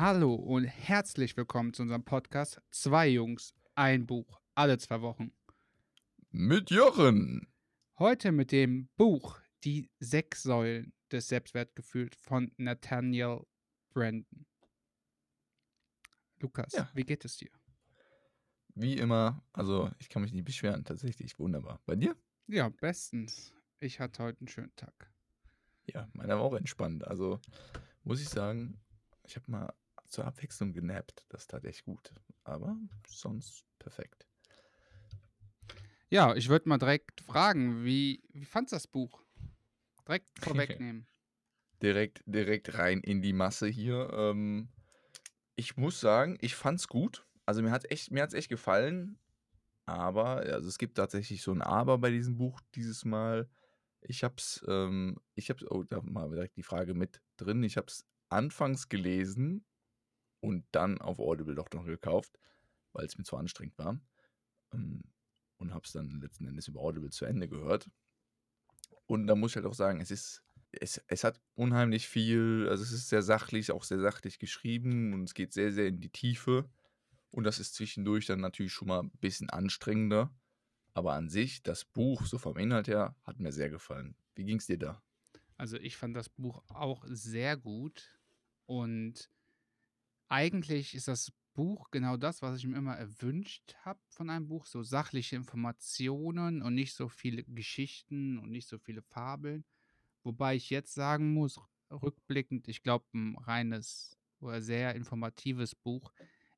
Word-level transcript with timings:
Hallo 0.00 0.34
und 0.34 0.64
herzlich 0.64 1.36
willkommen 1.36 1.74
zu 1.74 1.82
unserem 1.82 2.02
Podcast 2.02 2.58
Zwei 2.70 3.06
Jungs, 3.08 3.52
ein 3.74 4.06
Buch, 4.06 4.40
alle 4.54 4.78
zwei 4.78 5.02
Wochen. 5.02 5.30
Mit 6.30 6.70
Jochen. 6.70 7.46
Heute 7.98 8.32
mit 8.32 8.50
dem 8.50 8.88
Buch 8.96 9.38
Die 9.62 9.90
sechs 9.98 10.42
Säulen 10.42 10.94
des 11.12 11.28
Selbstwertgefühls 11.28 12.16
von 12.16 12.50
Nathaniel 12.56 13.42
Brandon. 13.92 14.46
Lukas, 16.38 16.72
Ja. 16.72 16.90
wie 16.94 17.04
geht 17.04 17.26
es 17.26 17.36
dir? 17.36 17.50
Wie 18.74 18.96
immer, 18.96 19.44
also 19.52 19.90
ich 19.98 20.08
kann 20.08 20.22
mich 20.22 20.32
nicht 20.32 20.46
beschweren, 20.46 20.82
tatsächlich 20.82 21.38
wunderbar. 21.38 21.78
Bei 21.84 21.94
dir? 21.94 22.16
Ja, 22.46 22.70
bestens. 22.70 23.52
Ich 23.80 24.00
hatte 24.00 24.22
heute 24.22 24.40
einen 24.40 24.48
schönen 24.48 24.74
Tag. 24.76 25.12
Ja, 25.84 26.08
meiner 26.14 26.36
war 26.36 26.44
auch 26.44 26.54
entspannt. 26.54 27.06
Also 27.06 27.38
muss 28.02 28.22
ich 28.22 28.30
sagen, 28.30 28.80
ich 29.24 29.36
habe 29.36 29.50
mal 29.50 29.74
zur 30.10 30.26
Abwechslung 30.26 30.72
genappt. 30.72 31.24
Das 31.28 31.46
tat 31.46 31.64
echt 31.64 31.84
gut. 31.84 32.12
Aber 32.44 32.76
sonst 33.06 33.64
perfekt. 33.78 34.26
Ja, 36.08 36.34
ich 36.34 36.48
würde 36.48 36.68
mal 36.68 36.78
direkt 36.78 37.20
fragen, 37.20 37.84
wie, 37.84 38.22
wie 38.32 38.44
fandst 38.44 38.72
du 38.72 38.76
das 38.76 38.86
Buch? 38.86 39.22
Direkt 40.06 40.28
vorwegnehmen. 40.40 41.06
Direkt, 41.82 42.22
direkt 42.26 42.76
rein 42.76 43.00
in 43.00 43.22
die 43.22 43.32
Masse 43.32 43.68
hier. 43.68 44.10
Ähm, 44.12 44.68
ich 45.54 45.76
muss 45.76 46.00
sagen, 46.00 46.36
ich 46.40 46.56
fand's 46.56 46.88
gut. 46.88 47.24
Also 47.46 47.62
mir 47.62 47.70
hat 47.70 47.90
echt, 47.90 48.10
mir 48.10 48.22
hat's 48.22 48.34
echt 48.34 48.48
gefallen. 48.48 49.18
Aber, 49.86 50.36
also 50.36 50.68
es 50.68 50.78
gibt 50.78 50.96
tatsächlich 50.96 51.42
so 51.42 51.52
ein 51.52 51.62
Aber 51.62 51.98
bei 51.98 52.10
diesem 52.10 52.36
Buch 52.36 52.60
dieses 52.74 53.04
Mal. 53.04 53.48
Ich 54.02 54.24
hab's, 54.24 54.64
ähm, 54.66 55.18
ich 55.34 55.50
hab's, 55.50 55.64
oh, 55.70 55.82
da 55.82 56.00
mal 56.02 56.30
direkt 56.30 56.56
die 56.56 56.62
Frage 56.62 56.94
mit 56.94 57.20
drin. 57.36 57.62
Ich 57.62 57.76
hab's 57.76 58.06
anfangs 58.30 58.88
gelesen 58.88 59.64
und 60.40 60.64
dann 60.72 61.00
auf 61.00 61.18
Audible 61.18 61.54
doch 61.54 61.70
noch 61.72 61.84
gekauft, 61.84 62.38
weil 62.92 63.04
es 63.04 63.16
mir 63.18 63.24
zu 63.24 63.36
anstrengend 63.36 63.78
war. 63.78 64.00
Ähm, 64.72 65.02
und 65.58 65.74
hab's 65.74 65.92
dann 65.92 66.20
letzten 66.20 66.46
Endes 66.46 66.68
über 66.68 66.80
Audible 66.80 67.10
zu 67.10 67.26
Ende 67.26 67.48
gehört. 67.48 67.90
Und 69.06 69.26
da 69.26 69.34
muss 69.34 69.52
ich 69.52 69.56
halt 69.56 69.66
auch 69.66 69.74
sagen, 69.74 70.00
es 70.00 70.10
ist, 70.10 70.42
es, 70.72 71.02
es 71.08 71.24
hat 71.24 71.40
unheimlich 71.54 72.08
viel, 72.08 72.66
also 72.70 72.82
es 72.82 72.92
ist 72.92 73.08
sehr 73.08 73.22
sachlich, 73.22 73.70
auch 73.70 73.84
sehr 73.84 74.00
sachlich 74.00 74.38
geschrieben 74.38 75.12
und 75.12 75.24
es 75.24 75.34
geht 75.34 75.52
sehr, 75.52 75.72
sehr 75.72 75.88
in 75.88 76.00
die 76.00 76.10
Tiefe. 76.10 76.70
Und 77.30 77.44
das 77.44 77.58
ist 77.60 77.74
zwischendurch 77.74 78.26
dann 78.26 78.40
natürlich 78.40 78.72
schon 78.72 78.88
mal 78.88 79.00
ein 79.00 79.10
bisschen 79.20 79.50
anstrengender. 79.50 80.34
Aber 80.94 81.12
an 81.12 81.28
sich, 81.28 81.62
das 81.62 81.84
Buch, 81.84 82.26
so 82.26 82.38
vom 82.38 82.56
Inhalt 82.56 82.88
her, 82.88 83.14
hat 83.22 83.38
mir 83.38 83.52
sehr 83.52 83.70
gefallen. 83.70 84.16
Wie 84.34 84.44
ging's 84.44 84.66
dir 84.66 84.78
da? 84.78 85.02
Also 85.56 85.76
ich 85.76 85.96
fand 85.96 86.16
das 86.16 86.28
Buch 86.28 86.62
auch 86.68 87.04
sehr 87.06 87.56
gut 87.56 88.18
und 88.66 89.30
eigentlich 90.30 90.94
ist 90.94 91.08
das 91.08 91.32
Buch 91.54 91.90
genau 91.92 92.16
das, 92.16 92.42
was 92.42 92.58
ich 92.58 92.66
mir 92.66 92.78
immer 92.78 92.96
erwünscht 92.96 93.76
habe 93.84 94.00
von 94.08 94.30
einem 94.30 94.48
Buch, 94.48 94.66
so 94.66 94.82
sachliche 94.84 95.36
Informationen 95.36 96.62
und 96.62 96.74
nicht 96.74 96.94
so 96.94 97.08
viele 97.08 97.44
Geschichten 97.44 98.38
und 98.38 98.50
nicht 98.50 98.68
so 98.68 98.78
viele 98.78 99.02
Fabeln. 99.02 99.64
Wobei 100.24 100.56
ich 100.56 100.70
jetzt 100.70 100.94
sagen 100.94 101.34
muss, 101.34 101.60
rückblickend, 101.90 102.68
ich 102.68 102.82
glaube, 102.82 103.06
ein 103.14 103.36
reines 103.38 104.18
oder 104.40 104.62
sehr 104.62 104.94
informatives 104.94 105.74
Buch 105.74 106.12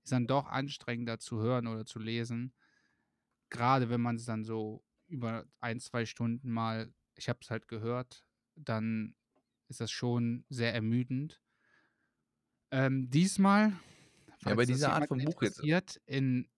ist 0.05 0.12
dann 0.12 0.27
doch 0.27 0.47
anstrengender 0.47 1.19
zu 1.19 1.41
hören 1.41 1.67
oder 1.67 1.86
zu 1.86 1.98
lesen. 1.98 2.55
Gerade 3.51 3.91
wenn 3.91 4.01
man 4.01 4.17
es 4.17 4.25
dann 4.25 4.45
so 4.45 4.84
über 5.09 5.47
ein, 5.61 5.81
zwei 5.81 6.07
Stunden 6.07 6.51
mal, 6.51 6.92
ich 7.17 7.29
habe 7.29 7.41
es 7.42 7.51
halt 7.51 7.69
gehört, 7.69 8.27
dann 8.57 9.14
ist 9.69 9.81
das 9.81 9.91
schon 9.91 10.45
sehr 10.48 10.75
ermüdend. 10.75 11.41
Ähm, 12.73 13.11
diesmal, 13.11 13.73
Ja, 14.45 14.55
bei 14.55 14.64
dieser 14.64 14.92
Art 14.95 15.07
von 15.08 15.23
Buch 15.23 15.42
jetzt. 15.42 16.01
in 16.07 16.48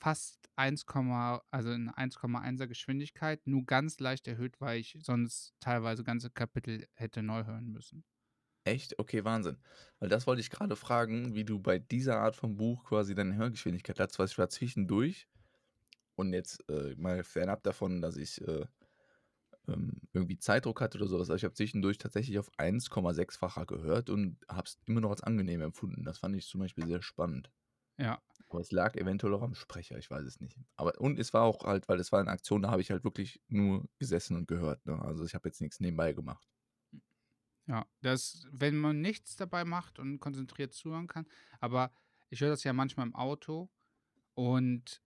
fast 0.00 0.48
1, 0.56 0.86
also 1.50 1.72
in 1.72 1.90
1,1er 1.90 2.66
Geschwindigkeit, 2.66 3.46
nur 3.46 3.64
ganz 3.64 4.00
leicht 4.00 4.26
erhöht, 4.26 4.60
weil 4.60 4.80
ich 4.80 4.98
sonst 5.02 5.54
teilweise 5.60 6.04
ganze 6.04 6.30
Kapitel 6.30 6.86
hätte 6.94 7.22
neu 7.22 7.44
hören 7.44 7.70
müssen. 7.70 8.04
Echt? 8.64 8.98
Okay, 8.98 9.24
Wahnsinn. 9.24 9.58
Weil 9.98 10.08
das 10.08 10.26
wollte 10.26 10.40
ich 10.40 10.50
gerade 10.50 10.76
fragen, 10.76 11.34
wie 11.34 11.44
du 11.44 11.58
bei 11.58 11.78
dieser 11.78 12.18
Art 12.20 12.36
von 12.36 12.56
Buch 12.56 12.84
quasi 12.84 13.14
deine 13.14 13.34
Hörgeschwindigkeit 13.36 13.98
hast, 14.00 14.18
was 14.18 14.32
ich 14.32 14.38
war 14.38 14.48
zwischendurch. 14.48 15.28
Und 16.16 16.32
jetzt 16.32 16.68
äh, 16.68 16.94
mal 16.96 17.22
fernab 17.22 17.62
davon, 17.62 18.02
dass 18.02 18.16
ich 18.16 18.40
äh, 18.46 18.66
ähm, 19.68 20.00
irgendwie 20.12 20.38
Zeitdruck 20.38 20.80
hatte 20.80 20.98
oder 20.98 21.08
sowas. 21.08 21.28
Aber 21.30 21.36
ich 21.36 21.44
habe 21.44 21.54
zwischendurch 21.54 21.98
tatsächlich 21.98 22.38
auf 22.38 22.50
1,6-facher 22.58 23.66
gehört 23.66 24.10
und 24.10 24.38
habe 24.48 24.66
es 24.66 24.78
immer 24.86 25.00
noch 25.00 25.10
als 25.10 25.22
angenehm 25.22 25.60
empfunden. 25.62 26.04
Das 26.04 26.18
fand 26.18 26.36
ich 26.36 26.46
zum 26.46 26.60
Beispiel 26.60 26.86
sehr 26.86 27.02
spannend. 27.02 27.50
Ja, 27.98 28.22
Aber 28.50 28.60
es 28.60 28.72
lag 28.72 28.94
eventuell 28.96 29.32
auch 29.34 29.42
am 29.42 29.54
Sprecher, 29.54 29.96
ich 29.98 30.10
weiß 30.10 30.24
es 30.26 30.40
nicht. 30.40 30.58
Aber 30.76 30.98
und 31.00 31.18
es 31.18 31.32
war 31.34 31.42
auch 31.44 31.64
halt, 31.64 31.88
weil 31.88 31.98
es 32.00 32.12
war 32.12 32.20
eine 32.20 32.30
Aktion, 32.30 32.62
da 32.62 32.70
habe 32.70 32.82
ich 32.82 32.90
halt 32.90 33.04
wirklich 33.04 33.40
nur 33.48 33.88
gesessen 33.98 34.36
und 34.36 34.48
gehört. 34.48 34.84
Ne? 34.86 35.00
Also 35.02 35.24
ich 35.24 35.34
habe 35.34 35.48
jetzt 35.48 35.60
nichts 35.60 35.80
nebenbei 35.80 36.12
gemacht. 36.12 36.46
ja. 37.66 37.86
Das, 38.00 38.46
wenn 38.50 38.76
man 38.76 39.00
nichts 39.00 39.36
dabei 39.36 39.64
macht 39.64 39.98
und 39.98 40.20
konzentriert 40.20 40.72
zuhören 40.74 41.06
kann, 41.06 41.26
aber 41.60 41.92
ich 42.30 42.40
höre 42.40 42.50
das 42.50 42.64
ja 42.64 42.72
manchmal 42.72 43.06
im 43.06 43.14
Auto 43.14 43.70
und 44.34 45.02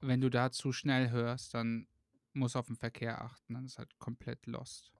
wenn 0.00 0.20
du 0.20 0.30
da 0.30 0.50
zu 0.52 0.72
schnell 0.72 1.10
hörst, 1.10 1.54
dann 1.54 1.88
muss 2.38 2.56
auf 2.56 2.66
den 2.66 2.76
Verkehr 2.76 3.20
achten, 3.22 3.54
dann 3.54 3.64
ist 3.66 3.78
halt 3.78 3.98
komplett 3.98 4.46
lost. 4.46 4.92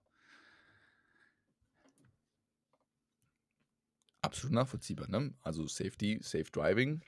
Absolut 4.21 4.53
nachvollziehbar, 4.53 5.07
ne? 5.09 5.33
Also 5.41 5.65
Safety, 5.67 6.19
Safe 6.21 6.51
Driving, 6.51 7.01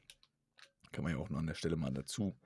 kann 0.91 1.03
man 1.03 1.13
ja 1.13 1.19
auch 1.19 1.29
noch 1.29 1.39
an 1.39 1.47
der 1.47 1.55
Stelle 1.55 1.75
mal 1.75 1.91
dazu, 1.93 2.37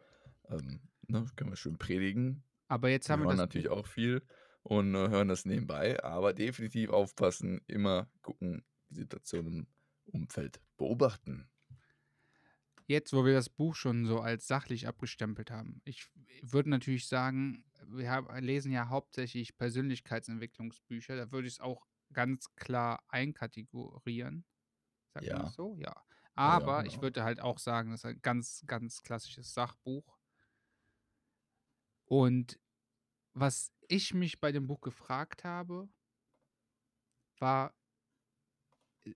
ähm, 0.50 0.81
ne, 1.07 1.25
können 1.35 1.51
wir 1.51 1.56
schön 1.57 1.78
predigen. 1.78 2.44
Aber 2.68 2.90
jetzt 2.90 3.09
Wir 3.09 3.13
haben 3.13 3.22
wir 3.22 3.28
hören 3.28 3.38
das 3.38 3.45
natürlich 3.45 3.69
auch 3.69 3.88
viel 3.88 4.24
und 4.63 4.95
äh, 4.95 5.09
hören 5.09 5.28
das 5.28 5.45
nebenbei, 5.45 6.03
aber 6.03 6.34
definitiv 6.34 6.90
aufpassen, 6.90 7.62
immer 7.68 8.09
gucken, 8.22 8.63
die 8.90 8.95
Situation 9.01 9.47
im 9.47 9.68
Umfeld 10.06 10.62
beobachten. 10.78 11.50
jetzt, 12.88 13.13
wo 13.13 13.25
wir 13.25 13.34
das 13.34 13.50
Buch 13.50 13.75
schon 13.75 14.06
so 14.06 14.19
als 14.19 14.47
sachlich 14.47 14.88
abgestempelt 14.88 15.51
haben. 15.51 15.81
Ich 15.85 16.07
würde 16.41 16.69
natürlich 16.69 17.07
sagen, 17.07 17.63
wir 17.90 18.09
haben, 18.12 18.34
lesen 18.44 18.72
ja 18.72 18.90
hauptsächlich 18.90 19.57
Persönlichkeitsentwicklungsbücher, 19.57 21.16
da 21.18 21.31
würde 21.31 21.47
ich 21.47 21.56
es 21.56 21.59
auch 21.59 21.88
ganz 22.13 22.56
klar 22.56 23.03
einkategorieren. 23.09 24.46
Sagt 25.13 25.31
man 25.31 25.41
Ja, 25.41 25.41
das 25.41 25.53
so? 25.53 25.78
Ja. 25.79 26.06
ja, 26.44 26.53
ja, 26.53 26.72
Aber 26.75 26.85
ich 26.85 27.01
genau. 27.01 27.01
würde 27.01 27.24
halt 27.24 27.40
auch 27.41 27.59
sagen, 27.59 27.91
das 27.91 28.01
ist 28.01 28.06
ein 28.06 28.22
ganz, 28.22 28.63
ganz 28.68 29.03
klassisches 29.03 29.53
Sachbuch. 29.53 30.19
Und 32.06 32.59
was 33.34 33.74
ich 33.90 34.13
mich 34.13 34.40
bei 34.41 34.51
dem 34.51 34.68
Buch 34.68 34.81
gefragt 34.81 35.44
habe, 35.45 35.90
war, 37.40 37.74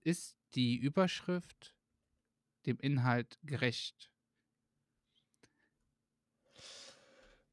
ist 0.04 0.38
die 0.56 0.78
Überschrift 0.78 1.76
dem 2.66 2.78
Inhalt 2.80 3.40
gerecht? 3.44 4.12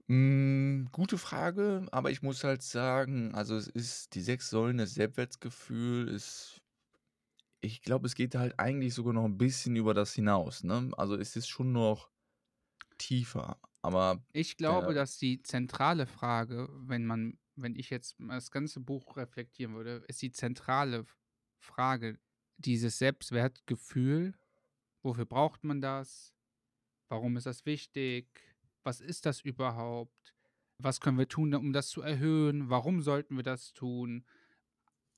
Mm, 0.09 0.87
gute 0.93 1.19
Frage, 1.19 1.87
aber 1.91 2.11
ich 2.12 2.22
muss 2.22 2.44
halt 2.44 2.62
sagen, 2.62 3.34
also 3.34 3.56
es 3.56 3.67
ist 3.67 4.15
die 4.15 4.21
sechs 4.21 4.50
Säulen 4.50 4.78
des 4.78 4.94
Selbstwertgefühl 4.94 6.09
ist, 6.09 6.62
ich 7.61 7.83
glaube, 7.83 8.06
es 8.06 8.15
geht 8.15 8.34
halt 8.34 8.59
eigentlich 8.59 8.94
sogar 8.94 9.12
noch 9.12 9.25
ein 9.25 9.39
bisschen 9.39 9.77
über 9.77 9.94
das 9.94 10.12
hinaus, 10.15 10.62
ne? 10.65 10.91
Also 10.97 11.17
es 11.17 11.37
ist 11.37 11.49
schon 11.49 11.72
noch 11.72 12.11
tiefer, 12.99 13.61
aber 13.83 14.25
Ich 14.33 14.56
glaube, 14.56 14.93
der, 14.93 14.94
dass 14.94 15.19
die 15.19 15.43
zentrale 15.43 16.06
Frage, 16.06 16.69
wenn 16.73 17.06
man, 17.06 17.38
wenn 17.55 17.75
ich 17.75 17.91
jetzt 17.91 18.17
das 18.19 18.50
ganze 18.50 18.81
Buch 18.81 19.17
reflektieren 19.17 19.75
würde, 19.75 20.05
ist 20.09 20.20
die 20.23 20.31
zentrale 20.32 21.06
Frage 21.59 22.19
dieses 22.59 22.99
Selbstwertgefühl. 22.99 24.35
Wofür 25.02 25.26
braucht 25.26 25.64
man 25.64 25.81
das? 25.81 26.35
Warum 27.11 27.37
ist 27.37 27.47
das 27.47 27.67
wichtig? 27.67 28.56
Was 28.87 29.00
ist 29.00 29.27
das 29.27 29.41
überhaupt? 29.41 30.33
Was 30.79 31.00
können 31.00 31.19
wir 31.19 31.27
tun, 31.27 31.53
um 31.56 31.73
das 31.73 31.88
zu 31.88 32.03
erhöhen? 32.03 32.71
Warum 32.71 33.03
sollten 33.03 33.35
wir 33.35 33.43
das 33.43 33.73
tun? 33.73 34.25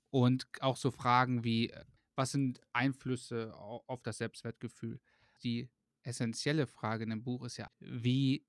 Und 0.09 0.47
auch 0.61 0.79
so 0.79 0.91
Fragen 0.91 1.45
wie, 1.45 1.69
äh, 1.69 1.85
was 2.17 2.33
sind 2.33 2.63
Einflüsse 2.73 3.55
au- 3.55 3.85
auf 3.87 4.03
das 4.03 4.17
Selbstwertgefühl? 4.17 5.01
Die 5.43 5.69
essentielle 6.03 6.67
Frage 6.67 7.05
in 7.05 7.11
dem 7.11 7.23
Buch 7.23 7.45
ist 7.45 7.59
ja, 7.59 7.71
wie 7.79 8.47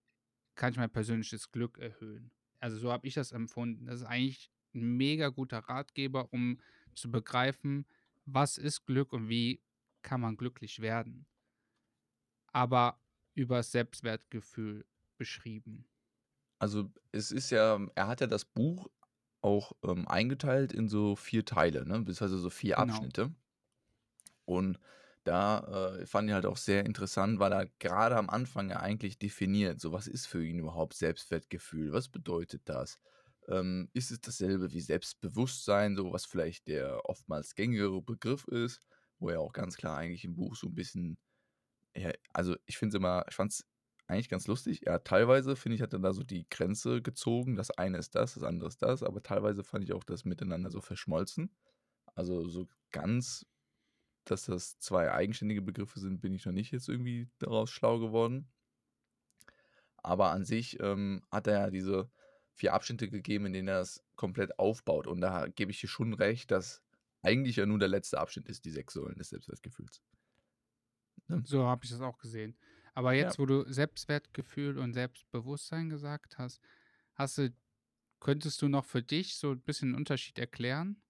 kann 0.56 0.72
ich 0.72 0.78
mein 0.78 0.90
persönliches 0.90 1.52
Glück 1.52 1.80
erhöhen? 1.80 2.32
Also 2.62 2.78
so 2.78 2.90
habe 2.90 3.06
ich 3.06 3.14
das 3.14 3.34
empfunden. 3.34 3.88
Das 3.88 4.00
ist 4.00 4.08
eigentlich 4.08 4.50
ein 4.74 4.96
mega 4.96 5.28
guter 5.28 5.60
Ratgeber, 5.60 6.32
um 6.32 6.62
zu 6.96 7.12
begreifen, 7.12 7.86
was 8.26 8.58
ist 8.58 8.86
Glück 8.86 9.12
und 9.12 9.28
wie 9.28 9.62
kann 10.02 10.22
man 10.22 10.38
glücklich 10.38 10.80
werden. 10.80 11.28
Aber 12.54 13.02
über 13.34 13.58
das 13.58 13.72
Selbstwertgefühl 13.74 14.86
beschrieben. 15.20 15.88
also 16.60 16.92
es 17.12 17.32
ist 17.32 17.50
ja, 17.52 17.80
er 17.96 18.08
hat 18.08 18.22
ja 18.22 18.28
das 18.28 18.46
Buch 18.46 18.88
auch 19.42 19.74
ähm, 19.84 20.08
eingeteilt 20.08 20.74
in 20.74 20.90
so 20.90 21.16
vier 21.16 21.46
Teile, 21.46 21.86
ne? 21.88 22.00
Beziehungsweise 22.00 22.38
so 22.40 22.50
vier 22.50 22.78
Genau. 22.78 22.80
Abschnitte. 22.80 23.34
Und 24.46 24.80
da, 25.24 25.98
äh, 26.00 26.06
fand 26.06 26.30
ich 26.30 26.34
halt 26.34 26.46
auch 26.46 26.58
sehr 26.58 26.86
interessant, 26.86 27.40
weil 27.40 27.52
er 27.54 27.68
grade 27.80 28.16
am 28.18 28.30
Anfang 28.30 28.70
ja 28.70 28.80
eigentlich 28.80 29.20
definiert, 29.20 29.80
so 29.80 29.92
was 29.92 30.08
ist 30.08 30.26
für 30.28 30.44
ihn 30.46 30.60
überhaupt 30.60 30.94
Selbstwertgefühl? 30.96 31.92
Was 31.92 32.10
bedeutet 32.10 32.64
das? 32.66 33.00
Ähm, 33.48 33.90
ist 33.94 34.12
es 34.12 34.22
dasselbe 34.22 34.72
wie 34.74 34.82
Selbstbewusstsein, 34.82 35.96
so 35.96 36.12
was 36.12 36.26
vielleicht 36.26 36.68
der 36.68 37.02
oftmals 37.10 37.56
gängigere 37.56 38.02
Begriff 38.02 38.48
ist, 38.48 38.80
wo 39.20 39.30
er 39.30 39.42
auch 39.42 39.54
ganz 39.54 39.76
klar 39.78 39.98
eigentlich 39.98 40.24
im 40.26 40.36
Buch 40.36 40.56
so 40.56 40.68
ein 40.68 40.76
bisschen 40.76 41.18
ja, 41.96 42.12
also 42.34 42.56
ich 42.66 42.78
finde 42.78 42.96
es 42.96 43.00
immer 43.00 43.26
ich 43.30 43.36
fand 43.36 43.52
es 43.54 43.66
eigentlich 44.10 44.30
ganz 44.30 44.48
lustig. 44.48 44.82
Ja, 44.86 45.00
teilweise, 45.00 45.56
finde 45.56 45.76
ich, 45.76 45.82
hat 45.82 45.94
er 45.94 46.00
da 46.00 46.14
so 46.14 46.24
die 46.24 46.48
Grenze 46.50 47.02
gezogen. 47.02 47.56
Das 47.56 47.72
eine 47.72 47.98
ist 47.98 48.16
das, 48.16 48.34
das 48.34 48.44
andere 48.44 48.68
ist 48.68 48.82
das, 48.82 49.04
aber 49.04 49.22
teilweise 49.22 49.64
fand 49.64 49.84
ich 49.84 49.94
auch 49.94 50.04
das 50.04 50.26
miteinander 50.26 50.72
so 50.72 50.82
verschmolzen. 50.82 51.56
Also 52.16 52.48
so 52.48 52.68
ganz 52.92 53.46
dass 54.30 54.46
das 54.46 54.78
zwei 54.80 55.12
eigenständige 55.12 55.62
Begriffe 55.62 56.00
sind, 56.00 56.22
bin 56.22 56.34
ich 56.34 56.46
noch 56.46 56.54
nicht 56.54 56.72
jetzt 56.72 56.90
irgendwie 56.90 57.30
daraus 57.40 57.70
schlau 57.70 58.00
geworden. 58.00 58.50
Aber 59.98 60.32
an 60.32 60.46
sich 60.46 60.80
ähm, 60.80 61.24
hat 61.32 61.48
er 61.48 61.60
ja 61.60 61.70
diese 61.70 62.10
vier 62.54 62.74
Abschnitte 62.74 63.10
gegeben, 63.10 63.48
in 63.48 63.54
denen 63.54 63.68
er 63.68 63.82
es 63.82 64.04
komplett 64.16 64.60
aufbaut. 64.60 65.08
Und 65.08 65.22
da 65.22 65.48
gebe 65.48 65.72
ich 65.72 65.80
dir 65.80 65.88
schon 65.88 66.14
recht, 66.14 66.52
dass 66.52 66.82
eigentlich 67.22 67.58
ja 67.58 67.66
nur 67.66 67.80
der 67.80 67.88
letzte 67.88 68.20
Abschnitt 68.20 68.48
ist, 68.48 68.66
die 68.66 68.72
sechs 68.72 68.94
Säulen 68.94 69.18
des 69.18 69.30
Selbstwertgefühls. 69.30 70.02
Ne? 71.28 71.42
So 71.46 71.66
habe 71.66 71.84
ich 71.84 71.92
das 71.92 72.02
auch 72.02 72.18
gesehen. 72.18 72.58
Aber 72.96 73.14
Ja. 73.14 73.34
jetzt, 73.34 73.40
wo 73.40 73.46
du 73.46 73.66
Selbstwertgefühl 73.72 74.78
und 74.80 74.94
Selbstbewusstsein 74.94 75.90
gesagt 75.90 76.38
hast, 76.38 76.62
hast 77.16 77.38
du, 77.38 77.54
könntest 78.22 78.62
du 78.62 78.70
noch 78.70 78.86
für 78.86 79.04
dich 79.04 79.36
so 79.38 79.52
ein 79.54 79.62
bisschen 79.62 79.92
'n 79.94 79.96
Unterschied 79.96 80.40
erklären? 80.40 81.02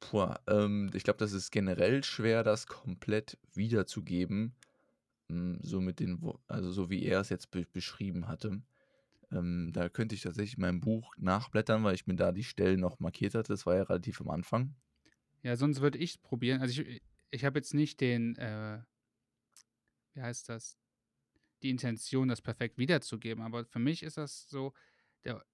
Puh, 0.00 0.32
ähm, 0.46 0.90
ich 0.94 1.02
glaube, 1.02 1.18
das 1.18 1.32
ist 1.32 1.50
generell 1.50 2.04
schwer, 2.04 2.44
das 2.44 2.66
komplett 2.66 3.38
wiederzugeben, 3.52 4.54
hm, 5.30 5.60
so 5.62 5.80
mit 5.80 6.00
den 6.00 6.20
also 6.48 6.72
so 6.72 6.90
wie 6.90 7.04
er 7.04 7.20
es 7.20 7.30
jetzt 7.30 7.50
be 7.52 7.66
beschrieben 7.72 8.28
hatte. 8.28 8.62
Ähm, 9.32 9.72
da 9.74 9.88
könnte 9.90 10.14
ich 10.16 10.22
tatsächlich 10.22 10.56
in 10.56 10.62
meinem 10.62 10.80
Buch 10.80 11.14
nachblättern, 11.18 11.84
weil 11.84 11.94
ich 11.96 12.06
mir 12.06 12.16
da 12.16 12.32
die 12.32 12.44
Stellen 12.44 12.80
noch 12.80 13.00
markiert 13.00 13.34
hatte. 13.34 13.52
Das 13.52 13.66
war 13.66 13.76
ja 13.76 13.84
relativ 13.84 14.20
am 14.22 14.30
Anfang. 14.30 14.76
Ja, 15.44 15.56
sonst 15.56 15.80
würde 15.80 15.98
ich's 15.98 16.18
probieren. 16.18 16.60
Also, 16.60 16.82
ich 16.82 17.02
ich 17.30 17.44
habe 17.44 17.58
jetzt 17.58 17.74
nicht 17.74 18.00
den, 18.00 18.36
äh 18.36 18.80
wie 20.18 20.22
heißt 20.22 20.48
das, 20.50 20.78
die 21.62 21.70
Intention, 21.70 22.28
das 22.28 22.42
perfekt 22.42 22.78
wiederzugeben, 22.78 23.42
aber 23.44 23.66
für 23.66 23.80
mich 23.80 24.02
ist 24.04 24.18
das 24.18 24.48
so, 24.50 24.74
der 25.24 25.44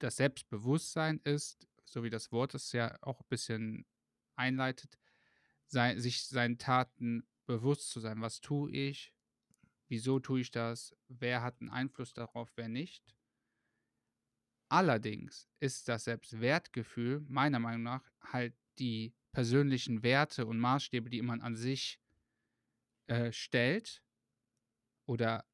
das 0.00 0.16
Selbstbewusstsein 0.16 1.20
ist, 1.24 1.68
so 1.86 2.04
wie 2.04 2.10
das 2.10 2.32
Wort 2.32 2.54
es 2.54 2.72
ja 2.72 2.96
auch 3.02 3.20
'n 3.22 3.26
bisschen 3.30 3.86
einleitet, 4.36 4.98
sei 5.68 5.98
sich 5.98 6.24
seinen 6.26 6.58
Taten 6.58 7.28
bewusst 7.46 7.90
zu 7.90 8.00
sein. 8.00 8.22
Was 8.22 8.40
tue 8.40 8.72
ich? 8.72 9.14
Wieso 9.88 10.20
tue 10.20 10.40
ich 10.42 10.50
das? 10.52 10.94
Wer 11.08 11.42
hat 11.42 11.60
'n 11.62 11.70
Einfluss 11.70 12.14
darauf, 12.14 12.52
wer 12.56 12.68
nicht? 12.68 13.14
Allerdings 14.70 15.48
ist 15.60 15.88
das 15.88 16.04
Selbstwertgefühl 16.04 17.24
meiner 17.28 17.60
Meinung 17.60 17.82
nach 17.84 18.02
halt 18.20 18.54
die 18.78 19.14
persönlichen 19.32 20.02
Werte 20.02 20.46
und 20.46 20.58
Maßstäbe, 20.58 21.08
die 21.08 21.22
man 21.22 21.40
an 21.40 21.54
sich, 21.54 22.00
äh, 23.06 23.32
stellt 23.32 24.02
oder 25.06 25.44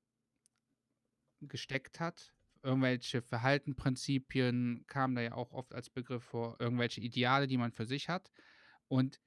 gesteckt 1.40 2.00
hat. 2.00 2.34
Irgendwelche 2.62 3.22
Verhaltensprinzipien 3.22 4.84
kamen 4.86 5.16
da 5.16 5.22
ja 5.22 5.32
auch 5.34 5.52
oft 5.52 5.74
als 5.74 5.90
Begriff 5.90 6.22
vor, 6.22 6.56
irgendwelche 6.60 7.00
Ideale, 7.00 7.46
die 7.46 7.58
man 7.58 7.72
für 7.72 7.86
sich 7.86 8.08
hat. 8.08 8.30
Und 8.88 9.20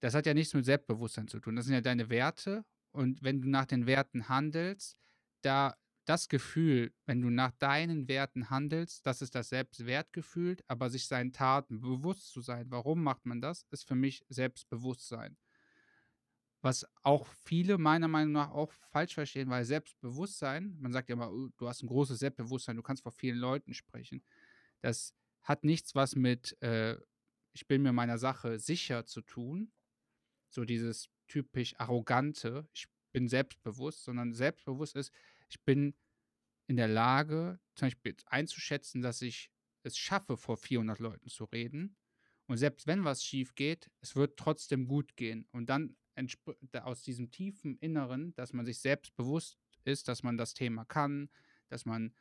das 0.00 0.14
hat 0.14 0.26
ja 0.26 0.34
nichts 0.34 0.52
mit 0.52 0.66
Selbstbewusstsein 0.66 1.28
zu 1.28 1.40
tun. 1.40 1.56
Das 1.56 1.64
sind 1.64 1.74
ja 1.74 1.80
deine 1.80 2.10
Werte 2.10 2.64
und 2.92 3.22
wenn 3.22 3.40
du 3.40 3.48
nach 3.48 3.64
den 3.64 3.86
Werten 3.86 4.28
handelst, 4.28 4.96
da 5.42 5.76
das 6.04 6.28
Gefühl, 6.28 6.92
wenn 7.06 7.22
du 7.22 7.30
nach 7.30 7.50
deinen 7.52 8.08
Werten 8.08 8.50
handelst, 8.50 9.06
das 9.06 9.22
ist 9.22 9.34
das 9.34 9.48
Selbstwertgefühl, 9.48 10.58
aber 10.68 10.90
sich 10.90 11.06
seinen 11.06 11.32
Taten 11.32 11.80
bewusst 11.80 12.28
zu 12.28 12.40
sein. 12.40 12.70
Warum 12.70 13.02
macht 13.02 13.24
man 13.24 13.40
das? 13.40 13.66
Ist 13.70 13.88
für 13.88 13.94
mich 13.94 14.24
Selbstbewusstsein. 14.28 15.36
Was 16.64 16.86
auch 17.02 17.26
viele 17.26 17.76
meiner 17.76 18.08
Meinung 18.08 18.32
nach 18.32 18.50
auch 18.50 18.72
falsch 18.72 19.14
verstehen, 19.14 19.50
weil 19.50 19.66
Selbstbewusstsein 19.66 20.78
man 20.80 20.92
sagt 20.94 21.10
ja 21.10 21.14
immer: 21.14 21.30
„Oh, 21.30 21.48
du 21.58 21.68
hast 21.68 21.82
'n 21.82 21.88
großes 21.88 22.18
Selbstbewusstsein, 22.20 22.76
du 22.76 22.82
kannst 22.82 23.02
vor 23.02 23.12
vielen 23.12 23.36
Leuten 23.38 23.74
sprechen.“ 23.74 24.24
Das 24.82 25.14
hat 25.42 25.64
nichts 25.64 25.94
was 25.94 26.16
mit, 26.16 26.60
äh, 26.62 26.98
ich 27.54 27.66
bin 27.68 27.82
mir 27.82 27.92
meiner 27.92 28.18
Sache 28.18 28.58
sicher 28.58 29.06
zu 29.06 29.22
tun, 29.22 29.72
so 30.50 30.64
dieses 30.64 31.08
typisch 31.28 31.74
Arrogante, 31.78 32.68
ich 32.74 32.86
bin 33.12 33.28
selbstbewusst, 33.28 34.04
sondern 34.04 34.34
selbstbewusst 34.34 34.96
ist, 34.96 35.12
ich 35.50 35.62
bin 35.64 35.94
in 36.66 36.76
der 36.76 36.88
Lage, 36.88 37.60
zum 37.74 37.86
Beispiel 37.86 38.16
einzuschätzen, 38.26 39.02
dass 39.02 39.22
ich 39.22 39.50
es 39.82 39.98
schaffe, 39.98 40.36
vor 40.36 40.56
400 40.56 40.98
Leuten 40.98 41.28
zu 41.28 41.44
reden. 41.44 41.96
Und 42.46 42.56
selbst 42.58 42.86
wenn 42.86 43.04
was 43.04 43.24
schiefgeht, 43.24 43.90
es 44.00 44.16
wird 44.16 44.38
trotzdem 44.38 44.86
gut 44.88 45.16
gehen. 45.16 45.46
Und 45.52 45.68
dann 45.70 45.96
aus 46.82 47.02
diesem 47.02 47.30
tiefen 47.30 47.76
Inneren, 47.78 48.34
dass 48.34 48.52
man 48.52 48.64
sich 48.66 48.80
selbst 48.80 49.14
bewusst 49.16 49.58
ist, 49.84 50.08
dass 50.08 50.22
man 50.22 50.36
das 50.36 50.54
Thema 50.54 50.84
kann, 50.84 51.30
dass 51.68 51.84
man 51.84 52.14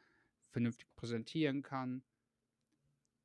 vernünftig 0.51 0.87
präsentieren 0.95 1.61
kann. 1.61 2.03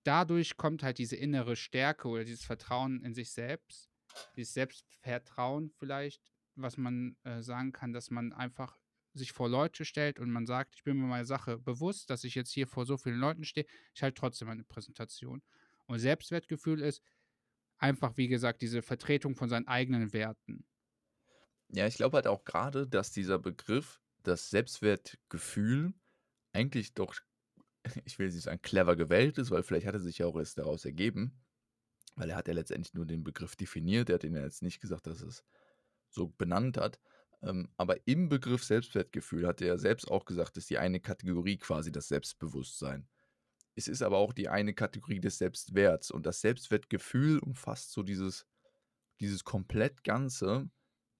Dadurch 0.04 0.56
kommt 0.56 0.82
halt 0.82 0.98
diese 0.98 1.16
innere 1.16 1.56
Stärke 1.56 2.08
oder 2.08 2.24
dieses 2.24 2.44
Vertrauen 2.44 3.02
in 3.04 3.14
sich 3.14 3.30
selbst, 3.30 3.90
dieses 4.36 4.54
Selbstvertrauen 4.54 5.70
vielleicht, 5.70 6.32
was 6.54 6.76
man, 6.76 7.16
äh, 7.24 7.42
sagen 7.42 7.72
kann, 7.72 7.92
dass 7.92 8.10
man 8.10 8.32
einfach 8.32 8.78
sich 9.14 9.32
vor 9.32 9.48
Leute 9.48 9.84
stellt 9.84 10.18
und 10.18 10.30
man 10.30 10.46
sagt: 10.46 10.76
„Ich 10.76 10.84
bin 10.84 10.96
mir 10.96 11.06
meiner 11.06 11.24
Sache 11.24 11.58
bewusst, 11.58 12.10
dass 12.10 12.24
ich 12.24 12.34
jetzt 12.34 12.52
hier 12.52 12.66
vor 12.66 12.86
so 12.86 12.96
vielen 12.96 13.18
Leuten 13.18 13.44
stehe. 13.44 13.66
Ich 13.94 14.02
halte 14.02 14.20
trotzdem 14.20 14.48
meine 14.48 14.64
Präsentation.“ 14.64 15.42
Und 15.86 15.98
Selbstwertgefühl 15.98 16.80
ist 16.82 17.02
einfach, 17.78 18.16
wie 18.16 18.28
gesagt, 18.28 18.62
diese 18.62 18.82
Vertretung 18.82 19.34
von 19.34 19.48
seinen 19.48 19.66
eigenen 19.66 20.12
Werten. 20.12 20.66
Ja, 21.68 21.86
ich 21.86 21.96
glaube 21.96 22.16
halt 22.16 22.26
auch 22.26 22.44
grade, 22.44 22.86
dass 22.86 23.10
dieser 23.10 23.38
Begriff, 23.38 24.00
das 24.22 24.50
Selbstwertgefühl 24.50 25.94
eigentlich 26.52 26.94
doch 26.94 27.14
ich 28.04 28.18
will 28.18 28.28
nicht 28.28 28.42
sagen 28.42 28.62
clever 28.62 28.96
gewählt 28.96 29.38
ist, 29.38 29.50
weil 29.50 29.62
vielleicht 29.62 29.86
hat 29.86 29.94
er 29.94 30.00
sich 30.00 30.18
ja 30.18 30.26
auch 30.26 30.36
erst 30.36 30.58
daraus 30.58 30.84
ergeben, 30.84 31.40
weil 32.16 32.30
er 32.30 32.36
hat 32.36 32.48
ja 32.48 32.54
letztendlich 32.54 32.94
nur 32.94 33.06
den 33.06 33.24
Begriff 33.24 33.56
definiert. 33.56 34.08
Er 34.10 34.14
hat 34.14 34.24
ihn 34.24 34.34
ja 34.34 34.42
jetzt 34.42 34.62
nicht 34.62 34.80
gesagt, 34.80 35.06
dass 35.06 35.20
es 35.20 35.44
so 36.08 36.28
benannt 36.28 36.76
hat. 36.76 36.98
Ähm, 37.42 37.68
aber 37.76 38.06
im 38.06 38.28
Begriff 38.28 38.64
Selbstwertgefühl 38.64 39.46
hat 39.46 39.60
er 39.62 39.78
selbst 39.78 40.10
auch 40.10 40.24
gesagt, 40.24 40.56
ist 40.56 40.70
die 40.70 40.78
eine 40.78 41.00
Kategorie 41.00 41.58
quasi 41.58 41.92
das 41.92 42.08
Selbstbewusstsein. 42.08 43.08
Es 43.78 43.86
ist 43.86 44.02
aber 44.02 44.18
auch 44.18 44.32
die 44.32 44.48
eine 44.48 44.74
Kategorie 44.74 45.20
des 45.20 45.38
Selbstwerts 45.38 46.10
und 46.10 46.26
das 46.26 46.40
Selbstwertgefühl 46.40 47.38
umfasst 47.38 47.92
so 47.92 48.02
dieses 48.02 48.44
dieses 49.20 49.44
komplett 49.44 50.02
Ganze, 50.02 50.68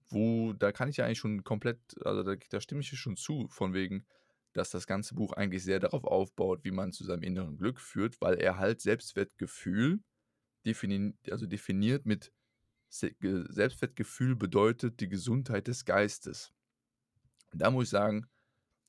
wo 0.09 0.51
da 0.51 0.73
kann 0.73 0.89
ich 0.89 0.97
ja 0.97 1.05
eigentlich 1.05 1.19
schon 1.19 1.45
komplett 1.45 1.79
also 2.05 2.21
da 2.23 2.35
da 2.49 2.59
stimme 2.59 2.81
ich 2.81 2.89
dir 2.89 2.97
schon 2.97 3.15
zu, 3.15 3.47
von 3.47 3.73
wegen, 3.73 4.05
dass 4.51 4.71
das 4.71 4.87
ganze 4.87 5.15
Buch 5.15 5.31
eigentlich 5.31 5.63
sehr 5.63 5.79
darauf 5.79 6.03
aufbaut, 6.03 6.65
wie 6.65 6.71
man 6.71 6.91
zu 6.91 7.05
seinem 7.05 7.23
inneren 7.23 7.57
Glück 7.57 7.79
führt, 7.79 8.19
weil 8.19 8.35
er 8.35 8.57
halt 8.57 8.81
Selbstwertgefühl 8.81 10.01
defini 10.65 11.13
also 11.31 11.47
definiert 11.47 12.05
mit 12.05 12.33
Se 12.89 13.11
ge 13.21 13.45
Selbstwertgefühl 13.49 14.35
bedeutet 14.35 14.99
die 14.99 15.07
Gesundheit 15.07 15.67
des 15.67 15.85
Geistes. 15.85 16.51
Und 17.53 17.61
da 17.61 17.71
muss 17.71 17.85
ich 17.85 17.89
sagen, 17.91 18.25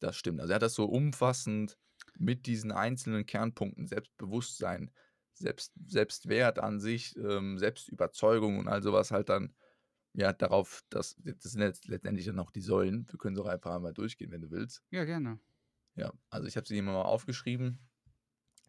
das 0.01 0.17
stimmt. 0.17 0.41
Also, 0.41 0.53
er 0.53 0.57
hat 0.57 0.63
das 0.63 0.75
so 0.75 0.87
umfassend 0.87 1.79
mit 2.21 2.47
diesen 2.47 2.73
einzelnen 2.73 3.27
Kernpunkten, 3.27 3.87
Selbstbewusstsein, 3.87 4.93
Selbst 5.35 5.75
Selbstwert 5.87 6.59
an 6.61 6.81
sich, 6.81 7.17
ähm, 7.17 7.59
Selbstüberzeugung 7.59 8.59
und 8.59 8.69
all 8.69 8.83
so 8.83 8.93
was 8.93 9.11
halt 9.11 9.29
dann, 9.31 9.55
ja, 10.15 10.33
darauf 10.33 10.83
das 10.91 11.17
das 11.25 11.53
sind 11.53 11.63
jetzt 11.63 11.89
letztendlich 11.89 12.27
dann 12.27 12.39
auch 12.41 12.51
die 12.53 12.63
Säulen. 12.63 13.07
Wir 13.11 13.19
können 13.19 13.37
sie 13.37 13.43
auch 13.43 13.47
einfach 13.49 13.75
einmal 13.77 13.95
durchgehen, 13.95 14.31
wenn 14.33 14.43
du 14.43 14.51
willst. 14.51 14.83
Ja, 14.91 15.05
gerne. 15.05 15.41
Ja, 15.95 16.13
also 16.31 16.47
ich 16.47 16.57
habe 16.57 16.67
sie 16.67 16.81
mir 16.81 16.93
mal 16.93 17.03
aufgeschrieben. 17.03 17.79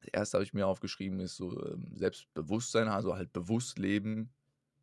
Das 0.01 0.09
erste 0.13 0.37
habe 0.37 0.45
ich 0.45 0.53
mir 0.53 0.67
aufgeschrieben, 0.67 1.19
ist 1.21 1.37
so, 1.37 1.63
ähm, 1.65 1.93
Selbstbewusstsein, 1.95 2.89
also 2.89 3.15
halt 3.15 3.33
bewusst 3.33 3.79
leben, 3.79 4.33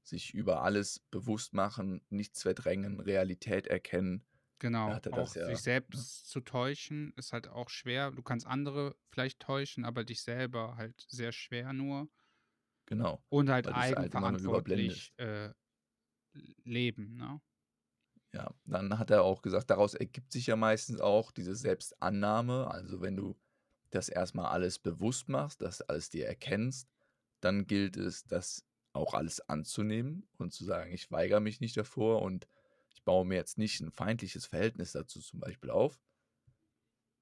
sich 0.02 0.34
über 0.34 0.62
alles 0.62 1.00
bewusst 1.00 1.54
machen, 1.54 2.02
nichts 2.10 2.42
verdrängen, 2.42 3.00
Realität 3.00 3.68
erkennen. 3.68 4.27
Genau, 4.60 5.00
auch 5.10 5.34
das 5.34 5.34
ja, 5.34 5.46
sich 5.46 5.62
selbst 5.62 6.26
zu 6.28 6.40
täuschen, 6.40 7.12
ist 7.16 7.32
halt 7.32 7.46
auch 7.48 7.68
schwer. 7.70 8.10
Du 8.10 8.22
kannst 8.22 8.46
andere 8.46 8.96
vielleicht 9.10 9.40
täuschen, 9.40 9.84
aber 9.84 10.04
dich 10.04 10.22
selber 10.22 10.76
halt 10.76 11.06
sehr 11.08 11.30
schwer 11.32 11.72
nur. 11.72 12.08
Genau, 12.86 13.22
Und 13.30 13.48
halt 13.50 13.68
halt 13.68 13.74
eigenverantwortlich, 13.74 15.12
äh, 15.16 15.50
leben, 16.64 17.16
ne? 17.16 17.40
Ja, 18.34 18.54
dann 18.64 18.98
hat 18.98 19.10
er 19.10 19.22
auch 19.22 19.40
gesagt, 19.42 19.70
daraus 19.70 19.94
ergibt 19.94 20.32
sich 20.32 20.46
ja 20.46 20.56
meistens 20.56 21.00
auch 21.00 21.32
diese 21.32 21.54
Selbstannahme. 21.54 22.70
Also, 22.70 23.00
wenn 23.00 23.16
du 23.16 23.36
das 23.90 24.08
erst 24.10 24.34
mal 24.34 24.48
alles 24.50 24.78
bewusst 24.78 25.28
machst, 25.28 25.62
das 25.62 25.80
alles 25.82 26.10
dir 26.10 26.26
erkennst, 26.26 26.88
dann 27.40 27.66
gilt 27.66 27.96
es, 27.96 28.24
das 28.24 28.64
auch 28.92 29.14
alles 29.14 29.40
anzunehmen 29.48 30.28
und 30.38 30.52
zu 30.52 30.64
sagen, 30.64 30.92
ich 30.92 31.10
weigere 31.10 31.40
mich 31.40 31.60
nicht 31.60 31.76
davor 31.76 32.22
und 32.22 32.48
ich 32.90 33.04
baue 33.04 33.24
mir 33.24 33.36
jetzt 33.36 33.58
nicht 33.58 33.80
ein 33.80 33.90
feindliches 33.90 34.46
Verhältnis 34.46 34.92
dazu 34.92 35.20
zum 35.20 35.40
Beispiel 35.40 35.70
auf. 35.70 35.98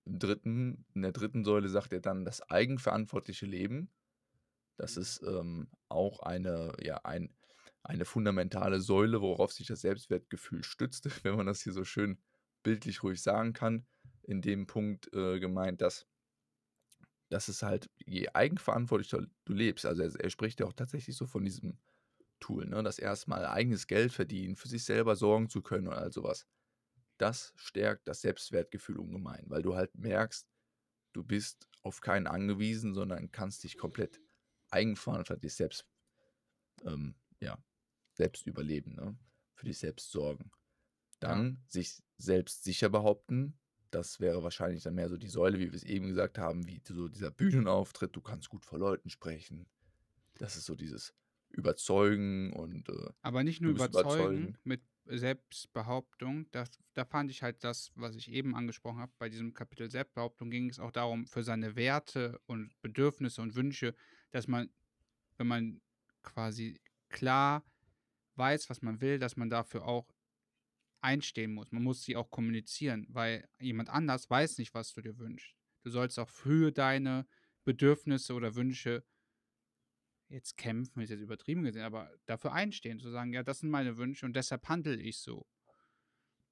Im 0.04 0.18
dritten, 0.18 0.86
in 0.94 1.02
der 1.02 1.12
dritten 1.12 1.44
Säule 1.44 1.68
sagt 1.68 1.92
er 1.92 2.00
dann 2.00 2.24
das 2.24 2.42
eigenverantwortliche 2.48 3.46
Leben. 3.46 3.90
Das 4.76 4.96
ist 4.96 5.22
ähm, 5.22 5.68
auch 5.88 6.20
eine, 6.20 6.74
ja, 6.80 6.98
ein, 7.04 7.34
eine 7.82 8.04
fundamentale 8.04 8.80
Säule, 8.80 9.20
worauf 9.20 9.52
sich 9.52 9.66
das 9.66 9.80
Selbstwertgefühl 9.80 10.62
stützt, 10.62 11.06
wenn 11.24 11.36
man 11.36 11.46
das 11.46 11.62
hier 11.62 11.72
so 11.72 11.84
schön 11.84 12.18
bildlich 12.62 13.02
ruhig 13.02 13.22
sagen 13.22 13.52
kann. 13.52 13.86
In 14.22 14.42
dem 14.42 14.66
Punkt 14.66 15.12
äh, 15.12 15.38
gemeint, 15.40 15.80
dass, 15.80 16.06
dass 17.28 17.48
es 17.48 17.62
halt, 17.62 17.90
je 18.04 18.28
eigenverantwortlicher 18.28 19.26
du 19.44 19.52
lebst, 19.52 19.86
also 19.86 20.02
er, 20.02 20.14
er 20.20 20.30
spricht 20.30 20.60
ja 20.60 20.66
auch 20.66 20.72
tatsächlich 20.72 21.16
so 21.16 21.26
von 21.26 21.44
diesem 21.44 21.78
Tool, 22.40 22.66
ne, 22.66 22.82
das 22.82 22.98
erstmal 22.98 23.46
eigenes 23.46 23.86
Geld 23.86 24.12
verdienen, 24.12 24.56
für 24.56 24.68
sich 24.68 24.84
selber 24.84 25.16
sorgen 25.16 25.48
zu 25.48 25.62
können 25.62 25.88
und 25.88 25.94
all 25.94 26.12
sowas. 26.12 26.46
Das 27.18 27.52
stärkt 27.56 28.08
das 28.08 28.20
Selbstwertgefühl 28.20 28.98
ungemein, 28.98 29.44
weil 29.46 29.62
du 29.62 29.74
halt 29.74 29.94
merkst, 29.94 30.46
du 31.12 31.24
bist 31.24 31.68
auf 31.82 32.00
keinen 32.00 32.26
angewiesen, 32.26 32.94
sondern 32.94 33.32
kannst 33.32 33.64
dich 33.64 33.78
komplett 33.78 34.20
eigenverantwortlich 34.70 35.54
selbst, 35.54 35.86
ähm, 36.84 37.14
ja, 37.40 37.58
selbst 38.14 38.46
überleben, 38.46 38.94
ne? 38.94 39.16
für 39.54 39.66
dich 39.66 39.78
selbst 39.78 40.10
sorgen. 40.10 40.50
Dann 41.20 41.54
ja. 41.54 41.60
sich 41.68 42.02
selbst 42.18 42.64
sicher 42.64 42.90
behaupten, 42.90 43.58
das 43.90 44.20
wäre 44.20 44.42
wahrscheinlich 44.42 44.82
dann 44.82 44.94
mehr 44.94 45.08
so 45.08 45.16
die 45.16 45.28
Säule, 45.28 45.58
wie 45.58 45.70
wir 45.70 45.74
es 45.74 45.84
eben 45.84 46.08
gesagt 46.08 46.38
haben, 46.38 46.66
wie 46.66 46.82
so 46.84 47.08
dieser 47.08 47.30
Bühnenauftritt, 47.30 48.14
du 48.14 48.20
kannst 48.20 48.50
gut 48.50 48.66
vor 48.66 48.78
Leuten 48.78 49.08
sprechen. 49.08 49.66
Das 50.38 50.56
ist 50.56 50.66
so 50.66 50.74
dieses 50.74 51.14
Überzeugen 51.56 52.52
und 52.52 52.88
äh, 52.88 53.10
Aber 53.22 53.42
nicht 53.42 53.60
nur 53.60 53.72
überzeugen, 53.72 54.08
überzeugen, 54.08 54.58
mit 54.64 54.82
Selbstbehauptung, 55.06 56.50
das, 56.50 56.70
da 56.94 57.04
fand 57.04 57.30
ich 57.30 57.42
halt 57.42 57.64
das, 57.64 57.92
was 57.94 58.16
ich 58.16 58.30
eben 58.30 58.54
angesprochen 58.54 58.98
habe, 58.98 59.12
bei 59.18 59.28
diesem 59.28 59.54
Kapitel 59.54 59.90
Selbstbehauptung 59.90 60.50
ging 60.50 60.68
es 60.68 60.78
auch 60.78 60.90
darum, 60.90 61.26
für 61.26 61.42
seine 61.42 61.76
Werte 61.76 62.40
und 62.46 62.80
Bedürfnisse 62.82 63.40
und 63.40 63.54
Wünsche, 63.54 63.94
dass 64.32 64.48
man, 64.48 64.68
wenn 65.38 65.46
man 65.46 65.80
quasi 66.22 66.80
klar 67.08 67.64
weiß, 68.34 68.68
was 68.68 68.82
man 68.82 69.00
will, 69.00 69.18
dass 69.18 69.36
man 69.36 69.48
dafür 69.48 69.86
auch 69.86 70.12
einstehen 71.00 71.54
muss. 71.54 71.72
Man 71.72 71.82
muss 71.82 72.02
sie 72.02 72.16
auch 72.16 72.30
kommunizieren, 72.30 73.06
weil 73.08 73.48
jemand 73.60 73.88
anders 73.88 74.28
weiß 74.28 74.58
nicht, 74.58 74.74
was 74.74 74.92
du 74.92 75.00
dir 75.00 75.18
wünschst. 75.18 75.54
Du 75.84 75.90
sollst 75.90 76.18
auch 76.18 76.28
für 76.28 76.72
deine 76.72 77.26
Bedürfnisse 77.64 78.34
oder 78.34 78.54
Wünsche 78.56 79.04
jetzt 80.28 80.56
kämpfen, 80.56 81.00
ist 81.00 81.10
jetzt 81.10 81.20
übertrieben 81.20 81.62
gesehen, 81.62 81.82
aber 81.82 82.10
dafür 82.26 82.52
einstehen, 82.52 82.98
zu 82.98 83.10
sagen, 83.10 83.32
ja, 83.32 83.42
das 83.42 83.60
sind 83.60 83.70
meine 83.70 83.96
Wünsche 83.96 84.26
und 84.26 84.34
deshalb 84.34 84.68
handle 84.68 84.96
ich 84.96 85.18
so. 85.18 85.46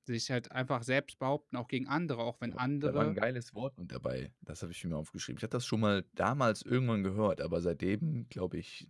Sich 0.06 0.30
halt 0.30 0.52
einfach 0.52 0.82
selbst 0.82 1.18
behaupten, 1.18 1.56
auch 1.56 1.66
gegen 1.66 1.86
andere, 1.86 2.22
auch 2.22 2.38
wenn 2.40 2.52
andere. 2.52 2.92
Da 2.92 2.98
war 2.98 3.06
ein 3.06 3.14
geiles 3.14 3.54
Wort 3.54 3.78
mit 3.78 3.90
dabei. 3.90 4.32
Das 4.42 4.60
habe 4.60 4.70
ich 4.70 4.84
mir 4.84 4.96
aufgeschrieben. 4.96 5.38
Ich 5.38 5.42
hatte 5.42 5.56
das 5.56 5.64
schon 5.66 5.80
mal 5.80 6.04
damals 6.14 6.60
irgendwann 6.60 7.02
gehört, 7.02 7.40
aber 7.40 7.62
seitdem 7.62 8.28
glaube 8.28 8.58
ich, 8.58 8.86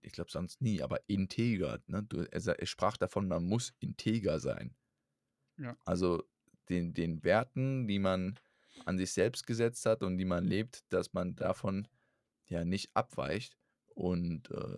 ich 0.00 0.12
glaube 0.12 0.30
sonst 0.30 0.62
nie, 0.62 0.80
aber 0.80 1.00
integer. 1.08 1.80
Ne? 1.86 2.06
Er, 2.30 2.58
er 2.58 2.66
sprach 2.66 2.96
davon, 2.96 3.28
man 3.28 3.44
muss 3.44 3.74
integer 3.80 4.40
sein. 4.40 4.74
Ja. 5.58 5.76
Also 5.84 6.22
den, 6.70 6.94
den 6.94 7.22
Werten, 7.22 7.86
die 7.86 7.98
man 7.98 8.38
an 8.86 8.96
sich 8.96 9.12
selbst 9.12 9.46
gesetzt 9.46 9.84
hat 9.84 10.02
und 10.02 10.16
die 10.16 10.24
man 10.24 10.44
lebt, 10.44 10.84
dass 10.90 11.12
man 11.12 11.36
davon 11.36 11.86
ja 12.46 12.64
nicht 12.64 12.96
abweicht 12.96 13.58
und 13.96 14.50
äh, 14.50 14.76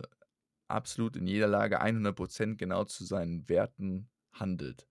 absolut 0.68 1.16
in 1.16 1.26
jeder 1.26 1.48
Lage 1.48 1.82
100% 1.82 2.56
genau 2.56 2.84
zu 2.84 3.04
seinen 3.04 3.48
Werten 3.48 4.08
handelt. 4.32 4.88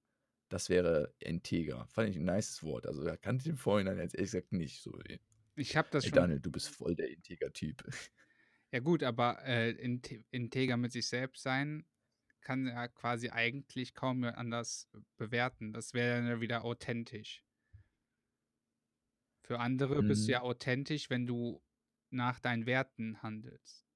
Das 0.50 0.70
wäre 0.70 1.14
integer. 1.20 1.88
Fand 1.88 2.10
ich 2.10 2.18
ein 2.18 2.26
nices 2.26 2.62
Wort. 2.64 2.86
Also, 2.88 3.04
da 3.04 3.18
kannte 3.18 3.44
ich 3.44 3.50
im 3.50 3.58
Vorhinein 3.58 3.98
jetzt 3.98 4.16
ehrlich 4.16 4.32
gesagt 4.32 4.52
nicht 4.52 4.82
so. 4.82 4.98
Ich 5.56 5.76
habe 5.76 5.88
das 5.92 6.04
Ey, 6.04 6.10
schon. 6.10 6.18
Daniel, 6.18 6.40
du 6.40 6.52
bist 6.52 6.70
voll 6.70 6.96
der 6.96 7.10
Integer-Typ. 7.10 7.84
Ja, 8.70 8.82
gut, 8.82 9.02
aber 9.02 9.42
äh, 9.46 9.72
integer 9.72 10.76
mit 10.76 10.92
sich 10.92 11.08
selbst 11.08 11.42
sein 11.42 11.86
kann 12.42 12.68
er 12.68 12.90
quasi 12.90 13.30
eigentlich 13.30 13.94
kaum 13.94 14.20
mehr 14.20 14.38
anders 14.38 14.90
bewerten. 15.16 15.72
Das 15.72 15.94
wäre 15.94 16.18
dann 16.18 16.28
ja 16.28 16.42
wieder 16.42 16.66
authentisch. 16.66 17.46
Für 19.44 19.62
andere 19.62 20.02
mhm. 20.02 20.10
bist 20.10 20.28
du 20.28 20.34
ja 20.34 20.40
mhm. 20.40 20.48
authentisch, 20.48 21.10
wenn 21.10 21.26
du 21.26 21.64
nach 22.10 22.42
deinen 22.42 22.66
Werten 22.66 23.24
handelst. 23.24 23.87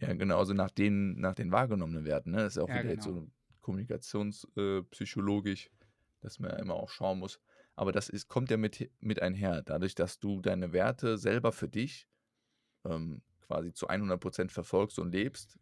Ja, 0.00 0.12
genau, 0.14 0.38
also 0.38 0.54
nach 0.54 0.70
den, 0.70 1.20
nach 1.20 1.34
den 1.34 1.52
wahrgenommenen 1.52 2.04
Werten. 2.04 2.30
Ne? 2.30 2.38
Das 2.38 2.56
ist 2.56 2.62
auch 2.62 2.68
ja, 2.68 2.76
wieder 2.76 2.94
genau. 2.94 2.94
jetzt 2.94 3.04
so 3.04 3.28
kommunikationspsychologisch, 3.60 5.66
äh, 5.66 5.70
dass 6.20 6.38
man 6.38 6.50
ja 6.50 6.56
immer 6.56 6.74
auch 6.74 6.90
schauen 6.90 7.18
muss. 7.18 7.40
Aber 7.76 7.92
das 7.92 8.08
ist, 8.08 8.28
kommt 8.28 8.50
ja 8.50 8.56
mit, 8.56 8.90
mit 9.00 9.22
einher. 9.22 9.62
Dadurch, 9.62 9.94
dass 9.94 10.18
du 10.18 10.40
deine 10.40 10.72
Werte 10.72 11.18
selber 11.18 11.52
für 11.52 11.68
dich 11.68 12.08
ähm, 12.84 13.22
quasi 13.40 13.72
zu 13.72 13.88
100% 13.88 14.50
verfolgst 14.50 14.98
und 14.98 15.12
lebst, 15.12 15.58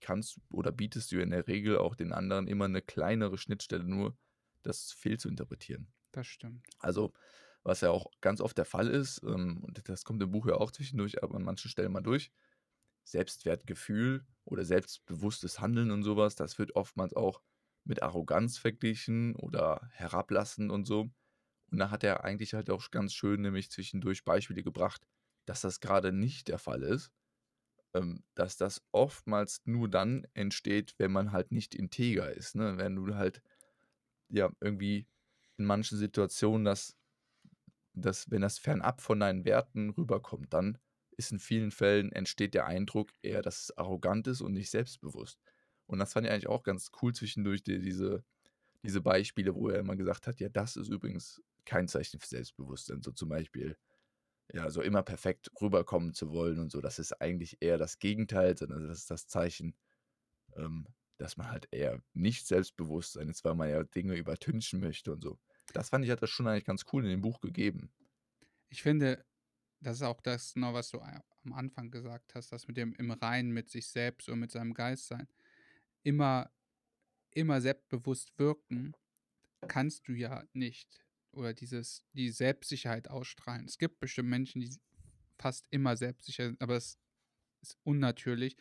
kannst 0.00 0.40
oder 0.50 0.72
bietest 0.72 1.12
du 1.12 1.20
in 1.20 1.30
der 1.30 1.46
Regel 1.46 1.78
auch 1.78 1.94
den 1.94 2.12
anderen 2.12 2.46
immer 2.46 2.64
eine 2.64 2.80
kleinere 2.80 3.38
Schnittstelle, 3.38 3.84
nur 3.84 4.16
das 4.62 4.92
fehl 4.92 5.18
zu 5.18 5.28
interpretieren. 5.28 5.88
Das 6.12 6.26
stimmt. 6.26 6.66
Also, 6.78 7.12
was 7.64 7.82
ja 7.82 7.90
auch 7.90 8.10
ganz 8.20 8.40
oft 8.40 8.56
der 8.56 8.64
Fall 8.64 8.88
ist, 8.88 9.22
ähm, 9.24 9.62
und 9.62 9.88
das 9.88 10.04
kommt 10.04 10.22
im 10.22 10.30
Buch 10.30 10.46
ja 10.46 10.54
auch 10.54 10.70
zwischendurch, 10.70 11.22
aber 11.22 11.36
an 11.36 11.42
manchen 11.42 11.70
Stellen 11.70 11.92
mal 11.92 12.00
durch, 12.00 12.32
Selbstwertgefühl 13.10 14.26
oder 14.44 14.64
selbstbewusstes 14.64 15.60
Handeln 15.60 15.90
und 15.90 16.02
sowas, 16.02 16.34
das 16.34 16.58
wird 16.58 16.76
oftmals 16.76 17.14
auch 17.14 17.42
mit 17.84 18.02
Arroganz 18.02 18.58
verglichen 18.58 19.34
oder 19.36 19.88
herablassend 19.92 20.70
und 20.70 20.86
so. 20.86 21.10
Und 21.70 21.78
da 21.78 21.90
hat 21.90 22.04
er 22.04 22.24
eigentlich 22.24 22.54
halt 22.54 22.70
auch 22.70 22.90
ganz 22.90 23.12
schön 23.14 23.42
nämlich 23.42 23.70
zwischendurch 23.70 24.24
Beispiele 24.24 24.62
gebracht, 24.62 25.06
dass 25.46 25.62
das 25.62 25.80
gerade 25.80 26.12
nicht 26.12 26.48
der 26.48 26.58
Fall 26.58 26.82
ist, 26.82 27.12
ähm, 27.94 28.22
dass 28.34 28.56
das 28.56 28.82
oftmals 28.92 29.62
nur 29.64 29.88
dann 29.88 30.26
entsteht, 30.34 30.94
wenn 30.98 31.12
man 31.12 31.32
halt 31.32 31.52
nicht 31.52 31.74
integer 31.74 32.32
ist. 32.32 32.54
Ne? 32.54 32.76
Wenn 32.76 32.96
du 32.96 33.14
halt 33.14 33.42
ja 34.28 34.50
irgendwie 34.60 35.06
in 35.56 35.64
manchen 35.64 35.98
Situationen 35.98 36.64
das, 36.64 36.96
das, 37.94 38.30
wenn 38.30 38.42
das 38.42 38.58
fernab 38.58 39.00
von 39.00 39.20
deinen 39.20 39.44
Werten 39.44 39.90
rüberkommt, 39.90 40.52
dann 40.52 40.78
ist 41.18 41.32
in 41.32 41.40
vielen 41.40 41.72
Fällen 41.72 42.12
entsteht 42.12 42.54
der 42.54 42.66
Eindruck 42.66 43.12
eher, 43.22 43.42
dass 43.42 43.64
es 43.64 43.76
arrogant 43.76 44.26
ist 44.28 44.40
und 44.40 44.52
nicht 44.52 44.70
selbstbewusst. 44.70 45.38
Und 45.86 45.98
das 45.98 46.12
fand 46.12 46.26
ich 46.26 46.32
eigentlich 46.32 46.48
auch 46.48 46.62
ganz 46.62 46.90
cool 47.02 47.12
zwischendurch, 47.14 47.62
die, 47.62 47.80
diese, 47.80 48.24
diese 48.84 49.00
Beispiele, 49.00 49.54
wo 49.54 49.68
er 49.68 49.80
immer 49.80 49.96
gesagt 49.96 50.26
hat, 50.26 50.38
ja, 50.38 50.48
das 50.48 50.76
ist 50.76 50.88
übrigens 50.88 51.42
kein 51.64 51.88
Zeichen 51.88 52.20
für 52.20 52.28
Selbstbewusstsein. 52.28 53.02
So 53.02 53.10
zum 53.10 53.28
Beispiel, 53.28 53.76
ja, 54.52 54.70
so 54.70 54.80
immer 54.80 55.02
perfekt 55.02 55.50
rüberkommen 55.60 56.14
zu 56.14 56.30
wollen 56.30 56.60
und 56.60 56.70
so. 56.70 56.80
Das 56.80 57.00
ist 57.00 57.20
eigentlich 57.20 57.58
eher 57.60 57.78
das 57.78 57.98
Gegenteil, 57.98 58.56
sondern 58.56 58.86
das 58.86 58.98
ist 58.98 59.10
das 59.10 59.26
Zeichen, 59.26 59.74
ähm, 60.56 60.86
dass 61.16 61.36
man 61.36 61.50
halt 61.50 61.66
eher 61.72 62.00
nicht 62.14 62.46
selbstbewusst 62.46 63.14
sein 63.14 63.28
ist, 63.28 63.44
weil 63.44 63.56
man 63.56 63.68
ja 63.68 63.82
Dinge 63.82 64.14
übertünchen 64.14 64.78
möchte 64.78 65.12
und 65.12 65.22
so. 65.22 65.38
Das 65.72 65.88
fand 65.88 66.04
ich, 66.04 66.12
hat 66.12 66.22
das 66.22 66.30
schon 66.30 66.46
eigentlich 66.46 66.64
ganz 66.64 66.84
cool 66.92 67.02
in 67.02 67.10
dem 67.10 67.22
Buch 67.22 67.40
gegeben. 67.40 67.90
Ich 68.68 68.82
finde, 68.82 69.24
das 69.80 69.96
ist 69.96 70.02
auch 70.02 70.20
das, 70.20 70.54
genau, 70.54 70.74
was 70.74 70.90
du 70.90 71.00
am 71.00 71.52
Anfang 71.52 71.90
gesagt 71.90 72.34
hast, 72.34 72.52
das 72.52 72.66
mit 72.66 72.76
dem 72.76 72.94
im 72.94 73.10
Reinen 73.10 73.52
mit 73.52 73.70
sich 73.70 73.86
selbst 73.88 74.28
und 74.28 74.40
mit 74.40 74.50
seinem 74.50 74.74
Geist 74.74 75.06
sein. 75.06 75.28
Immer, 76.02 76.50
immer 77.30 77.60
selbstbewusst 77.60 78.38
wirken 78.38 78.94
kannst 79.66 80.08
du 80.08 80.12
ja 80.12 80.44
nicht. 80.52 81.04
Oder 81.32 81.54
dieses, 81.54 82.04
die 82.12 82.30
Selbstsicherheit 82.30 83.08
ausstrahlen. 83.08 83.66
Es 83.66 83.78
gibt 83.78 84.00
bestimmt 84.00 84.28
Menschen, 84.28 84.60
die 84.60 84.76
fast 85.38 85.66
immer 85.70 85.96
selbstsicher 85.96 86.46
sind, 86.46 86.60
aber 86.60 86.76
es 86.76 86.98
ist 87.60 87.76
unnatürlich. 87.84 88.56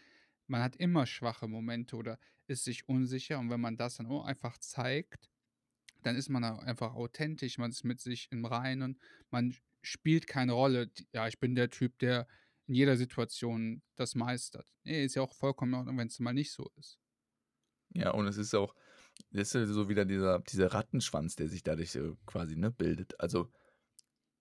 Man 0.48 0.62
hat 0.62 0.76
immer 0.76 1.06
schwache 1.06 1.48
Momente 1.48 1.96
oder 1.96 2.20
ist 2.48 2.64
sich 2.64 2.88
unsicher 2.88 3.40
und 3.40 3.50
wenn 3.50 3.60
man 3.60 3.78
das 3.78 3.96
dann 3.96 4.08
auch 4.08 4.26
einfach 4.26 4.58
zeigt, 4.60 5.30
dann 6.04 6.16
ist 6.16 6.30
man 6.30 6.44
einfach 6.44 6.94
authentisch, 6.94 7.58
man 7.58 7.72
ist 7.72 7.84
mit 7.84 8.00
sich 8.00 8.28
im 8.32 8.46
Reinen, 8.46 9.00
man 9.30 9.56
spielt 9.82 10.28
keine 10.28 10.54
Rolle. 10.54 10.92
Ja, 11.14 11.28
ich 11.28 11.40
bin 11.40 11.56
der 11.56 11.70
Typ, 11.70 11.98
der 12.00 12.28
in 12.68 12.76
jeder 12.76 12.98
Situation 12.98 13.82
das 13.96 14.16
meistert. 14.16 14.74
Nee, 14.84 15.06
ist 15.06 15.16
ja 15.16 15.22
auch 15.22 15.34
vollkommen 15.34 15.74
in 15.74 15.80
Ordnung, 15.80 15.98
wenn 15.98 16.08
es 16.08 16.20
mal 16.20 16.34
nicht 16.34 16.52
so 16.52 16.70
ist. 16.78 17.00
Ja, 17.94 18.12
und 18.12 18.28
es 18.28 18.38
ist 18.38 18.54
auch, 18.54 18.76
das 19.32 19.56
ist 19.56 19.70
so 19.70 19.90
wieder 19.90 20.06
dieser, 20.06 20.40
dieser 20.40 20.74
Rattenschwanz, 20.74 21.36
der 21.36 21.48
sich 21.48 21.64
dadurch 21.64 21.92
so 21.92 22.18
quasi 22.26 22.56
ne, 22.56 22.72
bildet. 22.72 23.20
Also, 23.20 23.50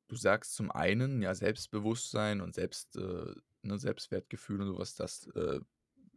du 0.08 0.16
sagst 0.16 0.54
zum 0.54 0.70
einen, 0.70 1.22
ja, 1.22 1.34
Selbstbewusstsein 1.34 2.40
und 2.40 2.54
Selbst, 2.54 2.96
äh, 2.96 3.34
ne, 3.62 3.78
Selbstwertgefühl 3.78 4.60
und 4.60 4.66
sowas, 4.68 4.94
das 4.96 5.28
äh, 5.34 5.60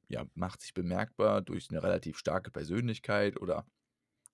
ja, 0.07 0.25
macht 0.33 0.61
sich 0.61 0.73
bemerkbar 0.73 1.41
durch 1.41 1.69
eine 1.69 1.83
relativ 1.83 2.17
starke 2.17 2.51
Persönlichkeit 2.51 3.39
oder 3.39 3.67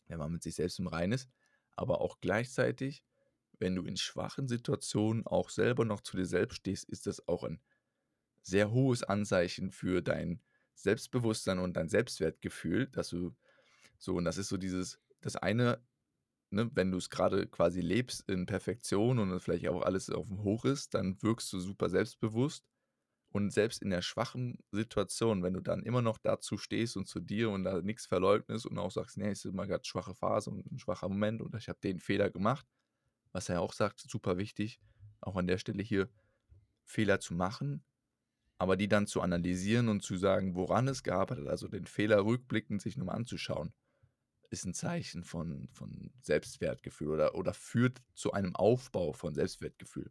wenn 0.08 0.20
man 0.20 0.32
mit 0.32 0.44
sich 0.44 0.56
selbst 0.56 0.80
im 0.80 0.88
Reinen 0.88 1.14
ist. 1.14 1.30
Aber 1.76 2.02
auch 2.02 2.20
gleichzeitig 2.22 3.04
wenn 3.60 3.76
du 3.76 3.84
in 3.84 3.98
schwachen 3.98 4.48
Situationen 4.48 5.26
auch 5.26 5.50
selber 5.50 5.86
noch 5.86 6.02
zu 6.02 6.18
dir 6.18 6.26
selbst 6.26 6.58
stehst, 6.58 6.90
ist 6.90 7.08
das 7.08 7.28
auch 7.28 7.44
ein 7.44 7.62
sehr 8.42 8.72
hohes 8.72 9.04
Anzeichen 9.04 9.72
für 9.72 10.02
dein 10.02 10.42
Selbstbewusstsein 10.76 11.60
und 11.60 11.78
dein 11.78 11.90
Selbstwertgefühl, 11.90 12.88
dass 12.88 13.10
du 13.10 13.36
so, 13.98 14.16
und 14.16 14.26
das 14.26 14.38
ist 14.38 14.50
so 14.50 14.58
dieses, 14.58 15.00
das 15.22 15.36
eine, 15.36 15.82
ne, 16.52 16.70
wenn 16.74 16.92
du 16.92 16.98
es 16.98 17.10
gerade 17.10 17.48
quasi 17.48 17.82
lebst 17.82 18.30
in 18.30 18.46
Perfektion 18.46 19.20
und 19.20 19.40
vielleicht 19.40 19.68
auch 19.70 19.82
alles 19.82 20.10
auf 20.10 20.28
dem 20.28 20.44
Hoch 20.44 20.66
ist, 20.66 20.94
dann 20.94 21.22
wirkst 21.22 21.52
du 21.54 21.60
super 21.60 21.90
selbstbewusst. 21.90 22.66
Und 23.36 23.52
selbst 23.52 23.82
in 23.82 23.90
der 23.90 24.02
schwachen 24.02 24.64
Situation, 24.72 25.44
wenn 25.44 25.56
du 25.56 25.60
dann 25.60 25.84
immer 25.84 26.02
noch 26.02 26.18
dazu 26.18 26.58
stehst 26.58 26.96
und 26.96 27.06
zu 27.06 27.20
dir 27.20 27.50
und 27.50 27.66
da 27.66 27.82
nichts 27.82 28.06
verleugnest 28.06 28.66
und 28.66 28.78
auch 28.78 28.92
sagst, 28.92 29.18
nee, 29.18 29.28
es 29.28 29.44
ist 29.44 29.54
mal 29.54 29.68
gerade 29.68 29.84
schwache 29.84 30.16
Phase 30.16 30.52
und 30.52 30.72
ein 30.72 30.80
schwacher 30.80 31.10
Moment 31.10 31.42
und 31.42 31.54
ich 31.54 31.68
habe 31.68 31.78
den 31.84 32.00
Fehler 32.00 32.30
gemacht, 32.30 32.66
was 33.34 33.50
er 33.50 33.60
auch 33.60 33.74
sagt, 33.74 34.00
super 34.00 34.38
wichtig, 34.38 34.80
auch 35.20 35.36
an 35.36 35.48
der 35.48 35.58
Stelle 35.58 35.84
hier 35.84 36.08
Fehler 36.86 37.20
zu 37.20 37.34
machen, 37.34 37.84
aber 38.58 38.78
die 38.78 38.88
dann 38.88 39.06
zu 39.06 39.20
analysieren 39.20 39.90
und 39.90 40.02
zu 40.02 40.16
sagen, 40.16 40.56
woran 40.56 40.88
es 40.88 41.04
gearbeitet 41.04 41.44
hat, 41.44 41.52
also 41.52 41.68
den 41.68 41.88
Fehler 41.88 42.24
rückblickend 42.24 42.82
sich 42.82 42.96
nochmal 42.96 43.18
anzuschauen, 43.18 43.74
ist 44.50 44.64
ein 44.64 44.74
Zeichen 44.74 45.26
von, 45.26 45.68
von 45.74 46.14
Selbstwertgefühl 46.22 47.10
oder, 47.10 47.36
oder 47.36 47.54
führt 47.54 48.02
zu 48.14 48.32
einem 48.32 48.56
Aufbau 48.56 49.12
von 49.12 49.36
Selbstwertgefühl. 49.36 50.10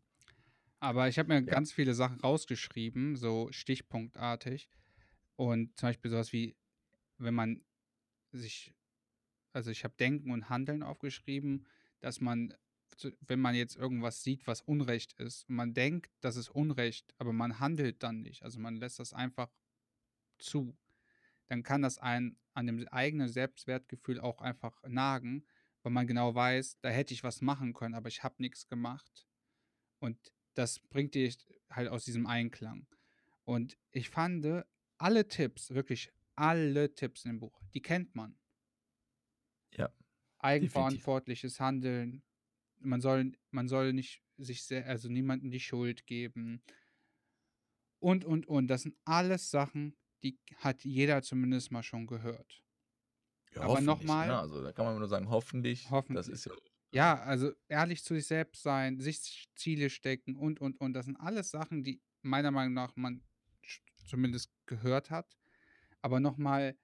Aber 0.81 1.09
ich 1.09 1.19
habe 1.19 1.29
mir 1.29 1.41
ja. 1.41 1.53
ganz 1.53 1.73
viele 1.73 1.95
Sachen 1.95 2.21
rausgeschrieben, 2.21 3.17
so 3.17 3.49
stichpunktartig. 3.51 4.69
Und 5.37 5.77
zum 5.79 5.89
Beispiel 5.89 6.11
sowas 6.11 6.33
wie, 6.33 6.57
wenn 7.19 7.35
man 7.35 7.65
sich, 8.33 8.75
also 9.53 9.71
ich 9.71 9.85
habe 9.85 9.95
Denken 9.99 10.31
und 10.31 10.49
Handeln 10.49 10.83
aufgeschrieben, 10.83 11.67
dass 12.01 12.21
man, 12.21 12.55
wenn 13.21 13.41
man 13.41 13.55
jetzt 13.55 13.77
irgendwas 13.77 14.23
sieht, 14.23 14.47
was 14.47 14.61
Unrecht 14.61 15.15
ist, 15.15 15.49
und 15.49 15.57
man 15.57 15.75
denkt, 15.75 16.13
das 16.21 16.37
ist 16.37 16.51
Unrecht, 16.51 17.15
aber 17.19 17.33
man 17.33 17.59
handelt 17.59 18.03
dann 18.03 18.21
nicht, 18.21 18.43
also 18.43 18.59
man 18.61 18.77
lässt 18.77 18.99
das 18.99 19.13
einfach 19.13 19.51
zu, 20.39 20.77
dann 21.49 21.63
kann 21.63 21.83
das 21.83 21.99
einen 21.99 22.37
an 22.53 22.67
dem 22.67 22.87
eigenen 22.89 23.29
Selbstwertgefühl 23.29 24.21
auch 24.21 24.41
einfach 24.41 24.81
nagen, 24.87 25.45
weil 25.83 25.93
man 25.93 26.07
genau 26.07 26.35
weiß, 26.35 26.81
da 26.81 26.89
hätte 26.89 27.15
ich 27.15 27.25
was 27.25 27.41
machen 27.41 27.75
können, 27.75 27.95
aber 27.95 28.09
ich 28.09 28.23
habe 28.23 28.37
nichts 28.39 28.69
gemacht. 28.69 29.27
Und 29.99 30.33
das 30.55 30.79
bringt 30.79 31.15
dich 31.15 31.39
halt 31.71 31.89
aus 31.89 32.05
diesem 32.05 32.27
Einklang. 32.27 32.87
Und 33.45 33.77
ich 33.91 34.09
fand 34.11 34.65
alle 34.99 35.29
Tipps, 35.29 35.71
wirklich 35.71 36.13
alle 36.35 36.95
Tipps 36.95 37.25
in 37.25 37.33
dem 37.33 37.41
Buch, 37.41 37.61
die 37.75 37.83
kennt 37.83 38.15
man. 38.15 38.37
Ja. 39.73 39.93
Eigenverantwortliches 40.39 41.55
definitiv. 41.55 41.61
Handeln. 41.61 42.23
Man 42.81 43.01
soll, 43.01 43.33
man 43.51 43.69
soll 43.69 43.93
nicht 43.93 44.23
sich 44.37 44.65
sehr, 44.65 44.87
also 44.87 45.09
niemandem 45.09 45.51
die 45.51 45.61
Schuld 45.61 46.07
geben. 46.07 46.63
Und, 47.99 48.25
und, 48.25 48.47
und. 48.47 48.69
Das 48.69 48.83
sind 48.83 48.97
alles 49.05 49.51
Sachen, 49.51 49.97
die 50.23 50.39
hat 50.57 50.85
jeder 50.85 51.23
zumindest 51.23 51.71
mal 51.71 51.83
schon 51.83 52.07
gehört. 52.07 52.63
Ja, 53.55 53.63
Aber 53.63 53.81
nochmal. 53.81 54.27
Ne? 54.29 54.39
Also 54.39 54.63
da 54.63 54.73
kann 54.73 54.85
man 54.87 54.99
nur 54.99 55.09
sagen, 55.09 55.29
hoffentlich. 55.29 55.91
Hoffentlich. 55.91 56.27
Das 56.27 56.29
ist 56.29 56.47
ja 56.47 56.53
ja, 56.95 57.21
also 57.23 57.53
ehrlich 57.69 58.05
zu 58.05 58.15
sich 58.15 58.27
selbst 58.27 58.63
sein, 58.63 59.01
sich 59.01 59.49
Ziele 59.57 59.91
stecken 59.91 60.37
und, 60.37 60.61
und, 60.61 60.81
und. 60.81 60.95
Das 60.95 61.07
sind 61.07 61.17
alles 61.17 61.51
Sachen, 61.51 61.83
die 61.83 62.01
meiner 62.23 62.53
Meinung 62.53 62.73
nach 62.73 62.95
man 62.95 63.21
zumindest 64.07 64.53
gehört 64.67 65.11
hat. 65.11 65.37
Aber 66.03 66.21
nochmal 66.21 66.77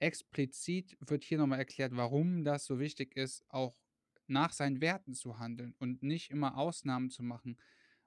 explizit 0.00 0.96
wird 1.00 1.22
hier 1.22 1.38
nochmal 1.38 1.60
erklärt, 1.60 1.94
warum 1.94 2.42
das 2.42 2.64
so 2.64 2.80
wichtig 2.80 3.16
ist, 3.16 3.44
auch 3.50 3.78
nach 4.26 4.52
seinen 4.52 4.80
Werten 4.80 5.14
zu 5.14 5.38
handeln 5.38 5.74
und 5.78 6.02
nicht 6.02 6.32
immer 6.32 6.58
Ausnahmen 6.58 7.10
zu 7.10 7.22
machen. 7.22 7.56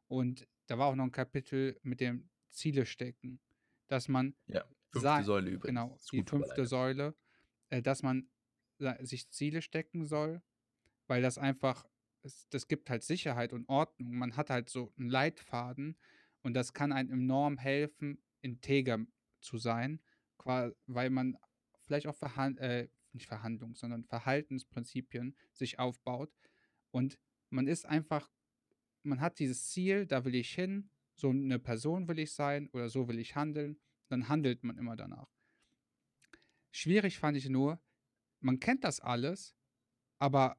Und 0.07 0.47
da 0.67 0.77
war 0.77 0.87
auch 0.87 0.95
noch 0.95 1.05
ein 1.05 1.11
Kapitel 1.13 1.79
mit 1.83 2.01
dem 2.01 2.29
Ziele 2.49 2.85
stecken, 2.85 3.39
dass 3.87 4.09
man 4.09 4.35
ja, 4.47 4.65
fünfte 4.91 5.23
Säule 5.23 5.51
übrigens. 5.51 5.67
Genau, 5.67 5.97
die 6.11 6.23
fünfte 6.29 6.65
Säule, 6.65 7.15
äh, 7.69 7.81
dass 7.81 8.03
man 8.03 8.27
sich 8.99 9.29
Ziele 9.29 9.61
stecken 9.61 10.05
soll 10.05 10.41
weil 11.07 11.21
das 11.21 11.37
einfach, 11.37 11.87
das 12.49 12.67
gibt 12.67 12.89
halt 12.89 13.03
Sicherheit 13.03 13.53
und 13.53 13.67
Ordnung. 13.69 14.15
Man 14.15 14.35
hat 14.37 14.49
halt 14.49 14.69
so 14.69 14.93
einen 14.97 15.09
Leitfaden 15.09 15.97
und 16.41 16.53
das 16.53 16.73
kann 16.73 16.91
einem 16.91 17.11
enorm 17.11 17.57
helfen, 17.57 18.23
integer 18.41 18.99
zu 19.39 19.57
sein, 19.57 20.01
weil 20.43 21.09
man 21.09 21.37
vielleicht 21.81 22.07
auch 22.07 22.15
Verhand 22.15 22.59
äh, 22.59 22.89
nicht 23.13 23.27
Verhandlungs-, 23.27 23.79
sondern 23.79 24.03
Verhaltensprinzipien 24.03 25.35
sich 25.53 25.79
aufbaut 25.79 26.31
und 26.91 27.19
man 27.49 27.67
ist 27.67 27.85
einfach, 27.85 28.29
man 29.03 29.21
hat 29.21 29.39
dieses 29.39 29.69
Ziel, 29.69 30.05
da 30.05 30.25
will 30.25 30.35
ich 30.35 30.53
hin, 30.53 30.89
so 31.15 31.29
eine 31.29 31.59
Person 31.59 32.07
will 32.07 32.19
ich 32.19 32.33
sein 32.33 32.69
oder 32.69 32.89
so 32.89 33.07
will 33.07 33.19
ich 33.19 33.35
handeln, 33.35 33.79
dann 34.09 34.27
handelt 34.27 34.63
man 34.63 34.77
immer 34.77 34.95
danach. 34.95 35.29
Schwierig 36.71 37.19
fand 37.19 37.37
ich 37.37 37.47
nur, 37.49 37.81
man 38.41 38.59
kennt 38.59 38.83
das 38.83 38.99
alles, 38.99 39.55
aber 40.19 40.57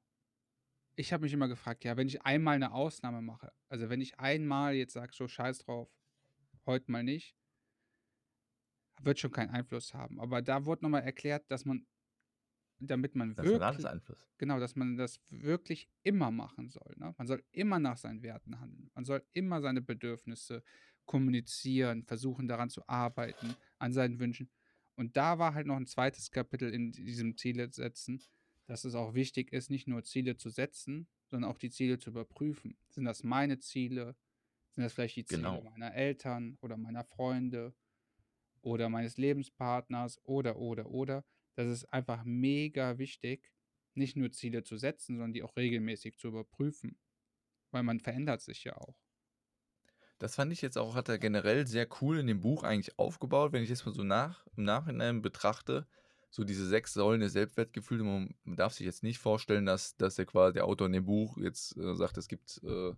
ich 0.96 1.12
habe 1.12 1.22
mich 1.24 1.32
immer 1.32 1.48
gefragt, 1.48 1.84
ja, 1.84 1.96
wenn 1.96 2.08
ich 2.08 2.22
einmal 2.22 2.56
eine 2.56 2.72
Ausnahme 2.72 3.22
mache, 3.22 3.52
also 3.68 3.88
wenn 3.90 4.00
ich 4.00 4.18
einmal 4.18 4.74
jetzt 4.74 4.94
sage, 4.94 5.12
so 5.14 5.28
scheiß 5.28 5.58
drauf, 5.58 5.88
heute 6.64 6.90
mal 6.90 7.04
nicht, 7.04 7.36
wird 9.02 9.18
schon 9.18 9.30
keinen 9.30 9.50
Einfluss 9.50 9.92
haben. 9.92 10.18
Aber 10.18 10.40
da 10.40 10.64
wurde 10.64 10.82
nochmal 10.82 11.02
erklärt, 11.02 11.50
dass 11.50 11.66
man, 11.66 11.86
damit 12.78 13.14
man 13.14 13.34
das 13.34 13.44
wirklich, 13.44 13.84
hat 13.84 13.84
Einfluss. 13.84 14.26
genau, 14.38 14.58
dass 14.58 14.74
man 14.74 14.96
das 14.96 15.20
wirklich 15.28 15.90
immer 16.02 16.30
machen 16.30 16.68
soll. 16.68 16.94
Ne? 16.96 17.14
Man 17.16 17.26
soll 17.26 17.44
immer 17.52 17.78
nach 17.78 17.98
seinen 17.98 18.22
Werten 18.22 18.58
handeln. 18.58 18.90
Man 18.94 19.04
soll 19.04 19.22
immer 19.32 19.60
seine 19.60 19.82
Bedürfnisse 19.82 20.62
kommunizieren, 21.04 22.04
versuchen 22.04 22.48
daran 22.48 22.70
zu 22.70 22.88
arbeiten, 22.88 23.54
an 23.78 23.92
seinen 23.92 24.18
Wünschen. 24.18 24.50
Und 24.94 25.16
da 25.18 25.38
war 25.38 25.52
halt 25.52 25.66
noch 25.66 25.76
ein 25.76 25.86
zweites 25.86 26.30
Kapitel 26.30 26.72
in 26.72 26.90
diesem 26.90 27.36
Ziele 27.36 27.70
setzen, 27.70 28.22
dass 28.66 28.84
es 28.84 28.94
auch 28.94 29.14
wichtig 29.14 29.52
ist, 29.52 29.70
nicht 29.70 29.86
nur 29.86 30.02
Ziele 30.02 30.36
zu 30.36 30.50
setzen, 30.50 31.08
sondern 31.26 31.50
auch 31.50 31.58
die 31.58 31.70
Ziele 31.70 31.98
zu 31.98 32.10
überprüfen. 32.10 32.76
Sind 32.88 33.04
das 33.04 33.22
meine 33.22 33.58
Ziele? 33.58 34.16
Sind 34.70 34.84
das 34.84 34.92
vielleicht 34.92 35.16
die 35.16 35.24
Ziele 35.24 35.42
genau. 35.42 35.62
meiner 35.62 35.94
Eltern 35.94 36.58
oder 36.60 36.76
meiner 36.76 37.04
Freunde 37.04 37.74
oder 38.60 38.88
meines 38.88 39.16
Lebenspartners 39.16 40.20
oder, 40.24 40.56
oder, 40.56 40.90
oder? 40.90 41.24
Das 41.54 41.68
ist 41.68 41.84
einfach 41.86 42.24
mega 42.24 42.98
wichtig, 42.98 43.52
nicht 43.94 44.16
nur 44.16 44.32
Ziele 44.32 44.62
zu 44.64 44.76
setzen, 44.76 45.16
sondern 45.16 45.32
die 45.32 45.42
auch 45.42 45.56
regelmäßig 45.56 46.18
zu 46.18 46.28
überprüfen. 46.28 46.98
Weil 47.70 47.84
man 47.84 48.00
verändert 48.00 48.42
sich 48.42 48.64
ja 48.64 48.76
auch. 48.76 48.96
Das 50.18 50.34
fand 50.34 50.52
ich 50.52 50.62
jetzt 50.62 50.78
auch, 50.78 50.94
hat 50.94 51.08
er 51.08 51.18
generell 51.18 51.66
sehr 51.66 51.86
cool 52.00 52.18
in 52.18 52.26
dem 52.26 52.40
Buch 52.40 52.62
eigentlich 52.62 52.98
aufgebaut, 52.98 53.52
wenn 53.52 53.62
ich 53.62 53.68
das 53.68 53.84
mal 53.84 53.94
so 53.94 54.02
nach, 54.02 54.46
im 54.56 54.64
Nachhinein 54.64 55.22
betrachte 55.22 55.86
so 56.30 56.44
diese 56.44 56.66
sechs 56.66 56.92
Säulen 56.92 57.20
des 57.20 57.32
Selbstwertgefühls. 57.32 58.02
Man, 58.02 58.34
darf 58.44 58.74
sich 58.74 58.86
jetzt 58.86 59.02
nicht 59.02 59.18
vorstellen, 59.18 59.66
dass, 59.66 59.96
dass 59.96 60.16
der 60.16 60.26
quasi 60.26 60.54
der 60.54 60.64
Autor 60.64 60.86
in 60.86 60.92
dem 60.92 61.06
Buch 61.06 61.36
jetzt 61.38 61.76
äh, 61.76 61.94
sagt, 61.94 62.18
es 62.18 62.28
gibt 62.28 62.60
äh, 62.64 62.92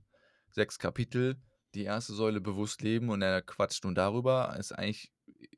sechs 0.50 0.78
Kapitel, 0.78 1.36
die 1.74 1.84
erste 1.84 2.14
Säule 2.14 2.40
bewusst 2.40 2.82
leben 2.82 3.10
und 3.10 3.22
er 3.22 3.42
quatscht 3.42 3.84
nun 3.84 3.94
darüber. 3.94 4.56
Ist 4.58 4.72
eigentlich, 4.72 5.12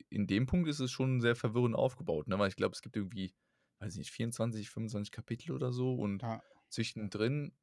in 0.09 0.27
dem 0.27 0.45
Punkt 0.45 0.69
ist 0.69 0.79
es 0.79 0.91
schon 0.91 1.21
sehr 1.21 1.35
verwirrend 1.35 1.75
aufgebaut, 1.75 2.27
ne? 2.27 2.37
weil 2.37 2.49
ich 2.49 2.55
glaube, 2.55 2.73
es 2.73 2.81
gibt 2.81 2.97
irgendwie, 2.97 3.33
weiß 3.79 3.95
nicht, 3.95 4.11
24, 4.11 4.69
25 4.69 5.11
Kapitel 5.11 5.51
oder 5.53 5.71
so 5.71 5.95
und 5.95 6.21
ja. 6.21 6.41
zwischendrin 6.69 7.53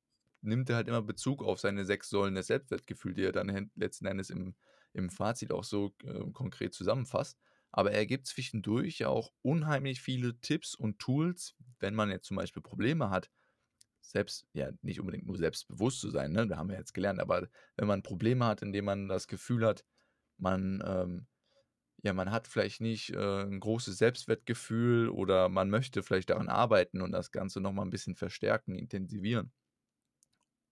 nimmt 0.40 0.71
er 0.71 0.77
halt 0.77 0.88
immer 0.88 1.03
Bezug 1.03 1.42
auf 1.42 1.61
seine 1.61 1.85
sechs 1.85 2.09
Säulen 2.11 2.35
des 2.35 2.47
Selbstwertgefühls, 2.47 3.16
die 3.16 3.25
er 3.25 3.33
dann 3.33 3.71
letzten 3.75 4.07
Endes 4.07 4.31
im, 4.31 4.55
im 4.92 5.11
Fazit 5.11 5.53
auch 5.53 5.64
so 5.64 5.94
äh, 6.05 6.31
konkret 6.33 6.75
zusammenfasst. 6.75 7.38
Aber 7.70 7.92
er 7.92 8.07
gibt 8.07 8.26
zwischendurch 8.26 8.98
ja 8.98 9.09
auch 9.09 9.33
unheimlich 9.42 10.00
viele 10.00 10.40
Tipps 10.40 10.74
und 10.74 10.98
Tools, 10.98 11.54
wenn 11.81 11.94
man 11.94 12.11
jetzt 12.11 12.26
zum 12.26 12.37
Beispiel 12.37 12.62
Probleme 12.62 13.11
hat, 13.11 13.31
selbst, 14.00 14.46
ja, 14.54 14.70
nicht 14.83 15.00
unbedingt 15.00 15.26
nur 15.26 15.37
selbstbewusst 15.37 16.00
zu 16.00 16.11
sein, 16.11 16.33
ne? 16.33 16.46
da 16.46 16.57
haben 16.57 16.70
wir 16.70 16.78
jetzt 16.78 16.94
gelernt, 16.94 17.20
aber 17.20 17.48
wenn 17.76 17.88
man 17.88 18.02
Probleme 18.02 18.46
hat, 18.46 18.62
indem 18.62 18.87
man 18.87 19.09
das 19.09 19.28
Gefühl 19.28 19.66
hat, 19.66 19.85
man, 20.38 20.83
ähm, 20.87 21.26
ja, 22.02 22.12
man 22.14 22.31
hat 22.31 22.48
vielleicht 22.48 22.81
nicht 22.81 23.11
äh, 23.11 23.42
ein 23.42 23.61
großes 23.61 23.98
Selbstwertgefühl 23.98 25.09
oder 25.11 25.48
man 25.48 25.68
möchte 25.70 26.02
vielleicht 26.02 26.31
daran 26.31 26.48
arbeiten 26.48 27.02
und 27.02 27.12
das 27.12 27.33
Ganze 27.33 27.61
nochmal 27.61 27.87
ein 27.87 27.90
bisschen 27.90 28.14
verstärken, 28.14 28.76
intensivieren. 28.76 29.52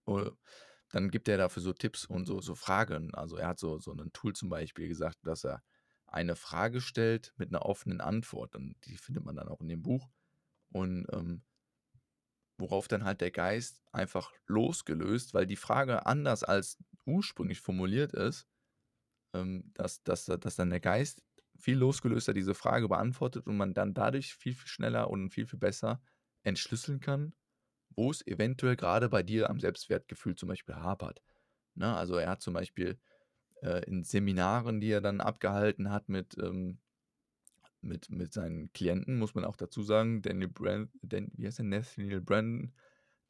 Oder, 0.07 0.33
dann 0.91 1.11
gibt 1.11 1.29
er 1.29 1.37
dafür 1.37 1.63
so 1.63 1.73
Tipps 1.73 2.05
und 2.05 2.27
so, 2.27 2.41
so 2.41 2.55
Fragen. 2.55 3.15
Also 3.15 3.37
er 3.37 3.49
hat 3.49 3.59
so, 3.59 3.79
so 3.79 3.93
ein 3.93 4.13
Tool 4.13 4.35
zum 4.35 4.49
Beispiel 4.49 4.89
gesagt, 4.89 5.19
dass 5.25 5.45
er 5.45 5.63
eine 6.07 6.37
Frage 6.37 6.81
stellt 6.81 7.35
mit 7.37 7.51
einer 7.51 7.67
offenen 7.67 8.01
Antwort. 8.01 8.55
Und 8.55 8.77
die 8.85 8.97
findet 8.97 9.25
man 9.25 9.37
dann 9.37 9.49
auch 9.49 9.61
in 9.61 9.69
dem 9.69 9.83
Buch. 9.83 10.09
Und 10.71 11.07
ähm, 11.13 11.43
worauf 12.59 12.89
dann 12.89 13.05
halt 13.05 13.21
der 13.21 13.31
Geist 13.31 13.83
einfach 13.93 14.33
losgelöst, 14.47 15.35
weil 15.35 15.47
die 15.47 15.57
Frage 15.57 16.07
anders 16.07 16.43
als 16.43 16.79
ursprünglich 17.05 17.61
formuliert 17.61 18.13
ist, 18.13 18.49
ähm, 19.35 19.71
dass, 19.75 20.03
dass, 20.03 20.27
dass 20.27 20.57
dann 20.57 20.71
der 20.71 20.81
Geist 20.81 21.23
viel 21.59 21.79
losgelöster 21.79 22.35
diese 22.35 22.55
Frage 22.55 22.89
beantwortet 22.89 23.47
und 23.47 23.57
man 23.57 23.75
dann 23.75 23.95
dadurch 23.95 24.35
viel, 24.35 24.55
viel 24.55 24.69
schneller 24.69 25.11
und 25.11 25.31
viel, 25.31 25.47
viel 25.47 25.59
besser 25.59 26.03
entschlüsseln 26.43 27.01
kann, 27.01 27.35
wo 27.91 28.11
es 28.11 28.27
eventuell 28.27 28.77
gerade 28.77 29.09
bei 29.09 29.23
dir 29.23 29.51
am 29.51 29.59
Selbstwertgefühl 29.59 30.37
zum 30.37 30.49
Beispiel 30.49 30.77
hapert. 30.77 31.23
Ne? 31.75 31.95
Also 31.95 32.17
er 32.17 32.31
hat 32.31 32.43
zum 32.43 32.55
Beispiel 32.55 32.99
äh, 33.63 33.85
in 33.87 34.05
Seminaren, 34.05 34.81
die 34.81 34.91
er 34.91 35.01
dann 35.01 35.21
abgehalten 35.21 35.91
hat 35.91 36.09
mit 36.09 36.37
ähm, 36.39 36.79
mit, 37.87 38.11
mit 38.11 38.33
seinen 38.33 38.73
Klienten, 38.73 39.19
muss 39.19 39.35
man 39.35 39.45
auch 39.45 39.57
dazu 39.57 39.83
sagen. 39.83 40.23
Daniel 40.23 40.49
Brand, 40.49 40.91
Dan, 41.03 41.31
wie 41.35 41.47
heißt 41.47 41.59
der? 41.59 41.67
Nathaniel 41.67 42.21
Brandon, 42.21 42.73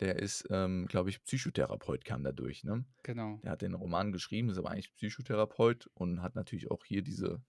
der 0.00 0.18
ist, 0.18 0.46
ähm, 0.50 0.86
glaube 0.88 1.08
ich, 1.10 1.22
Psychotherapeut, 1.22 2.04
kam 2.04 2.24
da 2.24 2.32
durch, 2.32 2.64
ne? 2.64 2.84
Genau. 3.02 3.38
Der 3.42 3.52
hat 3.52 3.62
den 3.62 3.74
Roman 3.74 4.12
geschrieben, 4.12 4.50
ist 4.50 4.58
aber 4.58 4.70
eigentlich 4.70 4.92
Psychotherapeut 4.94 5.88
und 5.94 6.20
hat 6.22 6.34
natürlich 6.34 6.70
auch 6.70 6.84
hier 6.84 7.00
diese 7.02 7.42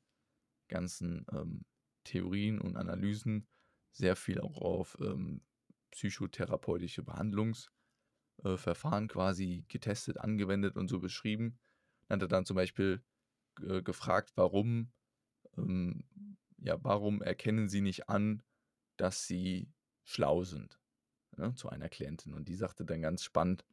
ganzen 0.67 1.25
ähm, 1.31 1.65
Theorien 2.03 2.61
und 2.61 2.77
Analysen 2.77 3.47
sehr 3.91 4.15
viel 4.15 4.39
auch 4.39 4.61
auf 4.61 4.97
ähm, 5.01 5.41
psychotherapeutische 5.91 7.03
Behandlungsverfahren 7.03 9.05
äh, 9.05 9.07
quasi 9.07 9.65
getestet, 9.67 10.19
angewendet 10.19 10.77
und 10.77 10.87
so 10.87 10.99
beschrieben. 10.99 11.57
Dann 12.07 12.17
hat 12.17 12.23
er 12.23 12.27
dann 12.27 12.45
zum 12.45 12.55
Beispiel 12.55 13.03
äh, 13.61 13.81
gefragt, 13.81 14.31
warum, 14.35 14.91
ähm, 15.57 16.05
ja, 16.57 16.77
warum 16.83 17.21
erkennen 17.21 17.69
sie 17.69 17.81
nicht 17.81 18.09
an, 18.09 18.43
dass 18.97 19.27
sie 19.27 19.71
schlau 20.03 20.43
sind 20.43 20.79
ne, 21.37 21.53
zu 21.55 21.69
einer 21.69 21.89
Klientin. 21.89 22.33
Und 22.33 22.47
die 22.47 22.55
sagte 22.55 22.85
dann 22.85 23.01
ganz 23.01 23.23
spannend, 23.23 23.65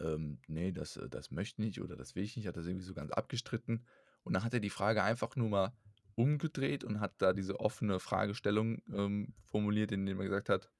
ähm, 0.00 0.40
nee, 0.46 0.72
das, 0.72 0.96
äh, 0.96 1.08
das 1.08 1.30
möchte 1.30 1.62
ich 1.62 1.66
nicht 1.66 1.80
oder 1.80 1.96
das 1.96 2.14
will 2.14 2.24
ich 2.24 2.36
nicht, 2.36 2.46
hat 2.46 2.56
das 2.56 2.66
irgendwie 2.66 2.84
so 2.84 2.94
ganz 2.94 3.10
abgestritten. 3.10 3.86
Und 4.22 4.34
dann 4.34 4.44
hat 4.44 4.54
er 4.54 4.60
die 4.60 4.70
Frage 4.70 5.02
einfach 5.02 5.36
nur 5.36 5.48
mal 5.48 5.72
umgedreht 6.14 6.84
und 6.84 7.00
hat 7.00 7.20
da 7.22 7.32
diese 7.32 7.60
offene 7.60 7.98
Fragestellung 7.98 8.82
ähm, 8.92 9.34
formuliert, 9.44 9.92
indem 9.92 10.20
er 10.20 10.24
gesagt 10.24 10.48
hat, 10.48 10.70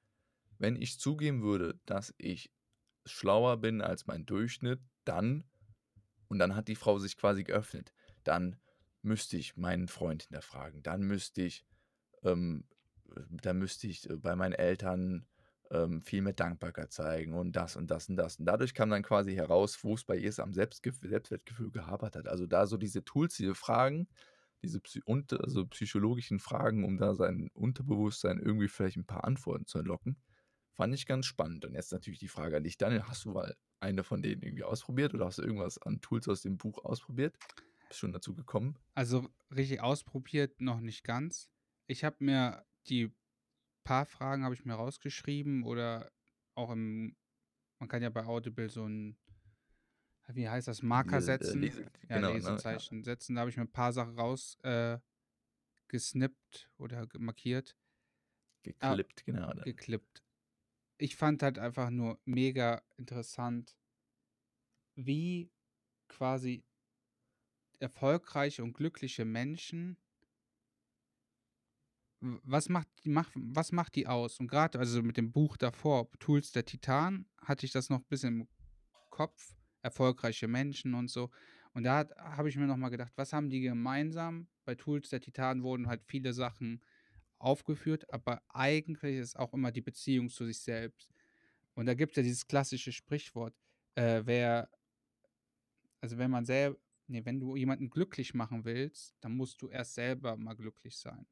wenn 0.59 0.75
ich 0.75 0.99
zugeben 0.99 1.41
würde, 1.41 1.79
dass 1.85 2.13
ich 2.17 2.51
schlauer 3.05 3.57
bin 3.57 3.81
als 3.81 4.05
mein 4.05 4.25
Durchschnitt, 4.25 4.79
dann, 5.03 5.43
und 6.33 6.39
dann 6.39 6.55
hat 6.55 6.67
die 6.67 6.75
Frau 6.75 6.97
sich 6.97 7.15
quasi 7.15 7.43
geöffnet, 7.43 7.93
dann 8.23 8.55
müsste 9.03 9.37
ich 9.37 9.55
meinen 9.55 9.87
Freund 9.87 10.23
hinterfragen, 10.23 10.81
dann 10.81 11.03
müsste 11.03 11.43
ich, 11.43 11.63
ähm, 12.23 12.65
dann 13.29 13.59
müsste 13.59 13.85
ich 13.85 14.09
äh, 14.09 14.15
bei 14.15 14.35
meinen 14.35 14.53
Eltern 14.53 15.27
ähm, 15.69 16.01
viel 16.01 16.23
mehr 16.23 16.33
Dankbarkeit 16.33 16.91
zeigen 16.91 17.35
und 17.35 17.55
das 17.55 17.75
und 17.75 17.91
das 17.91 18.09
und 18.09 18.15
das. 18.15 18.37
Und 18.37 18.45
dadurch 18.45 18.73
kam 18.73 18.89
dann 18.89 19.03
quasi 19.03 19.35
heraus, 19.35 19.83
wo 19.83 19.93
es 19.93 20.03
bei 20.03 20.17
ihr 20.17 20.33
am 20.39 20.53
Selbstwertgefühl 20.53 21.69
gehabert 21.69 22.15
hat. 22.15 22.27
Also 22.27 22.47
da 22.47 22.65
so 22.65 22.77
diese 22.77 23.05
Tools, 23.05 23.35
diese 23.35 23.53
Fragen, 23.53 24.07
diese 24.63 24.79
Psy 24.79 25.03
also 25.37 25.67
psychologischen 25.67 26.39
Fragen, 26.39 26.83
um 26.83 26.97
da 26.97 27.13
sein 27.13 27.51
Unterbewusstsein 27.53 28.39
irgendwie 28.39 28.69
vielleicht 28.69 28.97
ein 28.97 29.05
paar 29.05 29.23
Antworten 29.25 29.67
zu 29.67 29.77
entlocken, 29.77 30.17
fand 30.73 30.93
ich 30.93 31.05
ganz 31.05 31.25
spannend. 31.25 31.65
Und 31.65 31.73
jetzt 31.73 31.91
natürlich 31.91 32.19
die 32.19 32.27
Frage 32.27 32.57
an 32.57 32.63
dich, 32.63 32.77
Daniel, 32.77 33.03
hast 33.03 33.25
du 33.25 33.31
mal 33.31 33.55
eine 33.79 34.03
von 34.03 34.21
denen 34.21 34.41
irgendwie 34.41 34.63
ausprobiert 34.63 35.13
oder 35.13 35.25
hast 35.25 35.37
du 35.37 35.43
irgendwas 35.43 35.77
an 35.79 36.01
Tools 36.01 36.27
aus 36.27 36.41
dem 36.41 36.57
Buch 36.57 36.83
ausprobiert? 36.83 37.37
Bist 37.87 37.99
schon 37.99 38.13
dazu 38.13 38.33
gekommen? 38.33 38.77
Also 38.93 39.29
richtig 39.53 39.81
ausprobiert 39.81 40.61
noch 40.61 40.79
nicht 40.79 41.03
ganz. 41.03 41.49
Ich 41.87 42.03
habe 42.03 42.17
mir 42.19 42.65
die 42.87 43.13
paar 43.83 44.05
Fragen 44.05 44.43
habe 44.43 44.55
ich 44.55 44.65
mir 44.65 44.73
rausgeschrieben 44.73 45.63
oder 45.63 46.11
auch 46.55 46.71
im, 46.71 47.15
man 47.79 47.89
kann 47.89 48.01
ja 48.01 48.09
bei 48.09 48.25
Audible 48.25 48.69
so 48.69 48.87
ein, 48.87 49.17
wie 50.27 50.47
heißt 50.47 50.69
das, 50.69 50.81
Marker 50.81 51.19
Lese, 51.19 51.33
äh, 51.33 51.37
setzen. 51.37 51.61
Lese, 51.61 51.81
ja, 52.09 52.15
genau, 52.15 52.29
ne? 52.29 52.33
Lesezeichen 52.35 53.03
setzen. 53.03 53.35
Da 53.35 53.41
habe 53.41 53.49
ich 53.49 53.57
mir 53.57 53.63
ein 53.63 53.71
paar 53.71 53.91
Sachen 53.91 54.17
raus 54.17 54.57
äh, 54.63 54.97
oder 56.77 57.07
markiert, 57.19 57.77
ah, 58.79 58.95
Geklippt, 58.95 59.25
genau. 59.25 59.53
Dann. 59.53 59.63
geklippt. 59.63 60.22
Ich 61.03 61.17
fand 61.17 61.43
halt 61.43 61.59
einfach 61.59 61.89
nur 61.89 62.17
mega 62.23 62.81
interessant, 62.95 63.75
wie 64.95 65.51
quasi 66.07 66.63
erfolgreiche 67.79 68.63
und 68.63 68.71
glückliche 68.71 69.25
Menschen 69.25 69.97
was 72.21 72.69
macht 72.69 72.87
die 73.03 73.09
macht, 73.09 73.33
was 73.35 73.73
macht 73.73 73.95
die 73.95 74.07
aus? 74.07 74.39
Und 74.39 74.47
gerade 74.47 74.79
also 74.79 75.03
mit 75.03 75.17
dem 75.17 75.33
Buch 75.33 75.57
davor, 75.57 76.09
Tools 76.19 76.53
der 76.53 76.63
Titan, 76.63 77.25
hatte 77.41 77.65
ich 77.65 77.73
das 77.73 77.89
noch 77.89 77.99
ein 77.99 78.07
bisschen 78.07 78.39
im 78.39 78.47
Kopf, 79.09 79.57
erfolgreiche 79.81 80.47
Menschen 80.47 80.93
und 80.93 81.09
so. 81.09 81.31
Und 81.73 81.83
da 81.83 82.07
habe 82.15 82.47
ich 82.47 82.55
mir 82.55 82.65
noch 82.65 82.77
mal 82.77 82.87
gedacht, 82.87 83.11
was 83.17 83.33
haben 83.33 83.49
die 83.49 83.59
gemeinsam? 83.59 84.47
Bei 84.63 84.75
Tools 84.75 85.09
der 85.09 85.19
Titan 85.19 85.63
wurden 85.63 85.87
halt 85.87 86.05
viele 86.05 86.31
Sachen 86.31 86.81
aufgeführt, 87.43 88.11
aber 88.11 88.41
eigentlich 88.49 89.17
ist 89.17 89.37
auch 89.37 89.53
immer 89.53 89.71
die 89.71 89.81
Beziehung 89.81 90.29
zu 90.29 90.45
sich 90.45 90.59
selbst. 90.59 91.09
Und 91.73 91.85
da 91.85 91.93
gibt 91.93 92.13
es 92.13 92.17
ja 92.17 92.23
dieses 92.23 92.47
klassische 92.47 92.91
Sprichwort, 92.91 93.53
äh, 93.95 94.21
wer, 94.25 94.69
also 96.01 96.17
wenn 96.17 96.31
man 96.31 96.45
selber, 96.45 96.77
nee, 97.07 97.25
wenn 97.25 97.39
du 97.39 97.55
jemanden 97.55 97.89
glücklich 97.89 98.33
machen 98.33 98.65
willst, 98.65 99.15
dann 99.21 99.35
musst 99.35 99.61
du 99.61 99.69
erst 99.69 99.95
selber 99.95 100.37
mal 100.37 100.55
glücklich 100.55 100.97
sein. 100.97 101.27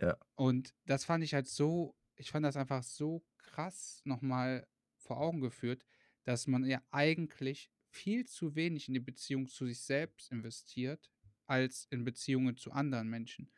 Ja. 0.00 0.16
Und 0.34 0.74
das 0.84 1.04
fand 1.04 1.24
ich 1.24 1.34
halt 1.34 1.48
so, 1.48 1.96
ich 2.14 2.30
fand 2.30 2.44
das 2.44 2.56
einfach 2.56 2.82
so 2.82 3.24
krass 3.38 4.00
nochmal 4.04 4.66
vor 4.96 5.18
Augen 5.18 5.40
geführt, 5.40 5.84
dass 6.24 6.46
man 6.46 6.64
ja 6.64 6.82
eigentlich 6.90 7.70
viel 7.88 8.26
zu 8.26 8.54
wenig 8.54 8.88
in 8.88 8.94
die 8.94 9.00
Beziehung 9.00 9.48
zu 9.48 9.66
sich 9.66 9.80
selbst 9.80 10.30
investiert, 10.30 11.10
als 11.46 11.86
in 11.90 12.04
Beziehungen 12.04 12.56
zu 12.56 12.72
anderen 12.72 13.08
Menschen. 13.08 13.50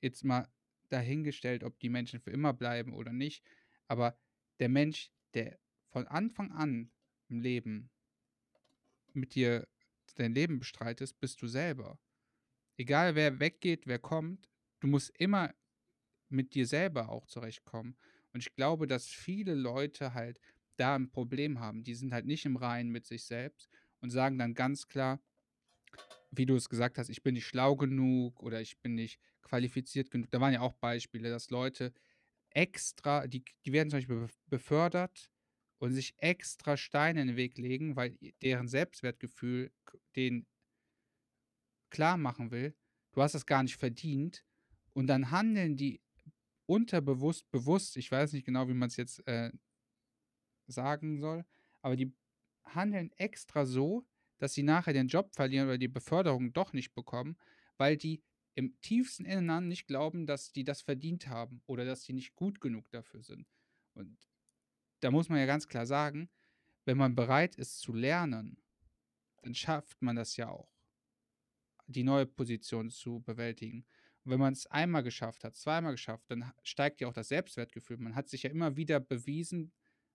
Jetzt 0.00 0.24
mal 0.24 0.48
dahingestellt, 0.88 1.64
ob 1.64 1.78
die 1.78 1.88
Menschen 1.88 2.20
für 2.20 2.30
immer 2.30 2.52
bleiben 2.52 2.92
oder 2.94 3.12
nicht, 3.12 3.44
aber 3.86 4.18
der 4.58 4.68
Mensch, 4.68 5.10
der 5.34 5.58
von 5.90 6.06
Anfang 6.06 6.52
an 6.52 6.90
im 7.28 7.40
Leben 7.40 7.90
mit 9.12 9.34
dir 9.34 9.66
dein 10.16 10.34
Leben 10.34 10.58
bestreitest, 10.58 11.18
bist 11.20 11.40
du 11.42 11.46
selber. 11.46 11.98
Egal 12.76 13.14
wer 13.14 13.40
weggeht, 13.40 13.86
wer 13.86 13.98
kommt, 13.98 14.48
du 14.80 14.86
musst 14.88 15.10
immer 15.18 15.54
mit 16.28 16.54
dir 16.54 16.66
selber 16.66 17.08
auch 17.08 17.26
zurechtkommen. 17.26 17.96
Und 18.32 18.40
ich 18.40 18.54
glaube, 18.54 18.86
dass 18.86 19.06
viele 19.06 19.54
Leute 19.54 20.14
halt 20.14 20.40
da 20.76 20.94
ein 20.94 21.10
Problem 21.10 21.60
haben. 21.60 21.84
Die 21.84 21.94
sind 21.94 22.12
halt 22.12 22.26
nicht 22.26 22.46
im 22.46 22.56
Reinen 22.56 22.90
mit 22.90 23.06
sich 23.06 23.24
selbst 23.24 23.68
und 24.00 24.10
sagen 24.10 24.38
dann 24.38 24.54
ganz 24.54 24.88
klar, 24.88 25.20
wie 26.30 26.46
du 26.46 26.56
es 26.56 26.68
gesagt 26.68 26.98
hast, 26.98 27.08
ich 27.10 27.22
bin 27.22 27.34
nicht 27.34 27.46
schlau 27.46 27.76
genug 27.76 28.40
oder 28.40 28.60
ich 28.60 28.78
bin 28.80 28.94
nicht 28.94 29.20
qualifiziert 29.42 30.10
genug. 30.10 30.30
Da 30.30 30.40
waren 30.40 30.52
ja 30.52 30.60
auch 30.60 30.74
Beispiele, 30.74 31.30
dass 31.30 31.50
Leute 31.50 31.92
extra, 32.50 33.26
die, 33.26 33.44
die 33.66 33.72
werden 33.72 33.90
zum 33.90 33.98
Beispiel 33.98 34.16
bef- 34.24 34.38
befördert 34.48 35.30
und 35.78 35.92
sich 35.92 36.14
extra 36.18 36.76
Steine 36.76 37.22
in 37.22 37.28
den 37.28 37.36
Weg 37.36 37.58
legen, 37.58 37.96
weil 37.96 38.16
deren 38.42 38.68
Selbstwertgefühl 38.68 39.72
den 40.16 40.46
klar 41.90 42.16
machen 42.16 42.50
will, 42.50 42.74
du 43.12 43.22
hast 43.22 43.34
das 43.34 43.46
gar 43.46 43.62
nicht 43.62 43.76
verdient. 43.76 44.44
Und 44.92 45.06
dann 45.06 45.30
handeln 45.30 45.76
die 45.76 46.00
unterbewusst, 46.66 47.50
bewusst, 47.50 47.96
ich 47.96 48.10
weiß 48.10 48.32
nicht 48.32 48.46
genau, 48.46 48.68
wie 48.68 48.74
man 48.74 48.88
es 48.88 48.96
jetzt 48.96 49.26
äh, 49.26 49.50
sagen 50.66 51.20
soll, 51.20 51.44
aber 51.82 51.96
die 51.96 52.14
handeln 52.64 53.10
extra 53.16 53.66
so, 53.66 54.06
dass 54.40 54.54
sie 54.54 54.62
nachher 54.64 54.92
den 54.92 55.06
Job 55.06 55.32
verlieren 55.34 55.68
oder 55.68 55.78
die 55.78 55.86
Beförderung 55.86 56.52
doch 56.52 56.72
nicht 56.72 56.94
bekommen, 56.94 57.36
weil 57.76 57.96
die 57.96 58.22
im 58.54 58.80
tiefsten 58.80 59.24
Innern 59.24 59.68
nicht 59.68 59.86
glauben, 59.86 60.26
dass 60.26 60.52
die 60.52 60.64
das 60.64 60.82
verdient 60.82 61.28
haben 61.28 61.62
oder 61.66 61.84
dass 61.84 62.02
die 62.02 62.14
nicht 62.14 62.34
gut 62.34 62.60
genug 62.60 62.90
dafür 62.90 63.22
sind. 63.22 63.46
Und 63.94 64.18
da 65.00 65.10
muss 65.10 65.28
man 65.28 65.38
ja 65.38 65.46
ganz 65.46 65.68
klar 65.68 65.86
sagen, 65.86 66.30
wenn 66.84 66.96
man 66.96 67.14
bereit 67.14 67.54
ist 67.56 67.80
zu 67.80 67.92
lernen, 67.92 68.58
dann 69.42 69.54
schafft 69.54 70.02
man 70.02 70.16
das 70.16 70.36
ja 70.36 70.48
auch, 70.48 70.74
die 71.86 72.02
neue 72.02 72.26
Position 72.26 72.90
zu 72.90 73.20
bewältigen. 73.20 73.86
Und 74.24 74.32
wenn 74.32 74.40
man 74.40 74.52
es 74.54 74.66
einmal 74.66 75.02
geschafft 75.02 75.44
hat, 75.44 75.56
zweimal 75.56 75.92
geschafft, 75.92 76.30
dann 76.30 76.52
steigt 76.62 77.00
ja 77.00 77.08
auch 77.08 77.12
das 77.12 77.28
Selbstwertgefühl. 77.28 77.98
Man 77.98 78.14
hat 78.14 78.28
sich 78.28 78.42
ja 78.42 78.50
immer 78.50 78.76
wieder 78.76 79.00
bewiesen 79.00 79.72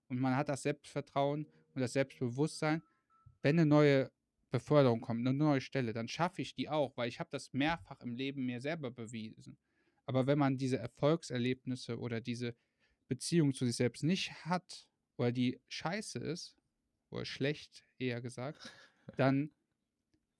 und 0.08 0.20
man 0.20 0.36
hat 0.36 0.48
das 0.48 0.62
Selbstvertrauen 0.62 1.46
und 1.74 1.80
das 1.80 1.92
Selbstbewusstsein, 1.92 2.82
wenn 3.42 3.58
eine 3.58 3.66
neue 3.66 4.10
Beförderung 4.56 5.02
kommt, 5.02 5.20
eine 5.20 5.36
neue 5.36 5.60
Stelle, 5.60 5.92
dann 5.92 6.08
schaffe 6.08 6.40
ich 6.40 6.54
die 6.54 6.68
auch, 6.68 6.96
weil 6.96 7.08
ich 7.08 7.20
habe 7.20 7.28
das 7.30 7.52
mehrfach 7.52 8.00
im 8.00 8.14
Leben 8.14 8.46
mir 8.46 8.60
selber 8.60 8.90
bewiesen. 8.90 9.58
Aber 10.06 10.26
wenn 10.26 10.38
man 10.38 10.56
diese 10.56 10.78
Erfolgserlebnisse 10.78 11.98
oder 11.98 12.20
diese 12.22 12.54
Beziehung 13.08 13.52
zu 13.52 13.66
sich 13.66 13.76
selbst 13.76 14.02
nicht 14.02 14.32
hat, 14.46 14.86
oder 15.18 15.32
die 15.32 15.60
scheiße 15.68 16.18
ist, 16.18 16.56
oder 17.10 17.24
schlecht 17.24 17.84
eher 17.98 18.20
gesagt, 18.20 18.72
dann 19.16 19.50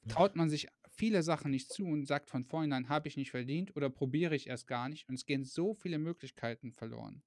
traut 0.08 0.34
man 0.34 0.48
sich 0.48 0.68
viele 0.88 1.22
Sachen 1.22 1.50
nicht 1.50 1.70
zu 1.70 1.84
und 1.84 2.06
sagt 2.06 2.30
von 2.30 2.44
vornherein, 2.44 2.88
habe 2.88 3.08
ich 3.08 3.16
nicht 3.16 3.30
verdient 3.30 3.76
oder 3.76 3.90
probiere 3.90 4.34
ich 4.34 4.46
erst 4.46 4.66
gar 4.66 4.88
nicht. 4.88 5.08
Und 5.08 5.16
es 5.16 5.26
gehen 5.26 5.44
so 5.44 5.74
viele 5.74 5.98
Möglichkeiten 5.98 6.72
verloren. 6.72 7.22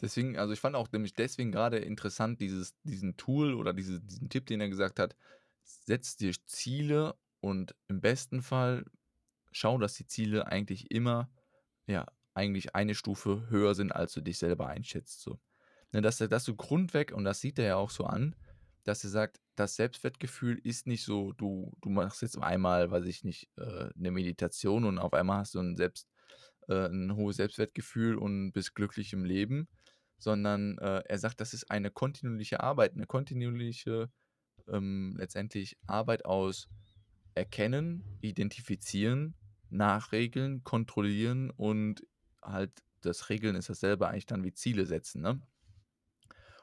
Deswegen, 0.00 0.38
also 0.38 0.52
ich 0.52 0.60
fand 0.60 0.76
auch 0.76 0.90
nämlich 0.92 1.12
deswegen 1.12 1.52
gerade 1.52 1.78
interessant, 1.78 2.40
dieses, 2.40 2.74
diesen 2.84 3.16
Tool 3.16 3.52
oder 3.54 3.74
diese, 3.74 4.00
diesen 4.00 4.30
Tipp, 4.30 4.46
den 4.46 4.60
er 4.60 4.68
gesagt 4.68 4.98
hat, 4.98 5.14
setz 5.62 6.16
dir 6.16 6.32
Ziele 6.46 7.14
und 7.40 7.74
im 7.88 8.00
besten 8.00 8.42
Fall 8.42 8.84
schau, 9.52 9.78
dass 9.78 9.94
die 9.94 10.06
Ziele 10.06 10.46
eigentlich 10.46 10.90
immer, 10.90 11.30
ja, 11.86 12.06
eigentlich 12.34 12.74
eine 12.74 12.94
Stufe 12.94 13.46
höher 13.50 13.74
sind, 13.74 13.92
als 13.92 14.12
du 14.12 14.20
dich 14.20 14.38
selber 14.38 14.68
einschätzt. 14.68 15.20
So. 15.20 15.40
Ne, 15.92 16.00
dass, 16.00 16.18
dass 16.18 16.44
du 16.44 16.54
grundweg, 16.54 17.12
und 17.12 17.24
das 17.24 17.40
sieht 17.40 17.58
er 17.58 17.66
ja 17.66 17.76
auch 17.76 17.90
so 17.90 18.04
an, 18.04 18.36
dass 18.84 19.04
er 19.04 19.10
sagt, 19.10 19.40
das 19.56 19.76
Selbstwertgefühl 19.76 20.58
ist 20.62 20.86
nicht 20.86 21.04
so, 21.04 21.32
du, 21.32 21.72
du 21.82 21.90
machst 21.90 22.22
jetzt 22.22 22.38
einmal, 22.38 22.90
weiß 22.90 23.04
ich 23.06 23.24
nicht, 23.24 23.50
äh, 23.56 23.90
eine 23.96 24.10
Meditation 24.10 24.84
und 24.84 24.98
auf 24.98 25.12
einmal 25.12 25.40
hast 25.40 25.54
du 25.54 25.60
ein, 25.60 25.76
Selbst, 25.76 26.08
äh, 26.68 26.86
ein 26.86 27.14
hohes 27.14 27.36
Selbstwertgefühl 27.36 28.16
und 28.16 28.52
bist 28.52 28.74
glücklich 28.74 29.12
im 29.12 29.24
Leben, 29.24 29.68
sondern 30.18 30.78
äh, 30.78 31.02
er 31.06 31.18
sagt, 31.18 31.40
das 31.40 31.52
ist 31.52 31.70
eine 31.70 31.90
kontinuierliche 31.90 32.60
Arbeit, 32.60 32.94
eine 32.94 33.06
kontinuierliche 33.06 34.10
ähm, 34.70 35.14
letztendlich 35.18 35.78
Arbeit 35.86 36.24
aus 36.24 36.68
Erkennen, 37.34 38.06
Identifizieren, 38.20 39.36
Nachregeln, 39.70 40.64
Kontrollieren 40.64 41.50
und 41.50 42.06
halt 42.42 42.82
das 43.02 43.28
Regeln 43.30 43.56
ist 43.56 43.70
dasselbe 43.70 44.08
eigentlich 44.08 44.26
dann 44.26 44.44
wie 44.44 44.52
Ziele 44.52 44.86
setzen, 44.86 45.22
ne? 45.22 45.40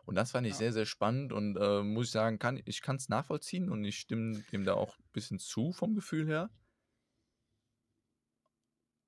Und 0.05 0.15
das 0.15 0.31
fand 0.31 0.47
ich 0.47 0.53
Ja. 0.53 0.57
sehr, 0.57 0.73
sehr 0.73 0.85
spannend 0.85 1.33
und 1.33 1.57
äh, 1.57 1.83
muss 1.83 2.07
ich 2.07 2.11
sagen, 2.11 2.39
kann, 2.39 2.61
ich 2.65 2.81
kann 2.81 2.95
es 2.95 3.09
nachvollziehen 3.09 3.69
und 3.69 3.83
ich 3.83 3.99
stimme 3.99 4.43
dem 4.51 4.63
da 4.63 4.73
auch 4.73 4.97
ein 4.97 5.03
bisschen 5.13 5.39
zu 5.39 5.73
vom 5.73 5.95
Gefühl 5.95 6.27
her. 6.27 6.49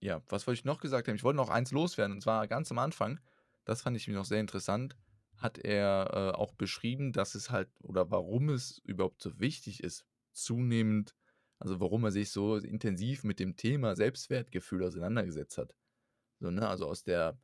Ja, 0.01 0.21
was 0.29 0.47
wollte 0.47 0.59
ich 0.59 0.65
noch 0.65 0.79
gesagt 0.79 1.07
haben? 1.07 1.15
Ich 1.15 1.23
wollte 1.23 1.37
noch 1.37 1.49
eins 1.49 1.71
loswerden 1.71 2.15
und 2.15 2.21
zwar 2.21 2.47
ganz 2.47 2.71
am 2.71 2.79
Anfang, 2.79 3.19
das 3.65 3.81
fand 3.81 3.97
ich 3.97 4.07
mir 4.07 4.13
noch 4.15 4.25
sehr 4.25 4.39
interessant, 4.39 4.97
hat 5.39 5.57
er 5.57 6.11
äh, 6.13 6.37
auch 6.37 6.53
beschrieben, 6.53 7.13
dass 7.13 7.33
es 7.33 7.49
halt 7.49 7.69
oder 7.81 8.11
warum 8.11 8.49
es 8.49 8.79
überhaupt 8.79 9.21
so 9.21 9.39
wichtig 9.39 9.81
ist, 9.83 10.05
zunehmend, 10.33 11.15
also 11.57 11.79
warum 11.79 12.03
er 12.03 12.11
sich 12.11 12.29
so 12.31 12.57
intensiv 12.57 13.23
mit 13.23 13.39
dem 13.39 13.55
Thema 13.55 13.95
Selbstwertgefühl 13.95 14.83
auseinandergesetzt 14.83 15.57
hat. 15.57 15.73
So, 16.39 16.51
ne? 16.51 16.67
Also 16.67 16.87
aus 16.87 17.03
der 17.03 17.39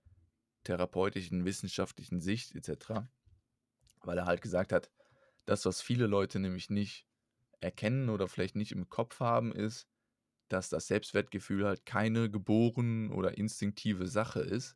therapeutischen, 0.64 1.46
wissenschaftlichen 1.46 2.20
Sicht 2.20 2.54
etc. 2.56 3.08
Weil 4.02 4.18
er 4.18 4.26
halt 4.26 4.42
gesagt 4.42 4.72
hat, 4.72 4.92
das, 5.46 5.66
was 5.66 5.82
viele 5.82 6.08
Leute 6.08 6.40
nämlich 6.40 6.70
nicht 6.70 7.08
erkennen 7.62 8.10
oder 8.10 8.28
vielleicht 8.28 8.56
nicht 8.56 8.72
im 8.72 8.90
Kopf 8.90 9.20
haben, 9.20 9.54
ist, 9.54 9.88
dass 10.50 10.70
das 10.70 10.88
Selbstwertgefühl 10.88 11.66
halt 11.66 11.86
keine 11.86 12.30
geboren 12.30 13.12
oder 13.12 13.38
instinktive 13.38 14.08
Sache 14.08 14.42
ist, 14.42 14.76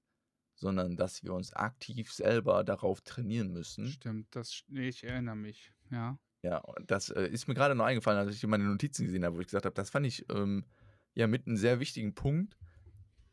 sondern 0.59 0.95
dass 0.95 1.23
wir 1.23 1.33
uns 1.33 1.53
aktiv 1.53 2.11
selber 2.11 2.63
darauf 2.63 3.01
trainieren 3.01 3.51
müssen. 3.51 3.87
Stimmt, 3.87 4.27
das, 4.35 4.63
ich 4.69 5.03
erinnere 5.03 5.35
mich, 5.35 5.71
ja. 5.91 6.19
Ja, 6.41 6.57
und 6.59 6.89
das 6.89 7.09
äh, 7.09 7.27
ist 7.27 7.47
mir 7.47 7.53
gerade 7.53 7.75
noch 7.75 7.85
eingefallen, 7.85 8.19
als 8.19 8.35
ich 8.35 8.45
meine 8.47 8.63
Notizen 8.63 9.05
gesehen 9.05 9.25
habe, 9.25 9.35
wo 9.35 9.39
ich 9.41 9.47
gesagt 9.47 9.65
habe, 9.65 9.75
das 9.75 9.89
fand 9.89 10.05
ich 10.05 10.25
ähm, 10.29 10.65
ja 11.13 11.27
mit 11.27 11.47
einem 11.47 11.57
sehr 11.57 11.79
wichtigen 11.79 12.13
Punkt, 12.13 12.57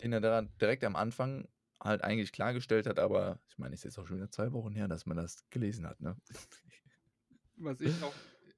den 0.02 0.12
er 0.12 0.20
da 0.20 0.42
direkt 0.42 0.84
am 0.84 0.96
Anfang 0.96 1.48
halt 1.80 2.02
eigentlich 2.02 2.32
klargestellt 2.32 2.86
hat, 2.86 2.98
aber 2.98 3.38
ich 3.48 3.58
meine, 3.58 3.74
es 3.74 3.80
ist 3.80 3.84
jetzt 3.84 3.98
auch 3.98 4.06
schon 4.06 4.16
wieder 4.16 4.30
zwei 4.30 4.52
Wochen 4.52 4.74
her, 4.74 4.88
dass 4.88 5.06
man 5.06 5.16
das 5.16 5.48
gelesen 5.50 5.86
hat, 5.86 6.00
ne? 6.00 6.16
Was 7.56 7.80
ich 7.80 8.02
auch 8.02 8.14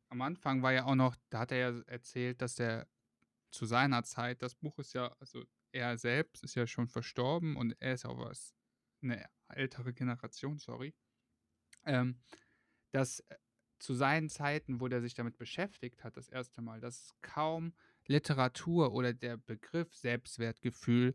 am 0.09 0.23
Anfang 0.23 0.63
war 0.63 0.73
ja 0.73 0.85
auch 0.85 0.95
noch, 0.95 1.17
da 1.29 1.41
hat 1.41 1.53
er 1.53 1.59
ja 1.59 1.81
erzählt, 1.87 2.41
dass 2.41 2.59
er 2.59 2.87
zu 3.51 3.67
seiner 3.67 4.03
Zeit, 4.05 4.43
das 4.43 4.55
Buch 4.55 4.79
ist 4.79 4.95
ja, 4.95 5.15
also 5.21 5.45
er 5.73 5.99
selbst 5.99 6.43
ist 6.43 6.55
ja 6.55 6.67
schon 6.67 6.89
verstorben 6.89 7.57
und 7.57 7.77
er 7.81 7.95
ist 7.95 8.07
auch 8.07 8.19
was, 8.19 8.55
eine 9.03 9.25
ältere 9.49 9.93
Generation, 9.93 10.59
sorry, 10.59 10.95
ähm, 11.85 12.21
dass 12.93 13.21
äh, 13.21 13.37
zu 13.79 13.95
seinen 13.95 14.29
Zeiten, 14.29 14.81
wo 14.81 14.89
der 14.89 15.01
sich 15.01 15.15
damit 15.15 15.39
beschäftigt 15.39 16.03
hat, 16.05 16.17
das 16.17 16.29
erste 16.29 16.63
Mal, 16.63 16.81
dass 16.81 17.15
kaum 17.23 17.75
Literatur 18.07 18.93
oder 18.93 19.13
der 19.13 19.37
Begriff 19.37 19.95
Selbstwertgefühl, 19.95 21.15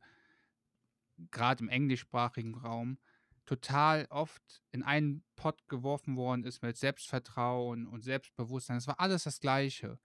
gerade 1.32 1.64
im 1.64 1.70
englischsprachigen 1.70 2.56
Raum, 2.56 3.00
total 3.46 4.06
oft 4.10 4.62
in 4.72 4.84
einen 4.84 5.24
Pott 5.36 5.68
geworfen 5.68 6.16
worden 6.16 6.46
ist 6.46 6.62
mit 6.62 6.78
Selbstvertrauen 6.78 7.88
und 7.88 8.02
Selbstbewusstsein. 8.02 8.78
Es 8.78 8.88
war 8.88 9.00
alles 9.00 9.24
das 9.24 9.40
Gleiche. 9.40 10.00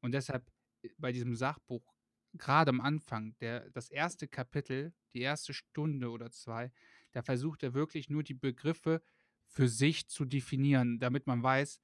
Und 0.00 0.12
deshalb 0.12 0.46
äh, 0.82 0.90
bei 0.98 1.12
diesem 1.12 1.34
Sachbuch, 1.34 1.94
gerade 2.34 2.70
am 2.70 2.80
Anfang, 2.80 3.36
der, 3.40 3.70
das 3.70 3.88
erste 3.88 4.28
Kapitel, 4.28 4.92
die 5.14 5.20
erste 5.20 5.54
Stunde 5.54 6.10
oder 6.10 6.30
zwei, 6.30 6.70
da 7.12 7.22
versucht 7.22 7.62
er 7.62 7.74
wirklich 7.74 8.10
nur 8.10 8.22
die 8.22 8.34
Begriffe 8.34 9.02
für 9.46 9.68
sich 9.68 10.08
zu 10.08 10.24
definieren, 10.24 10.98
damit 10.98 11.26
man 11.26 11.42
weiß, 11.42 11.80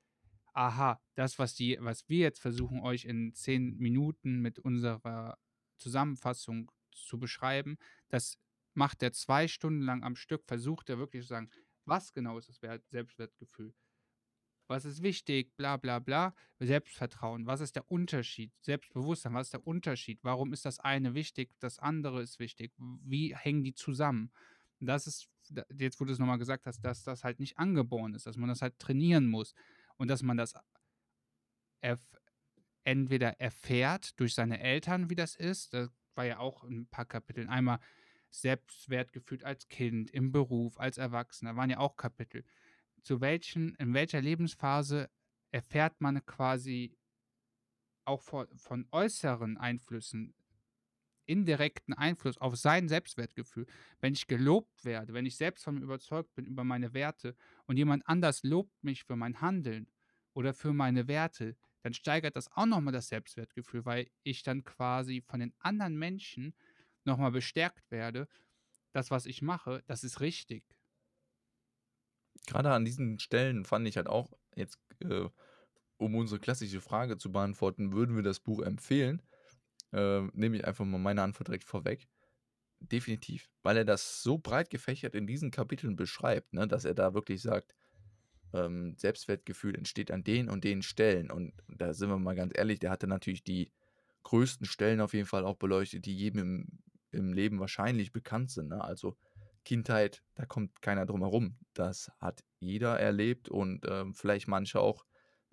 aha, 0.52 1.00
das, 1.14 1.38
was, 1.38 1.54
die, 1.54 1.78
was 1.80 2.08
wir 2.08 2.18
jetzt 2.18 2.40
versuchen, 2.40 2.80
euch 2.80 3.04
in 3.04 3.34
zehn 3.34 3.76
Minuten 3.78 4.40
mit 4.40 4.58
unserer 4.58 5.38
Zusammenfassung 5.76 6.70
zu 6.90 7.18
beschreiben, 7.18 7.76
das 8.08 8.38
macht 8.74 9.02
er 9.02 9.12
zwei 9.12 9.48
Stunden 9.48 9.82
lang 9.82 10.02
am 10.02 10.16
Stück, 10.16 10.44
versucht 10.46 10.88
er 10.88 10.98
wirklich 10.98 11.22
zu 11.22 11.28
sagen, 11.28 11.50
was 11.84 12.12
genau 12.12 12.38
ist 12.38 12.48
das 12.48 12.60
Wert 12.62 12.88
Selbstwertgefühl? 12.90 13.74
Was 14.68 14.84
ist 14.84 15.02
wichtig? 15.02 15.56
Bla 15.56 15.78
bla 15.78 15.98
bla. 15.98 16.34
Selbstvertrauen. 16.58 17.46
Was 17.46 17.62
ist 17.62 17.74
der 17.74 17.90
Unterschied? 17.90 18.52
Selbstbewusstsein. 18.60 19.32
Was 19.32 19.46
ist 19.46 19.54
der 19.54 19.66
Unterschied? 19.66 20.20
Warum 20.22 20.52
ist 20.52 20.66
das 20.66 20.78
eine 20.78 21.14
wichtig? 21.14 21.50
Das 21.58 21.78
andere 21.78 22.20
ist 22.20 22.38
wichtig. 22.38 22.72
Wie 22.76 23.34
hängen 23.34 23.64
die 23.64 23.72
zusammen? 23.72 24.30
Das 24.80 25.06
ist, 25.06 25.28
jetzt 25.76 26.00
wo 26.00 26.04
du 26.04 26.12
es 26.12 26.18
nochmal 26.18 26.38
gesagt 26.38 26.66
hast, 26.66 26.80
dass 26.82 27.02
das 27.02 27.24
halt 27.24 27.40
nicht 27.40 27.58
angeboren 27.58 28.14
ist, 28.14 28.26
dass 28.26 28.36
man 28.36 28.48
das 28.48 28.62
halt 28.62 28.78
trainieren 28.78 29.26
muss 29.28 29.54
und 29.96 30.08
dass 30.08 30.22
man 30.22 30.36
das 30.36 30.54
erf 31.80 32.00
entweder 32.84 33.38
erfährt 33.38 34.18
durch 34.18 34.34
seine 34.34 34.60
Eltern, 34.60 35.10
wie 35.10 35.14
das 35.14 35.36
ist. 35.36 35.74
Das 35.74 35.90
war 36.14 36.24
ja 36.24 36.38
auch 36.38 36.64
in 36.64 36.80
ein 36.80 36.86
paar 36.86 37.04
Kapiteln. 37.04 37.48
Einmal 37.50 37.80
Selbstwertgefühl 38.30 39.44
als 39.44 39.68
Kind, 39.68 40.10
im 40.10 40.32
Beruf, 40.32 40.78
als 40.78 40.96
Erwachsener, 40.96 41.56
waren 41.56 41.70
ja 41.70 41.78
auch 41.78 41.96
Kapitel. 41.96 42.44
Zu 43.02 43.20
welchen, 43.20 43.74
in 43.74 43.92
welcher 43.92 44.22
Lebensphase 44.22 45.10
erfährt 45.50 46.00
man 46.00 46.24
quasi 46.24 46.96
auch 48.04 48.22
von, 48.22 48.46
von 48.56 48.88
äußeren 48.90 49.58
Einflüssen, 49.58 50.34
indirekten 51.28 51.94
Einfluss 51.94 52.38
auf 52.38 52.56
sein 52.56 52.88
Selbstwertgefühl. 52.88 53.66
Wenn 54.00 54.14
ich 54.14 54.26
gelobt 54.26 54.84
werde, 54.84 55.12
wenn 55.14 55.26
ich 55.26 55.36
selbst 55.36 55.64
von 55.64 55.74
mir 55.76 55.82
überzeugt 55.82 56.34
bin 56.34 56.46
über 56.46 56.64
meine 56.64 56.94
Werte 56.94 57.36
und 57.66 57.76
jemand 57.76 58.06
anders 58.08 58.42
lobt 58.42 58.82
mich 58.82 59.04
für 59.04 59.16
mein 59.16 59.40
Handeln 59.40 59.88
oder 60.34 60.54
für 60.54 60.72
meine 60.72 61.08
Werte, 61.08 61.56
dann 61.82 61.94
steigert 61.94 62.36
das 62.36 62.50
auch 62.52 62.66
nochmal 62.66 62.92
das 62.92 63.08
Selbstwertgefühl, 63.08 63.84
weil 63.84 64.08
ich 64.22 64.42
dann 64.42 64.64
quasi 64.64 65.20
von 65.20 65.40
den 65.40 65.54
anderen 65.58 65.96
Menschen 65.98 66.54
nochmal 67.04 67.30
bestärkt 67.32 67.90
werde, 67.90 68.28
das, 68.92 69.10
was 69.10 69.26
ich 69.26 69.42
mache, 69.42 69.82
das 69.86 70.04
ist 70.04 70.20
richtig. 70.20 70.64
Gerade 72.46 72.72
an 72.72 72.84
diesen 72.84 73.18
Stellen 73.18 73.64
fand 73.64 73.86
ich 73.88 73.96
halt 73.96 74.06
auch 74.08 74.32
jetzt, 74.54 74.78
äh, 75.00 75.28
um 75.98 76.14
unsere 76.14 76.40
klassische 76.40 76.80
Frage 76.80 77.18
zu 77.18 77.32
beantworten, 77.32 77.92
würden 77.92 78.16
wir 78.16 78.22
das 78.22 78.40
Buch 78.40 78.60
empfehlen? 78.62 79.22
Äh, 79.92 80.22
nehme 80.32 80.56
ich 80.56 80.66
einfach 80.66 80.84
mal 80.84 80.98
meine 80.98 81.22
Antwort 81.22 81.48
direkt 81.48 81.64
vorweg. 81.64 82.08
Definitiv, 82.80 83.50
weil 83.62 83.76
er 83.76 83.84
das 83.84 84.22
so 84.22 84.38
breit 84.38 84.70
gefächert 84.70 85.14
in 85.14 85.26
diesen 85.26 85.50
Kapiteln 85.50 85.96
beschreibt, 85.96 86.52
ne, 86.52 86.68
dass 86.68 86.84
er 86.84 86.94
da 86.94 87.12
wirklich 87.12 87.42
sagt, 87.42 87.74
ähm, 88.52 88.94
Selbstwertgefühl 88.96 89.74
entsteht 89.74 90.10
an 90.10 90.24
den 90.24 90.48
und 90.48 90.64
den 90.64 90.82
Stellen. 90.82 91.30
Und 91.30 91.52
da 91.68 91.92
sind 91.92 92.08
wir 92.08 92.18
mal 92.18 92.36
ganz 92.36 92.52
ehrlich, 92.56 92.78
der 92.78 92.90
hatte 92.90 93.06
natürlich 93.06 93.42
die 93.42 93.72
größten 94.22 94.66
Stellen 94.66 95.00
auf 95.00 95.14
jeden 95.14 95.26
Fall 95.26 95.44
auch 95.44 95.56
beleuchtet, 95.56 96.06
die 96.06 96.16
jedem 96.16 96.40
im, 96.40 96.68
im 97.10 97.32
Leben 97.32 97.60
wahrscheinlich 97.60 98.12
bekannt 98.12 98.50
sind. 98.50 98.68
Ne? 98.68 98.82
Also 98.82 99.16
Kindheit, 99.64 100.22
da 100.34 100.46
kommt 100.46 100.80
keiner 100.80 101.06
drum 101.06 101.22
herum. 101.22 101.58
Das 101.74 102.10
hat 102.18 102.44
jeder 102.58 102.98
erlebt 102.98 103.48
und 103.48 103.86
ähm, 103.88 104.14
vielleicht 104.14 104.48
manche 104.48 104.80
auch 104.80 105.04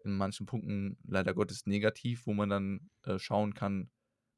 in 0.03 0.15
manchen 0.15 0.45
Punkten 0.45 0.97
leider 1.03 1.33
Gottes 1.33 1.65
negativ, 1.65 2.27
wo 2.27 2.33
man 2.33 2.49
dann 2.49 2.89
äh, 3.03 3.17
schauen 3.17 3.53
kann, 3.53 3.89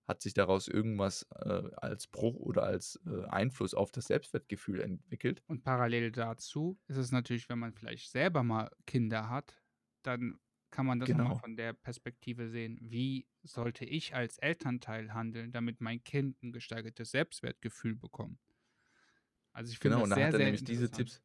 hat 0.07 0.21
sich 0.21 0.33
daraus 0.33 0.67
irgendwas 0.67 1.27
äh, 1.35 1.69
als 1.77 2.07
Bruch 2.07 2.35
oder 2.35 2.63
als 2.63 2.99
äh, 3.05 3.25
Einfluss 3.25 3.73
auf 3.73 3.91
das 3.91 4.07
Selbstwertgefühl 4.07 4.81
entwickelt. 4.81 5.43
Und 5.47 5.63
parallel 5.63 6.11
dazu 6.11 6.79
ist 6.87 6.97
es 6.97 7.11
natürlich, 7.11 7.47
wenn 7.49 7.59
man 7.59 7.73
vielleicht 7.73 8.11
selber 8.11 8.43
mal 8.43 8.69
Kinder 8.85 9.29
hat, 9.29 9.63
dann 10.03 10.39
kann 10.71 10.85
man 10.85 10.99
das 10.99 11.09
Genau. 11.09 11.41
von 11.41 11.55
der 11.55 11.73
Perspektive 11.73 12.49
sehen. 12.49 12.77
Wie 12.81 13.27
sollte 13.43 13.85
ich 13.85 14.13
als 14.15 14.37
Elternteil 14.37 15.13
handeln, 15.13 15.51
damit 15.53 15.79
mein 15.79 16.03
Kind 16.03 16.43
ein 16.43 16.51
gesteigertes 16.51 17.11
Selbstwertgefühl 17.11 17.95
bekommt? 17.95 18.39
Also 19.53 19.71
ich 19.71 19.79
finde 19.79 19.97
Genau, 19.97 20.01
das 20.01 20.03
und 20.03 20.09
da 20.09 20.19
sehr, 20.19 20.21
hat 20.21 20.33
er 20.33 20.39
sehr 20.39 20.39
nämlich 20.39 20.63
diese. 20.63 20.91
Tipps, 20.91 21.21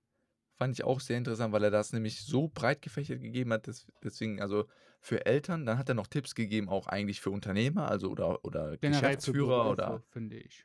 fand 0.63 0.75
ich 0.79 0.85
auch 0.85 1.01
sehr 1.01 1.19
interessant, 1.19 1.53
weil 1.53 1.65
er 1.65 1.71
das 1.71 1.93
nämlich 1.93 2.21
so 2.21 2.49
breit 2.49 2.83
gefächert 2.83 3.21
gegeben 3.21 3.53
hat. 3.53 3.67
des- 3.67 3.87
Deswegen, 4.05 4.41
also 4.41 4.67
für 5.01 5.27
Eltern, 5.27 5.67
dann 5.67 5.79
hat 5.79 5.89
er 5.89 5.95
noch 5.97 6.07
Tipps 6.07 6.35
gegeben, 6.35 6.69
auch 6.69 6.87
eigentlich 6.87 7.21
für 7.21 7.31
Unternehmer, 7.31 7.89
also 7.91 8.09
oder, 8.11 8.45
oder 8.45 8.77
Generell 8.79 9.17
Geschäftsführer 9.17 9.63
Berufe, 9.65 9.71
oder 9.73 10.03
finde 10.11 10.39
ich. 10.39 10.65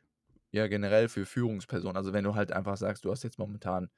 ja, 0.50 0.66
generell 0.68 1.08
für 1.08 1.26
Führungspersonen. 1.26 1.96
Also 1.96 2.12
wenn 2.12 2.24
du 2.24 2.34
halt 2.34 2.52
einfach 2.52 2.76
sagst, 2.76 3.04
du 3.04 3.10
hast 3.10 3.22
jetzt 3.22 3.38
momentan 3.38 3.90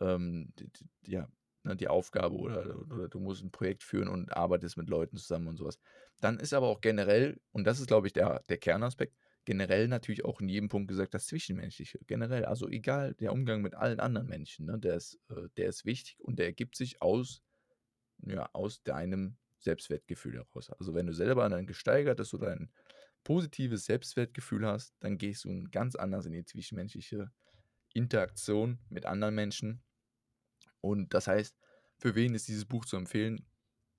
ähm, 0.00 0.52
die, 0.58 0.68
die, 0.72 1.12
ja, 1.12 1.28
ne, 1.64 1.76
die 1.76 1.88
Aufgabe 1.88 2.36
oder, 2.36 2.76
oder 2.92 3.08
du 3.08 3.20
musst 3.20 3.44
ein 3.44 3.50
Projekt 3.50 3.82
führen 3.84 4.08
und 4.08 4.32
arbeitest 4.36 4.76
mit 4.76 4.88
Leuten 4.90 5.16
zusammen 5.16 5.48
und 5.48 5.56
sowas. 5.58 5.78
Dann 6.20 6.38
ist 6.40 6.54
aber 6.54 6.68
auch 6.68 6.80
generell, 6.80 7.40
und 7.52 7.64
das 7.66 7.80
ist, 7.80 7.88
glaube 7.88 8.06
ich, 8.06 8.12
der, 8.12 8.42
der 8.48 8.58
Kernaspekt, 8.58 9.16
generell 9.44 9.88
natürlich 9.88 10.24
auch 10.24 10.40
in 10.40 10.48
jedem 10.48 10.68
Punkt 10.68 10.88
gesagt, 10.88 11.14
das 11.14 11.26
Zwischenmenschliche. 11.26 11.98
Generell, 12.06 12.44
also 12.44 12.68
egal, 12.68 13.14
der 13.14 13.32
Umgang 13.32 13.62
mit 13.62 13.74
allen 13.74 14.00
anderen 14.00 14.28
Menschen, 14.28 14.66
ne, 14.66 14.78
der, 14.78 14.96
ist, 14.96 15.18
äh, 15.30 15.48
der 15.56 15.68
ist 15.68 15.84
wichtig 15.84 16.20
und 16.20 16.38
der 16.38 16.46
ergibt 16.46 16.76
sich 16.76 17.02
aus, 17.02 17.42
ja, 18.24 18.48
aus 18.52 18.82
deinem 18.82 19.36
Selbstwertgefühl 19.58 20.34
heraus. 20.34 20.70
Also 20.70 20.94
wenn 20.94 21.06
du 21.06 21.12
selber 21.12 21.44
ein 21.44 21.66
gesteigertes 21.66 22.34
oder 22.34 22.52
ein 22.52 22.70
positives 23.24 23.84
Selbstwertgefühl 23.84 24.66
hast, 24.66 24.94
dann 25.00 25.18
gehst 25.18 25.44
du 25.44 25.64
ganz 25.70 25.96
anders 25.96 26.26
in 26.26 26.32
die 26.32 26.44
zwischenmenschliche 26.44 27.30
Interaktion 27.94 28.78
mit 28.88 29.06
anderen 29.06 29.34
Menschen. 29.34 29.82
Und 30.80 31.14
das 31.14 31.26
heißt, 31.26 31.56
für 31.98 32.14
wen 32.14 32.34
ist 32.34 32.48
dieses 32.48 32.64
Buch 32.64 32.84
zu 32.84 32.96
empfehlen? 32.96 33.46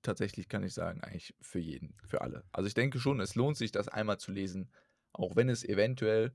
Tatsächlich 0.02 0.48
kann 0.48 0.62
ich 0.62 0.74
sagen, 0.74 1.00
eigentlich 1.00 1.34
für 1.40 1.58
jeden, 1.58 1.96
für 2.04 2.20
alle. 2.20 2.44
Also 2.52 2.66
ich 2.66 2.74
denke 2.74 2.98
schon, 2.98 3.20
es 3.20 3.34
lohnt 3.34 3.56
sich, 3.56 3.72
das 3.72 3.88
einmal 3.88 4.18
zu 4.18 4.32
lesen, 4.32 4.70
auch 5.14 5.36
wenn 5.36 5.48
es 5.48 5.64
eventuell 5.64 6.32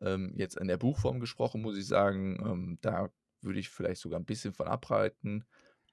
ähm, 0.00 0.32
jetzt 0.34 0.56
in 0.56 0.68
der 0.68 0.78
Buchform 0.78 1.20
gesprochen, 1.20 1.62
muss 1.62 1.76
ich 1.76 1.86
sagen, 1.86 2.38
ähm, 2.44 2.78
da 2.80 3.10
würde 3.42 3.58
ich 3.58 3.68
vielleicht 3.68 4.00
sogar 4.00 4.18
ein 4.18 4.24
bisschen 4.24 4.54
von 4.54 4.66
abreiten. 4.66 5.44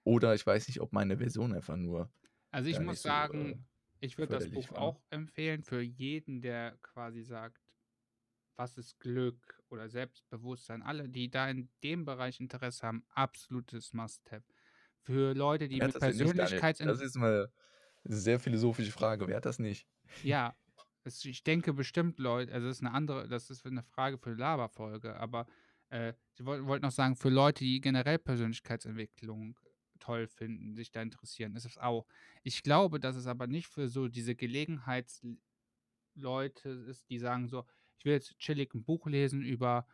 Oder 0.04 0.34
ich 0.36 0.46
weiß 0.46 0.68
nicht, 0.68 0.80
ob 0.80 0.94
meine 0.94 1.18
Version 1.18 1.54
einfach 1.54 1.76
nur. 1.76 2.10
Also 2.52 2.70
ich 2.70 2.80
muss 2.80 3.02
so, 3.02 3.10
sagen, 3.10 3.52
äh, 3.52 3.58
ich 4.00 4.18
würde 4.18 4.36
das 4.36 4.50
Buch 4.50 4.72
war. 4.72 4.80
auch 4.80 5.02
empfehlen 5.10 5.64
für 5.64 5.82
jeden, 5.82 6.42
der 6.42 6.78
quasi 6.82 7.24
sagt, 7.24 7.62
was 8.56 8.78
ist 8.78 9.00
Glück 9.00 9.62
oder 9.70 9.90
Selbstbewusstsein. 9.90 10.82
Alle, 10.82 11.10
die 11.10 11.30
da 11.30 11.50
in 11.50 11.70
dem 11.84 12.06
Bereich 12.06 12.40
Interesse 12.40 12.88
haben, 12.88 13.06
absolutes 13.10 13.94
Must-have. 13.94 14.46
Für 15.02 15.34
Leute, 15.34 15.68
die 15.68 15.76
mit 15.76 15.94
Daniel? 15.94 15.94
Das 15.94 16.18
Persönlichkeitsentwicklung, 16.18 17.06
ist 17.06 17.16
mal 17.16 17.52
eine 18.06 18.16
sehr 18.16 18.40
philosophische 18.40 18.92
Frage. 18.92 19.28
Wer 19.28 19.38
hat 19.38 19.46
das 19.46 19.60
nicht? 19.60 19.88
ja, 20.24 20.56
es, 21.08 21.26
ich 21.26 21.44
denke 21.44 21.74
bestimmt 21.74 22.20
Leute, 22.20 22.54
also 22.54 22.68
das 22.68 22.78
ist 22.78 22.84
eine 22.84 22.94
andere, 22.94 23.28
das 23.28 23.50
ist 23.50 23.66
eine 23.66 23.84
Frage 23.84 24.18
für 24.18 24.30
eine 24.30 24.40
Laberfolge, 24.40 25.16
aber 25.16 25.48
äh, 25.90 26.14
ich 26.36 26.46
wollte 26.46 26.68
wollt 26.68 26.82
noch 26.84 26.92
sagen, 26.92 27.16
für 27.16 27.30
Leute, 27.30 27.64
die 27.64 27.82
generell 27.82 28.20
Persönlichkeitsentwicklung 28.20 29.58
toll 30.00 30.28
finden, 30.28 30.76
sich 30.76 30.92
da 30.92 31.02
interessieren, 31.02 31.56
ist 31.56 31.66
es 31.66 31.78
auch. 31.78 32.06
Ich 32.44 32.62
glaube, 32.64 33.00
dass 33.00 33.16
es 33.16 33.28
aber 33.28 33.48
nicht 33.48 33.68
für 33.68 33.88
so 33.88 34.08
diese 34.08 34.36
Gelegenheitsleute 34.36 35.40
ist, 36.88 37.10
die 37.10 37.20
sagen 37.20 37.48
so, 37.48 37.66
ich 37.98 38.06
will 38.06 38.14
jetzt 38.14 38.38
chillig 38.38 38.74
ein 38.74 38.84
Buch 38.84 39.08
lesen 39.08 39.42
über, 39.42 39.88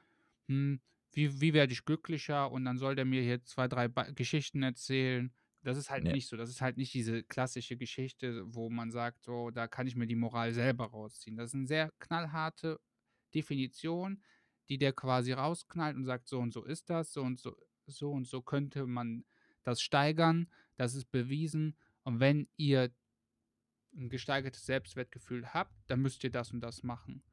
hm, 0.48 0.82
wie, 1.12 1.40
wie 1.42 1.54
werde 1.54 1.74
ich 1.74 1.86
glücklicher 1.86 2.52
und 2.52 2.66
dann 2.66 2.78
soll 2.78 2.96
der 2.96 3.06
mir 3.06 3.22
hier 3.22 3.44
zwei, 3.44 3.68
drei 3.68 3.88
ba 3.88 4.10
Geschichten 4.12 4.64
erzählen. 4.64 5.32
Das 5.64 5.78
ist 5.78 5.90
halt 5.90 6.04
Nee. 6.04 6.12
nicht 6.14 6.28
so. 6.28 6.36
Das 6.38 6.50
ist 6.50 6.62
halt 6.62 6.78
nicht 6.78 6.94
diese 6.94 7.24
klassische 7.24 7.78
Geschichte, 7.78 8.44
wo 8.54 8.70
man 8.70 8.92
sagt, 8.92 9.24
so, 9.24 9.50
da 9.50 9.68
kann 9.68 9.88
ich 9.88 9.96
mir 9.96 10.08
die 10.08 10.16
Moral 10.16 10.54
selber 10.54 10.88
rausziehen. 10.88 11.38
Das 11.38 11.50
ist 11.52 11.56
eine 11.56 11.68
sehr 11.68 11.92
knallharte 12.00 12.80
Definition, 13.34 14.22
die 14.70 14.78
der 14.78 14.94
quasi 14.94 15.32
rausknallt 15.32 15.96
und 15.96 16.06
sagt, 16.06 16.28
so 16.28 16.40
und 16.40 16.54
so 16.54 16.64
ist 16.64 16.90
das, 16.90 17.14
so 17.14 17.22
und 17.22 17.40
so, 17.40 17.56
so 17.88 18.12
und 18.12 18.28
so 18.28 18.42
könnte 18.42 18.86
man 18.86 19.26
das 19.64 19.82
steigern, 19.82 20.50
das 20.76 20.96
ist 20.96 21.06
bewiesen. 21.12 21.78
Und 22.04 22.20
wenn 22.20 22.50
ihr 22.58 22.94
ein 23.96 24.10
gesteigertes 24.10 24.66
Selbstwertgefühl 24.66 25.54
habt, 25.54 25.74
dann 25.88 26.02
müsst 26.02 26.24
ihr 26.24 26.32
das 26.32 26.52
und 26.52 26.62
das 26.62 26.84
machen. 26.84 27.24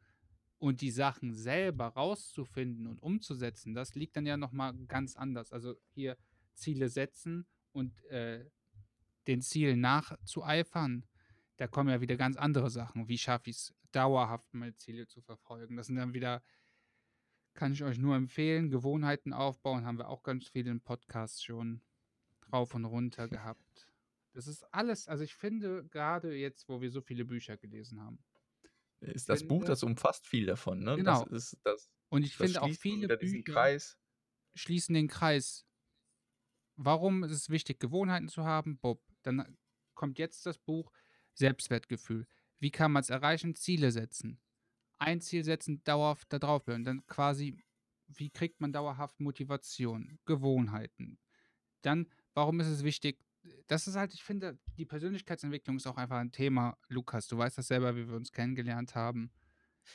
Und 0.59 0.83
die 0.83 0.91
Sachen 0.91 1.35
selber 1.35 1.87
rauszufinden 1.89 2.87
und 2.87 2.99
umzusetzen, 3.03 3.75
das 3.75 3.95
liegt 3.95 4.17
dann 4.17 4.27
ja 4.27 4.37
nochmal 4.37 4.75
ganz 4.87 5.17
anders. 5.17 5.53
Also 5.53 5.75
hier 5.89 6.17
Ziele 6.55 6.89
setzen 6.91 7.47
und 7.73 8.03
äh, 8.07 8.49
den 9.27 9.43
Zielen 9.43 9.81
nachzueifern, 9.81 11.07
da 11.57 11.67
kommen 11.67 11.91
ja 11.91 12.01
wieder 12.01 12.17
ganz 12.17 12.37
andere 12.37 12.71
Sachen. 12.71 13.09
Wie 13.09 13.19
schaffe 13.19 13.51
ich 13.51 13.57
es, 13.57 13.75
dauerhaft 13.93 14.53
meine 14.55 14.75
Ziele 14.77 15.07
zu 15.07 15.21
verfolgen? 15.21 15.77
Das 15.77 15.87
sind 15.89 15.97
dann 15.97 16.15
wieder, 16.15 16.43
kann 17.55 17.73
ich 17.73 17.83
euch 17.85 17.99
nur 17.99 18.17
empfehlen, 18.17 18.71
Gewohnheiten 18.71 19.33
aufbauen, 19.33 19.85
haben 19.85 19.99
wir 19.99 20.09
auch 20.09 20.23
ganz 20.23 20.49
viel 20.49 20.67
im 20.67 20.81
Podcast 20.81 21.45
schon 21.45 21.83
rauf 22.53 22.75
und 22.75 22.85
runter 22.85 23.29
gehabt. 23.45 23.87
Das 24.33 24.47
ist 24.47 24.63
alles, 24.73 25.09
also 25.09 25.25
ich 25.25 25.35
finde, 25.35 25.85
gerade 25.89 26.35
jetzt, 26.35 26.69
wo 26.69 26.81
wir 26.81 26.91
so 26.91 27.01
viele 27.01 27.25
Bücher 27.25 27.57
gelesen 27.57 28.01
haben, 28.01 28.19
Ist 29.01 29.29
das 29.29 29.43
Buch, 29.47 29.57
finde- 29.59 29.67
das 29.67 29.83
umfasst 29.83 30.27
viel 30.27 30.47
davon, 30.47 30.81
ne? 30.81 30.97
Genau. 30.97 31.25
Das 31.25 31.33
ist 31.53 31.59
das, 31.65 31.91
und 32.11 32.23
ich 32.23 32.37
das 32.37 32.47
finde 32.47 32.63
auch 32.63 32.71
viele 32.71 33.17
Bücher 33.19 33.43
Kreis. 33.43 33.99
schließen 34.55 34.95
den 34.95 35.09
Kreis. 35.09 35.67
Warum 36.83 37.25
ist 37.25 37.33
es 37.33 37.51
wichtig, 37.51 37.79
Gewohnheiten 37.79 38.29
zu 38.29 38.45
haben? 38.45 38.79
Bob, 38.79 39.03
dann 39.23 39.59
kommt 39.95 40.19
jetzt 40.19 40.47
das 40.47 40.57
Buch 40.57 40.91
Selbstwertgefühl. 41.35 42.27
Wie 42.59 42.71
kann 42.71 42.91
man 42.91 43.03
es 43.03 43.11
erreichen? 43.11 43.55
Ziele 43.55 43.91
setzen. 43.91 44.41
Ein 44.99 45.21
Ziel 45.21 45.45
setzen, 45.45 45.85
dauerhaft 45.85 46.33
da 46.33 46.39
drauf 46.39 46.65
bleiben. 46.65 46.85
Dann 46.85 47.07
quasi, 47.07 47.63
wie 48.07 48.31
kriegt 48.31 48.63
man 48.63 48.73
dauerhaft 48.73 49.21
Motivation, 49.21 50.19
Gewohnheiten? 50.25 51.19
Dann, 51.83 52.07
warum 52.33 52.61
ist 52.61 52.69
es 52.69 52.83
wichtig? 52.83 53.19
Das 53.67 53.87
ist 53.87 53.97
halt, 53.97 54.15
ich 54.15 54.25
finde, 54.25 54.59
die 54.79 54.87
Persönlichkeitsentwicklung 54.87 55.77
ist 55.77 55.87
auch 55.87 55.99
einfach 55.99 56.17
ein 56.17 56.33
Thema. 56.33 56.79
Lukas, 56.89 57.27
du 57.27 57.37
weißt 57.37 57.59
das 57.59 57.69
selber, 57.69 57.95
wie 57.95 58.09
wir 58.09 58.17
uns 58.17 58.33
kennengelernt 58.33 58.95
haben. 58.95 59.31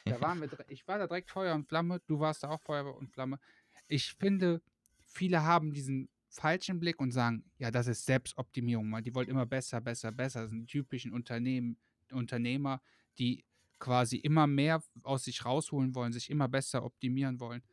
Da 0.05 0.21
waren 0.21 0.39
wir, 0.39 0.49
ich 0.67 0.87
war 0.87 0.99
da 0.99 1.07
direkt 1.07 1.31
Feuer 1.31 1.55
und 1.55 1.67
Flamme, 1.67 1.99
du 2.05 2.19
warst 2.19 2.43
da 2.43 2.49
auch 2.49 2.61
Feuer 2.61 2.95
und 2.95 3.11
Flamme. 3.11 3.39
Ich 3.87 4.13
finde, 4.13 4.61
viele 4.99 5.41
haben 5.43 5.73
diesen 5.73 6.09
falschen 6.35 6.79
Blick 6.79 6.99
und 6.99 7.11
sagen, 7.11 7.43
ja, 7.57 7.71
das 7.71 7.87
ist 7.87 8.05
Selbstoptimierung, 8.05 8.91
weil 8.91 9.01
die 9.01 9.15
wollen 9.15 9.29
immer 9.29 9.45
besser, 9.45 9.81
besser, 9.81 10.11
besser. 10.11 10.41
Das 10.41 10.51
sind 10.51 10.67
typischen 10.67 11.13
Unternehmen, 11.13 11.77
Unternehmer, 12.11 12.81
die 13.17 13.45
quasi 13.79 14.17
immer 14.17 14.47
mehr 14.47 14.83
aus 15.03 15.25
sich 15.25 15.45
rausholen 15.45 15.95
wollen, 15.95 16.13
sich 16.13 16.29
immer 16.29 16.47
besser 16.47 16.83
optimieren 16.83 17.39
wollen. 17.39 17.63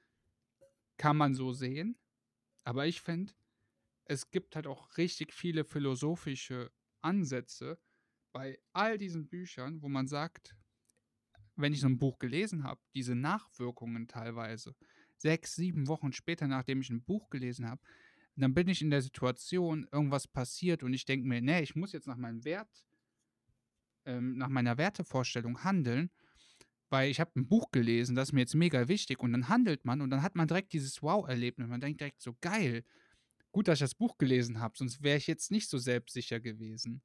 Kann 0.96 1.16
man 1.16 1.34
so 1.34 1.52
sehen, 1.52 1.98
aber 2.64 2.86
ich 2.86 3.00
finde, 3.00 3.32
es 4.04 4.30
gibt 4.30 4.56
halt 4.56 4.66
auch 4.66 4.96
richtig 4.96 5.32
viele 5.32 5.64
philosophische 5.64 6.70
Ansätze 7.00 7.78
bei 8.32 8.58
all 8.72 8.98
diesen 8.98 9.28
Büchern, 9.28 9.82
wo 9.82 9.88
man 9.88 10.06
sagt, 10.06 10.56
wenn 11.56 11.72
ich 11.72 11.80
so 11.80 11.86
ein 11.88 11.98
Buch 11.98 12.18
gelesen 12.18 12.64
habe, 12.64 12.80
diese 12.94 13.14
Nachwirkungen 13.14 14.08
teilweise, 14.08 14.74
sechs, 15.16 15.54
sieben 15.54 15.86
Wochen 15.86 16.12
später, 16.12 16.48
nachdem 16.48 16.80
ich 16.80 16.90
ein 16.90 17.04
Buch 17.04 17.30
gelesen 17.30 17.68
habe, 17.68 17.82
dann 18.36 18.54
bin 18.54 18.68
ich 18.68 18.80
in 18.82 18.90
der 18.90 19.02
Situation, 19.02 19.86
irgendwas 19.92 20.26
passiert 20.26 20.82
und 20.82 20.94
ich 20.94 21.04
denke 21.04 21.26
mir, 21.28 21.40
nee, 21.42 21.60
ich 21.60 21.76
muss 21.76 21.92
jetzt 21.92 22.06
nach 22.06 22.16
meinem 22.16 22.44
Wert, 22.44 22.86
ähm, 24.06 24.36
nach 24.38 24.48
meiner 24.48 24.78
Wertevorstellung 24.78 25.64
handeln, 25.64 26.10
weil 26.88 27.10
ich 27.10 27.20
habe 27.20 27.32
ein 27.36 27.46
Buch 27.46 27.70
gelesen, 27.70 28.16
das 28.16 28.28
ist 28.28 28.32
mir 28.32 28.40
jetzt 28.40 28.54
mega 28.54 28.88
wichtig 28.88 29.20
und 29.20 29.32
dann 29.32 29.48
handelt 29.48 29.84
man 29.84 30.00
und 30.00 30.10
dann 30.10 30.22
hat 30.22 30.34
man 30.34 30.48
direkt 30.48 30.72
dieses 30.72 31.02
Wow-Erlebnis. 31.02 31.68
Man 31.68 31.80
denkt 31.80 32.00
direkt 32.00 32.22
so, 32.22 32.34
geil, 32.40 32.84
gut, 33.50 33.68
dass 33.68 33.76
ich 33.76 33.84
das 33.84 33.94
Buch 33.94 34.18
gelesen 34.18 34.60
habe, 34.60 34.76
sonst 34.76 35.02
wäre 35.02 35.18
ich 35.18 35.26
jetzt 35.26 35.50
nicht 35.50 35.68
so 35.68 35.78
selbstsicher 35.78 36.40
gewesen. 36.40 37.02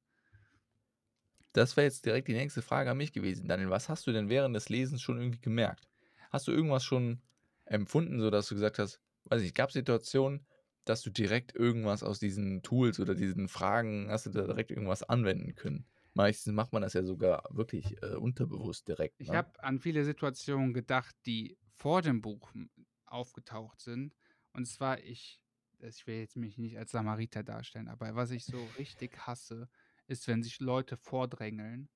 Das 1.52 1.76
wäre 1.76 1.86
jetzt 1.86 2.04
direkt 2.04 2.28
die 2.28 2.34
nächste 2.34 2.62
Frage 2.62 2.90
an 2.90 2.98
mich 2.98 3.12
gewesen. 3.12 3.48
Daniel, 3.48 3.70
was 3.70 3.88
hast 3.88 4.06
du 4.06 4.12
denn 4.12 4.28
während 4.28 4.54
des 4.54 4.68
Lesens 4.68 5.02
schon 5.02 5.18
irgendwie 5.18 5.40
gemerkt? 5.40 5.88
Hast 6.30 6.46
du 6.46 6.52
irgendwas 6.52 6.84
schon 6.84 7.22
empfunden, 7.64 8.20
sodass 8.20 8.48
du 8.48 8.54
gesagt 8.54 8.78
hast, 8.78 9.00
weiß 9.24 9.42
ich, 9.42 9.54
gab 9.54 9.70
es 9.70 9.74
Situationen, 9.74 10.46
dass 10.88 11.02
du 11.02 11.10
direkt 11.10 11.54
irgendwas 11.54 12.02
aus 12.02 12.18
diesen 12.18 12.62
Tools 12.62 13.00
oder 13.00 13.14
diesen 13.14 13.48
Fragen, 13.48 14.08
hast 14.10 14.26
du 14.26 14.30
da 14.30 14.46
direkt 14.46 14.70
irgendwas 14.70 15.02
anwenden 15.02 15.54
können? 15.54 15.86
Meistens 16.14 16.52
macht 16.54 16.72
man 16.72 16.82
das 16.82 16.94
ja 16.94 17.04
sogar 17.04 17.44
wirklich 17.50 18.02
äh, 18.02 18.16
unterbewusst 18.16 18.88
direkt. 18.88 19.18
Ich 19.18 19.28
ne? 19.28 19.34
habe 19.34 19.62
an 19.62 19.80
viele 19.80 20.04
Situationen 20.04 20.72
gedacht, 20.74 21.16
die 21.26 21.58
vor 21.76 22.02
dem 22.02 22.20
Buch 22.20 22.54
m- 22.54 22.70
aufgetaucht 23.06 23.80
sind. 23.80 24.14
Und 24.52 24.66
zwar, 24.66 25.00
ich, 25.02 25.40
ich 25.78 26.06
will 26.06 26.16
jetzt 26.20 26.36
mich 26.36 26.58
nicht 26.58 26.78
als 26.78 26.90
Samariter 26.92 27.42
darstellen, 27.42 27.88
aber 27.88 28.14
was 28.14 28.30
ich 28.30 28.46
so 28.46 28.66
richtig 28.66 29.18
hasse, 29.26 29.68
ist, 30.06 30.26
wenn 30.28 30.42
sich 30.42 30.60
Leute 30.60 30.96
vordrängeln, 30.96 31.90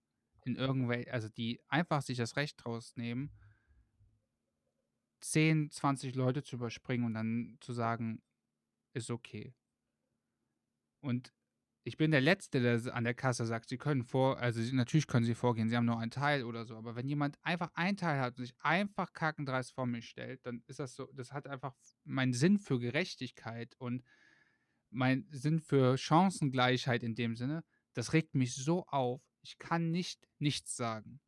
in 0.44 0.56
irgendwelche, 0.56 1.12
also 1.12 1.28
die 1.28 1.60
einfach 1.68 2.02
sich 2.02 2.18
das 2.18 2.36
Recht 2.36 2.64
rausnehmen, 2.66 3.32
10, 5.20 5.70
20 5.70 6.14
Leute 6.14 6.42
zu 6.42 6.56
überspringen 6.56 7.06
und 7.06 7.14
dann 7.14 7.56
zu 7.60 7.72
sagen, 7.72 8.22
ist 8.92 9.10
okay. 9.10 9.54
Und 11.00 11.32
ich 11.84 11.96
bin 11.96 12.12
der 12.12 12.20
Letzte, 12.20 12.60
der 12.60 12.94
an 12.94 13.04
der 13.04 13.14
Kasse 13.14 13.44
sagt, 13.44 13.68
sie 13.68 13.76
können 13.76 14.04
vor, 14.04 14.38
also 14.38 14.60
natürlich 14.74 15.08
können 15.08 15.24
sie 15.24 15.34
vorgehen, 15.34 15.68
sie 15.68 15.76
haben 15.76 15.86
nur 15.86 15.98
einen 15.98 16.12
Teil 16.12 16.44
oder 16.44 16.64
so, 16.64 16.76
aber 16.76 16.94
wenn 16.94 17.08
jemand 17.08 17.38
einfach 17.42 17.70
einen 17.74 17.96
Teil 17.96 18.20
hat 18.20 18.38
und 18.38 18.44
sich 18.44 18.54
einfach 18.60 19.12
kackendreist 19.12 19.72
vor 19.72 19.86
mich 19.86 20.08
stellt, 20.08 20.46
dann 20.46 20.62
ist 20.68 20.78
das 20.78 20.94
so, 20.94 21.10
das 21.12 21.32
hat 21.32 21.48
einfach 21.48 21.74
meinen 22.04 22.34
Sinn 22.34 22.58
für 22.58 22.78
Gerechtigkeit 22.78 23.74
und 23.78 24.04
mein 24.90 25.26
Sinn 25.30 25.58
für 25.58 25.98
Chancengleichheit 25.98 27.02
in 27.02 27.16
dem 27.16 27.34
Sinne, 27.34 27.64
das 27.94 28.12
regt 28.12 28.34
mich 28.34 28.54
so 28.54 28.86
auf, 28.86 29.20
ich 29.40 29.58
kann 29.58 29.90
nicht 29.90 30.28
nichts 30.38 30.76
sagen. 30.76 31.20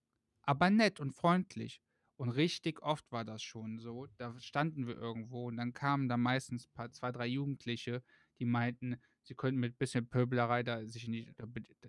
Aber 0.43 0.71
nett 0.71 1.01
und 1.01 1.13
freundlich. 1.13 1.81
Und 2.17 2.31
richtig 2.31 2.83
oft 2.83 3.11
war 3.11 3.25
das 3.25 3.43
schon 3.43 3.79
so. 3.79 4.07
Da 4.17 4.39
standen 4.39 4.87
wir 4.87 4.97
irgendwo 4.97 5.49
und 5.49 5.57
dann 5.57 5.73
kamen 5.73 6.09
da 6.09 6.17
meistens 6.17 6.69
paar, 6.69 6.93
zwei, 6.93 7.11
drei 7.11 7.27
Jugendliche, 7.27 8.03
die 8.39 8.45
meinten, 8.45 8.97
sie 9.23 9.35
könnten 9.35 9.61
mit 9.61 9.79
bisschen 9.79 10.09
Pöbelerei 10.09 10.63
da 10.63 10.87
sich 10.87 11.07
die. 11.07 11.33
Da, 11.37 11.47
da, 11.47 11.89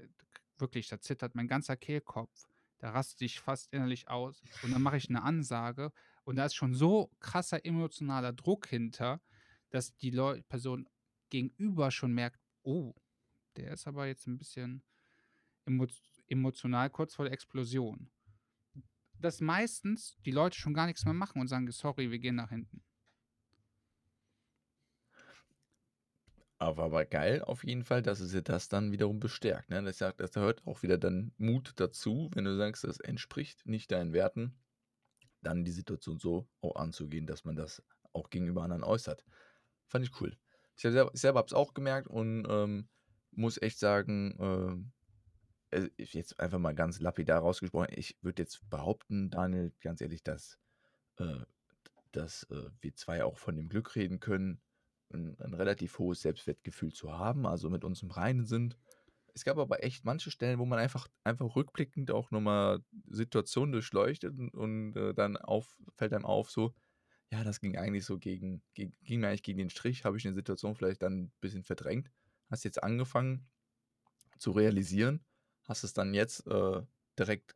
wirklich, 0.58 0.88
da 0.88 1.00
zittert 1.00 1.36
mein 1.36 1.48
ganzer 1.48 1.78
Kehlkopf. 1.78 2.48
Da 2.80 2.92
raste 2.92 3.26
ich 3.26 3.40
fast 3.40 3.72
innerlich 3.72 4.08
aus. 4.10 4.42
Und 4.64 4.72
dann 4.72 4.82
mache 4.82 4.98
ich 4.98 5.10
eine 5.10 5.24
Ansage 5.24 5.92
und 6.24 6.38
da 6.38 6.46
ist 6.46 6.56
schon 6.56 6.74
so 6.74 7.12
krasser 7.20 7.64
emotionaler 7.64 8.34
Druck 8.34 8.68
hinter, 8.68 9.22
dass 9.70 9.96
die 9.96 10.10
Leu 10.10 10.42
Person 10.50 10.90
gegenüber 11.30 11.92
schon 11.92 12.14
merkt, 12.14 12.40
oh, 12.64 12.94
der 13.56 13.74
ist 13.74 13.88
aber 13.88 14.08
jetzt 14.08 14.28
ein 14.28 14.38
bisschen 14.38 14.84
emo 15.66 15.88
emotional 16.28 16.90
kurz 16.90 17.14
vor 17.14 17.26
der 17.26 17.34
Explosion. 17.34 18.10
Dass 19.20 19.42
meistens 19.42 20.18
die 20.26 20.32
Leute 20.32 20.58
schon 20.58 20.74
gar 20.74 20.86
nichts 20.86 21.04
mehr 21.06 21.14
machen 21.14 21.42
und 21.42 21.48
sagen: 21.48 21.70
„Sorry, 21.72 22.12
wir 22.12 22.20
gehen 22.20 22.36
nach 22.36 22.50
hinten.“ 22.50 22.84
Aber 26.58 26.84
aber 26.86 27.06
geil 27.06 27.42
auf 27.42 27.64
jeden 27.66 27.84
Fall, 27.84 28.02
dass 28.02 28.22
es 28.22 28.34
ja 28.34 28.42
das 28.42 28.70
dann 28.70 28.92
wiederum 28.92 29.20
bestärkt, 29.20 29.70
ne? 29.70 29.84
Das 29.84 29.98
das 29.98 30.32
gehört 30.32 30.66
auch 30.66 30.84
wieder 30.84 30.98
dann 30.98 31.34
Mut 31.38 31.74
dazu, 31.78 32.30
wenn 32.34 32.46
du 32.46 32.56
sagst, 32.56 32.84
das 32.86 33.00
entspricht 33.00 33.66
nicht 33.66 33.92
deinen 33.92 34.14
Werten, 34.14 34.58
dann 35.42 35.66
die 35.66 35.72
Situation 35.72 36.20
so 36.20 36.50
auch 36.62 36.76
anzugehen, 36.78 37.28
dass 37.28 37.46
man 37.46 37.56
das 37.56 37.84
auch 38.14 38.30
gegenüber 38.30 38.64
anderen 38.64 38.84
äußert. 38.84 39.26
Fand 39.88 40.06
ich 40.06 40.22
cool. 40.22 40.38
Ich 40.78 40.84
selber, 40.84 41.12
selber 41.16 41.40
habe 41.40 41.48
es 41.48 41.54
auch 41.54 41.74
gemerkt 41.74 42.08
und 42.08 42.48
ähm, 42.50 42.90
muss 43.32 43.62
echt 43.62 43.80
sagen, 43.80 44.38
ähm, 44.40 44.94
also 45.76 45.90
jetzt 45.98 46.40
einfach 46.40 46.60
mal 46.60 46.74
ganz 46.74 47.00
lapidar 47.00 47.42
rausgesprochen, 47.42 47.90
ich 47.96 48.18
würde 48.22 48.42
jetzt 48.42 48.68
behaupten, 48.70 49.30
Daniel, 49.30 49.72
ganz 49.82 50.02
ehrlich, 50.02 50.24
dass, 50.24 50.58
äh, 51.18 51.40
dass 52.12 52.44
äh, 52.50 52.70
wir 52.82 52.96
zwei 52.96 53.24
auch 53.24 53.38
von 53.38 53.56
dem 53.56 53.70
Glück 53.70 53.96
reden 53.96 54.20
können, 54.20 54.62
ein, 55.14 55.40
ein 55.40 55.54
relativ 55.54 56.00
hohes 56.00 56.22
Selbstwertgefühl 56.22 56.94
zu 56.94 57.12
haben, 57.12 57.46
also 57.46 57.70
mit 57.70 57.84
uns 57.84 58.02
im 58.02 58.12
Reinen 58.12 58.46
sind. 58.46 58.78
Es 59.34 59.44
gab 59.44 59.58
aber 59.58 59.84
echt 59.84 60.06
manche 60.06 60.32
Stellen, 60.32 60.60
wo 60.60 60.66
man 60.66 60.80
einfach, 60.80 61.10
einfach 61.24 61.56
rückblickend 61.56 62.10
auch 62.10 62.32
nochmal 62.32 62.80
Situationen 63.08 63.74
durchleuchtet 63.74 64.38
und, 64.38 64.50
und 64.50 64.96
äh, 64.96 65.14
dann 65.14 65.36
auf, 65.36 65.78
fällt 65.96 66.14
einem 66.14 66.26
auf, 66.26 66.50
so, 66.50 66.74
ja, 67.32 67.44
das 67.44 67.60
ging 67.60 67.78
eigentlich 67.78 68.06
so 68.06 68.18
gegen, 68.18 68.62
ging 68.74 69.20
mir 69.20 69.28
eigentlich 69.28 69.44
gegen 69.44 69.58
den 69.58 69.70
Strich, 69.70 70.06
habe 70.06 70.18
ich 70.18 70.26
eine 70.26 70.36
Situation 70.36 70.76
vielleicht 70.76 71.02
dann 71.02 71.24
ein 71.24 71.34
bisschen 71.42 71.64
verdrängt. 71.64 72.10
Hast 72.50 72.64
jetzt 72.64 72.82
angefangen 72.82 73.46
zu 74.38 74.52
realisieren, 74.52 75.26
hast 75.66 75.84
es 75.84 75.94
dann 75.94 76.14
jetzt 76.14 76.48
äh, 76.48 76.82
direkt 77.20 77.56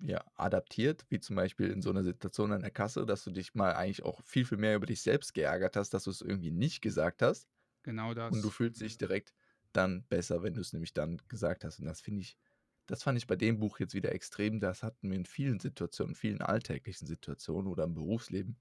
ja, 0.00 0.24
adaptiert, 0.34 1.06
wie 1.08 1.20
zum 1.20 1.36
Beispiel 1.36 1.70
in 1.70 1.82
so 1.82 1.90
einer 1.90 2.04
Situation 2.04 2.52
an 2.52 2.62
der 2.62 2.70
Kasse, 2.70 3.06
dass 3.06 3.24
du 3.24 3.30
dich 3.30 3.54
mal 3.54 3.74
eigentlich 3.74 4.02
auch 4.02 4.22
viel, 4.24 4.44
viel 4.44 4.58
mehr 4.58 4.76
über 4.76 4.86
dich 4.86 5.02
selbst 5.02 5.34
geärgert 5.34 5.76
hast, 5.76 5.94
dass 5.94 6.04
du 6.04 6.10
es 6.10 6.20
irgendwie 6.20 6.50
nicht 6.50 6.82
gesagt 6.82 7.22
hast. 7.22 7.48
Genau 7.82 8.14
das. 8.14 8.34
Und 8.34 8.42
du 8.42 8.50
fühlst 8.50 8.80
dich 8.80 8.98
direkt 8.98 9.34
dann 9.72 10.04
besser, 10.08 10.42
wenn 10.42 10.54
du 10.54 10.60
es 10.60 10.72
nämlich 10.72 10.94
dann 10.94 11.18
gesagt 11.28 11.64
hast. 11.64 11.78
Und 11.80 11.86
das 11.86 12.00
finde 12.00 12.22
ich, 12.22 12.38
das 12.86 13.02
fand 13.02 13.18
ich 13.18 13.26
bei 13.26 13.36
dem 13.36 13.58
Buch 13.58 13.78
jetzt 13.80 13.94
wieder 13.94 14.12
extrem. 14.12 14.60
Das 14.60 14.82
hatten 14.82 15.10
wir 15.10 15.16
in 15.16 15.26
vielen 15.26 15.60
Situationen, 15.60 16.14
vielen 16.14 16.42
alltäglichen 16.42 17.06
Situationen 17.06 17.70
oder 17.70 17.84
im 17.84 17.94
Berufsleben 17.94 18.58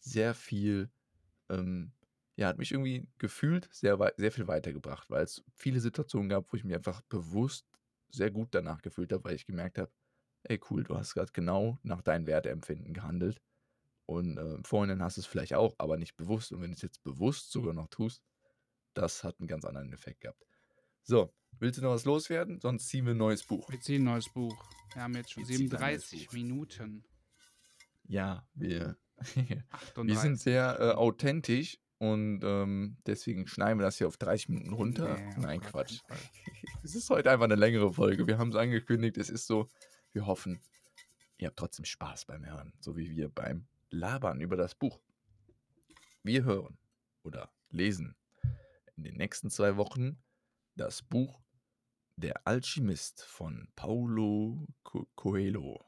sehr 0.00 0.34
viel, 0.34 0.90
ähm, 1.50 1.92
ja, 2.36 2.48
hat 2.48 2.58
mich 2.58 2.72
irgendwie 2.72 3.08
gefühlt 3.18 3.68
sehr, 3.72 3.98
sehr 4.16 4.32
viel 4.32 4.48
weitergebracht, 4.48 5.10
weil 5.10 5.24
es 5.24 5.44
viele 5.54 5.80
Situationen 5.80 6.28
gab, 6.28 6.52
wo 6.52 6.56
ich 6.56 6.64
mich 6.64 6.74
einfach 6.74 7.02
bewusst 7.02 7.66
sehr 8.14 8.30
gut 8.30 8.48
danach 8.52 8.82
gefühlt 8.82 9.12
habe, 9.12 9.24
weil 9.24 9.34
ich 9.34 9.46
gemerkt 9.46 9.78
habe, 9.78 9.90
ey 10.44 10.60
cool, 10.70 10.84
du 10.84 10.96
hast 10.96 11.14
gerade 11.14 11.32
genau 11.32 11.78
nach 11.82 12.02
deinem 12.02 12.26
Werteempfinden 12.26 12.94
gehandelt. 12.94 13.40
Und 14.06 14.36
äh, 14.36 14.54
im 14.54 14.64
Vorhinein 14.64 15.02
hast 15.02 15.16
du 15.16 15.20
es 15.20 15.26
vielleicht 15.26 15.54
auch, 15.54 15.74
aber 15.78 15.96
nicht 15.96 16.16
bewusst. 16.16 16.52
Und 16.52 16.60
wenn 16.60 16.70
du 16.70 16.76
es 16.76 16.82
jetzt 16.82 17.02
bewusst 17.02 17.50
sogar 17.52 17.72
noch 17.72 17.88
tust, 17.88 18.22
das 18.94 19.24
hat 19.24 19.38
einen 19.38 19.48
ganz 19.48 19.64
anderen 19.64 19.92
Effekt 19.92 20.20
gehabt. 20.20 20.44
So, 21.02 21.32
willst 21.58 21.78
du 21.78 21.82
noch 21.82 21.90
was 21.90 22.04
loswerden? 22.04 22.60
Sonst 22.60 22.88
ziehen 22.88 23.06
wir 23.06 23.14
ein 23.14 23.18
neues 23.18 23.44
Buch. 23.44 23.70
Wir 23.70 23.80
ziehen 23.80 24.02
ein 24.02 24.12
neues 24.12 24.28
Buch. 24.28 24.56
Wir 24.92 25.02
haben 25.02 25.14
jetzt 25.14 25.32
schon 25.32 25.48
wir 25.48 25.56
37 25.56 26.32
Minuten. 26.32 27.04
Ja, 28.04 28.46
wir, 28.54 28.96
wir 29.96 30.16
sind 30.16 30.38
sehr 30.38 30.78
äh, 30.78 30.90
authentisch 30.92 31.81
und 32.02 32.40
ähm, 32.42 32.96
deswegen 33.06 33.46
schneiden 33.46 33.78
wir 33.78 33.84
das 33.84 33.98
hier 33.98 34.08
auf 34.08 34.16
30 34.16 34.48
Minuten 34.48 34.72
runter. 34.72 35.14
Nee, 35.14 35.34
Nein, 35.38 35.60
Quatsch. 35.60 36.00
es 36.82 36.96
ist 36.96 37.08
heute 37.10 37.30
einfach 37.30 37.44
eine 37.44 37.54
längere 37.54 37.92
Folge. 37.92 38.26
Wir 38.26 38.38
haben 38.38 38.48
es 38.48 38.56
angekündigt. 38.56 39.18
Es 39.18 39.30
ist 39.30 39.46
so, 39.46 39.68
wir 40.10 40.26
hoffen, 40.26 40.60
ihr 41.38 41.46
habt 41.46 41.56
trotzdem 41.56 41.84
Spaß 41.84 42.24
beim 42.24 42.44
Hören, 42.44 42.72
so 42.80 42.96
wie 42.96 43.08
wir 43.08 43.28
beim 43.28 43.68
Labern 43.90 44.40
über 44.40 44.56
das 44.56 44.74
Buch. 44.74 44.98
Wir 46.24 46.42
hören 46.42 46.76
oder 47.22 47.52
lesen 47.70 48.16
in 48.96 49.04
den 49.04 49.14
nächsten 49.14 49.48
zwei 49.48 49.76
Wochen 49.76 50.20
das 50.74 51.02
Buch 51.02 51.40
Der 52.16 52.44
Alchemist 52.48 53.22
von 53.22 53.68
Paulo 53.76 54.66
Co 54.82 55.06
Coelho. 55.14 55.78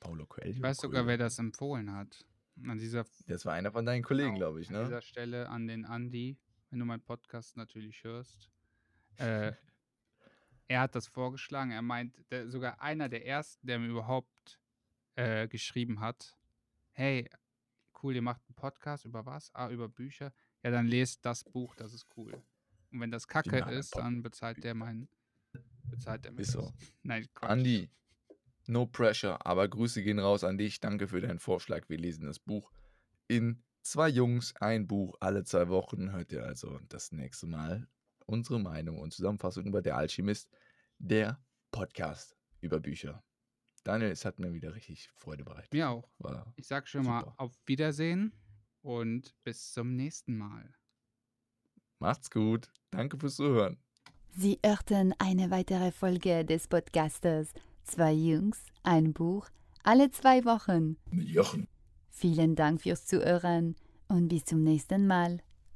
Paulo 0.00 0.26
Coelho. 0.26 0.50
Ich 0.50 0.60
weiß 0.60 0.76
sogar, 0.76 1.06
wer 1.06 1.16
das 1.16 1.38
empfohlen 1.38 1.92
hat. 1.92 2.26
An 2.68 2.78
dieser, 2.78 3.04
das 3.26 3.44
war 3.44 3.54
einer 3.54 3.72
von 3.72 3.84
deinen 3.84 4.02
Kollegen, 4.02 4.34
genau, 4.34 4.46
glaube 4.46 4.60
ich, 4.60 4.70
ne? 4.70 4.78
An 4.78 4.84
dieser 4.84 5.02
Stelle 5.02 5.48
an 5.48 5.66
den 5.66 5.84
Andi, 5.84 6.38
wenn 6.70 6.78
du 6.78 6.84
meinen 6.84 7.02
Podcast 7.02 7.56
natürlich 7.56 8.04
hörst. 8.04 8.50
Äh, 9.16 9.52
er 10.68 10.80
hat 10.80 10.94
das 10.94 11.06
vorgeschlagen. 11.06 11.70
Er 11.70 11.82
meint, 11.82 12.16
der, 12.30 12.48
sogar 12.48 12.80
einer 12.80 13.08
der 13.08 13.26
ersten, 13.26 13.66
der 13.66 13.78
mir 13.78 13.88
überhaupt 13.88 14.60
äh, 15.16 15.48
geschrieben 15.48 16.00
hat: 16.00 16.36
Hey, 16.90 17.28
cool, 18.02 18.14
ihr 18.14 18.22
macht 18.22 18.42
einen 18.48 18.54
Podcast 18.54 19.04
über 19.04 19.26
was? 19.26 19.54
Ah, 19.54 19.68
über 19.68 19.88
Bücher. 19.88 20.32
Ja, 20.62 20.70
dann 20.70 20.86
lest 20.86 21.24
das 21.24 21.44
Buch, 21.44 21.74
das 21.74 21.92
ist 21.92 22.06
cool. 22.16 22.42
Und 22.92 23.00
wenn 23.00 23.10
das 23.10 23.26
Kacke 23.26 23.58
ist, 23.70 23.96
dann 23.96 24.22
bezahlt 24.22 24.62
der 24.62 24.74
meinen. 24.74 25.08
Bezahlt 25.84 26.24
der 26.24 26.32
mir. 26.32 26.40
Ist 26.40 26.52
so. 26.52 26.72
Nein, 27.02 27.26
Quatsch. 27.34 27.50
Andi, 27.50 27.90
no 28.66 28.86
pressure, 28.86 29.44
aber 29.44 29.68
Grüße 29.68 30.02
gehen 30.02 30.18
raus 30.18 30.44
an 30.44 30.58
dich. 30.58 30.80
Danke 30.80 31.08
für 31.08 31.20
deinen 31.20 31.38
Vorschlag. 31.38 31.88
Wir 31.88 31.98
lesen 31.98 32.26
das 32.26 32.38
Buch 32.38 32.72
in 33.28 33.62
zwei 33.82 34.08
Jungs, 34.08 34.54
ein 34.60 34.86
Buch, 34.86 35.16
alle 35.20 35.44
zwei 35.44 35.68
Wochen. 35.68 36.12
Hört 36.12 36.32
ihr 36.32 36.44
also 36.44 36.78
das 36.88 37.12
nächste 37.12 37.46
Mal 37.46 37.88
unsere 38.26 38.60
Meinung 38.60 38.98
und 38.98 39.12
Zusammenfassung 39.12 39.66
über 39.66 39.82
Der 39.82 39.96
Alchemist, 39.96 40.50
der 40.98 41.42
Podcast 41.70 42.36
über 42.60 42.80
Bücher. 42.80 43.22
Daniel, 43.84 44.10
es 44.10 44.24
hat 44.24 44.38
mir 44.38 44.52
wieder 44.52 44.74
richtig 44.74 45.10
Freude 45.16 45.44
bereitet. 45.44 45.72
Mir 45.72 45.90
auch. 45.90 46.08
War 46.18 46.52
ich 46.56 46.66
sag 46.66 46.88
schon 46.88 47.04
super. 47.04 47.26
mal 47.26 47.34
auf 47.36 47.52
Wiedersehen 47.66 48.32
und 48.80 49.34
bis 49.42 49.72
zum 49.72 49.96
nächsten 49.96 50.36
Mal. 50.36 50.74
Macht's 51.98 52.30
gut. 52.30 52.72
Danke 52.90 53.18
fürs 53.18 53.36
Zuhören. 53.36 53.78
Sie 54.30 54.58
hörten 54.64 55.14
eine 55.18 55.50
weitere 55.50 55.92
Folge 55.92 56.44
des 56.44 56.68
Podcasters 56.68 57.52
Zwei 57.84 58.12
Jungs, 58.12 58.58
ein 58.82 59.12
Buch, 59.12 59.48
alle 59.82 60.10
zwei 60.10 60.44
Wochen. 60.44 60.96
Mit 61.10 61.28
Jochen. 61.28 61.68
Vielen 62.08 62.54
Dank 62.54 62.82
fürs 62.82 63.06
Zuhören 63.06 63.76
und 64.08 64.28
bis 64.28 64.44
zum 64.44 64.62
nächsten 64.62 65.06
Mal. 65.06 65.40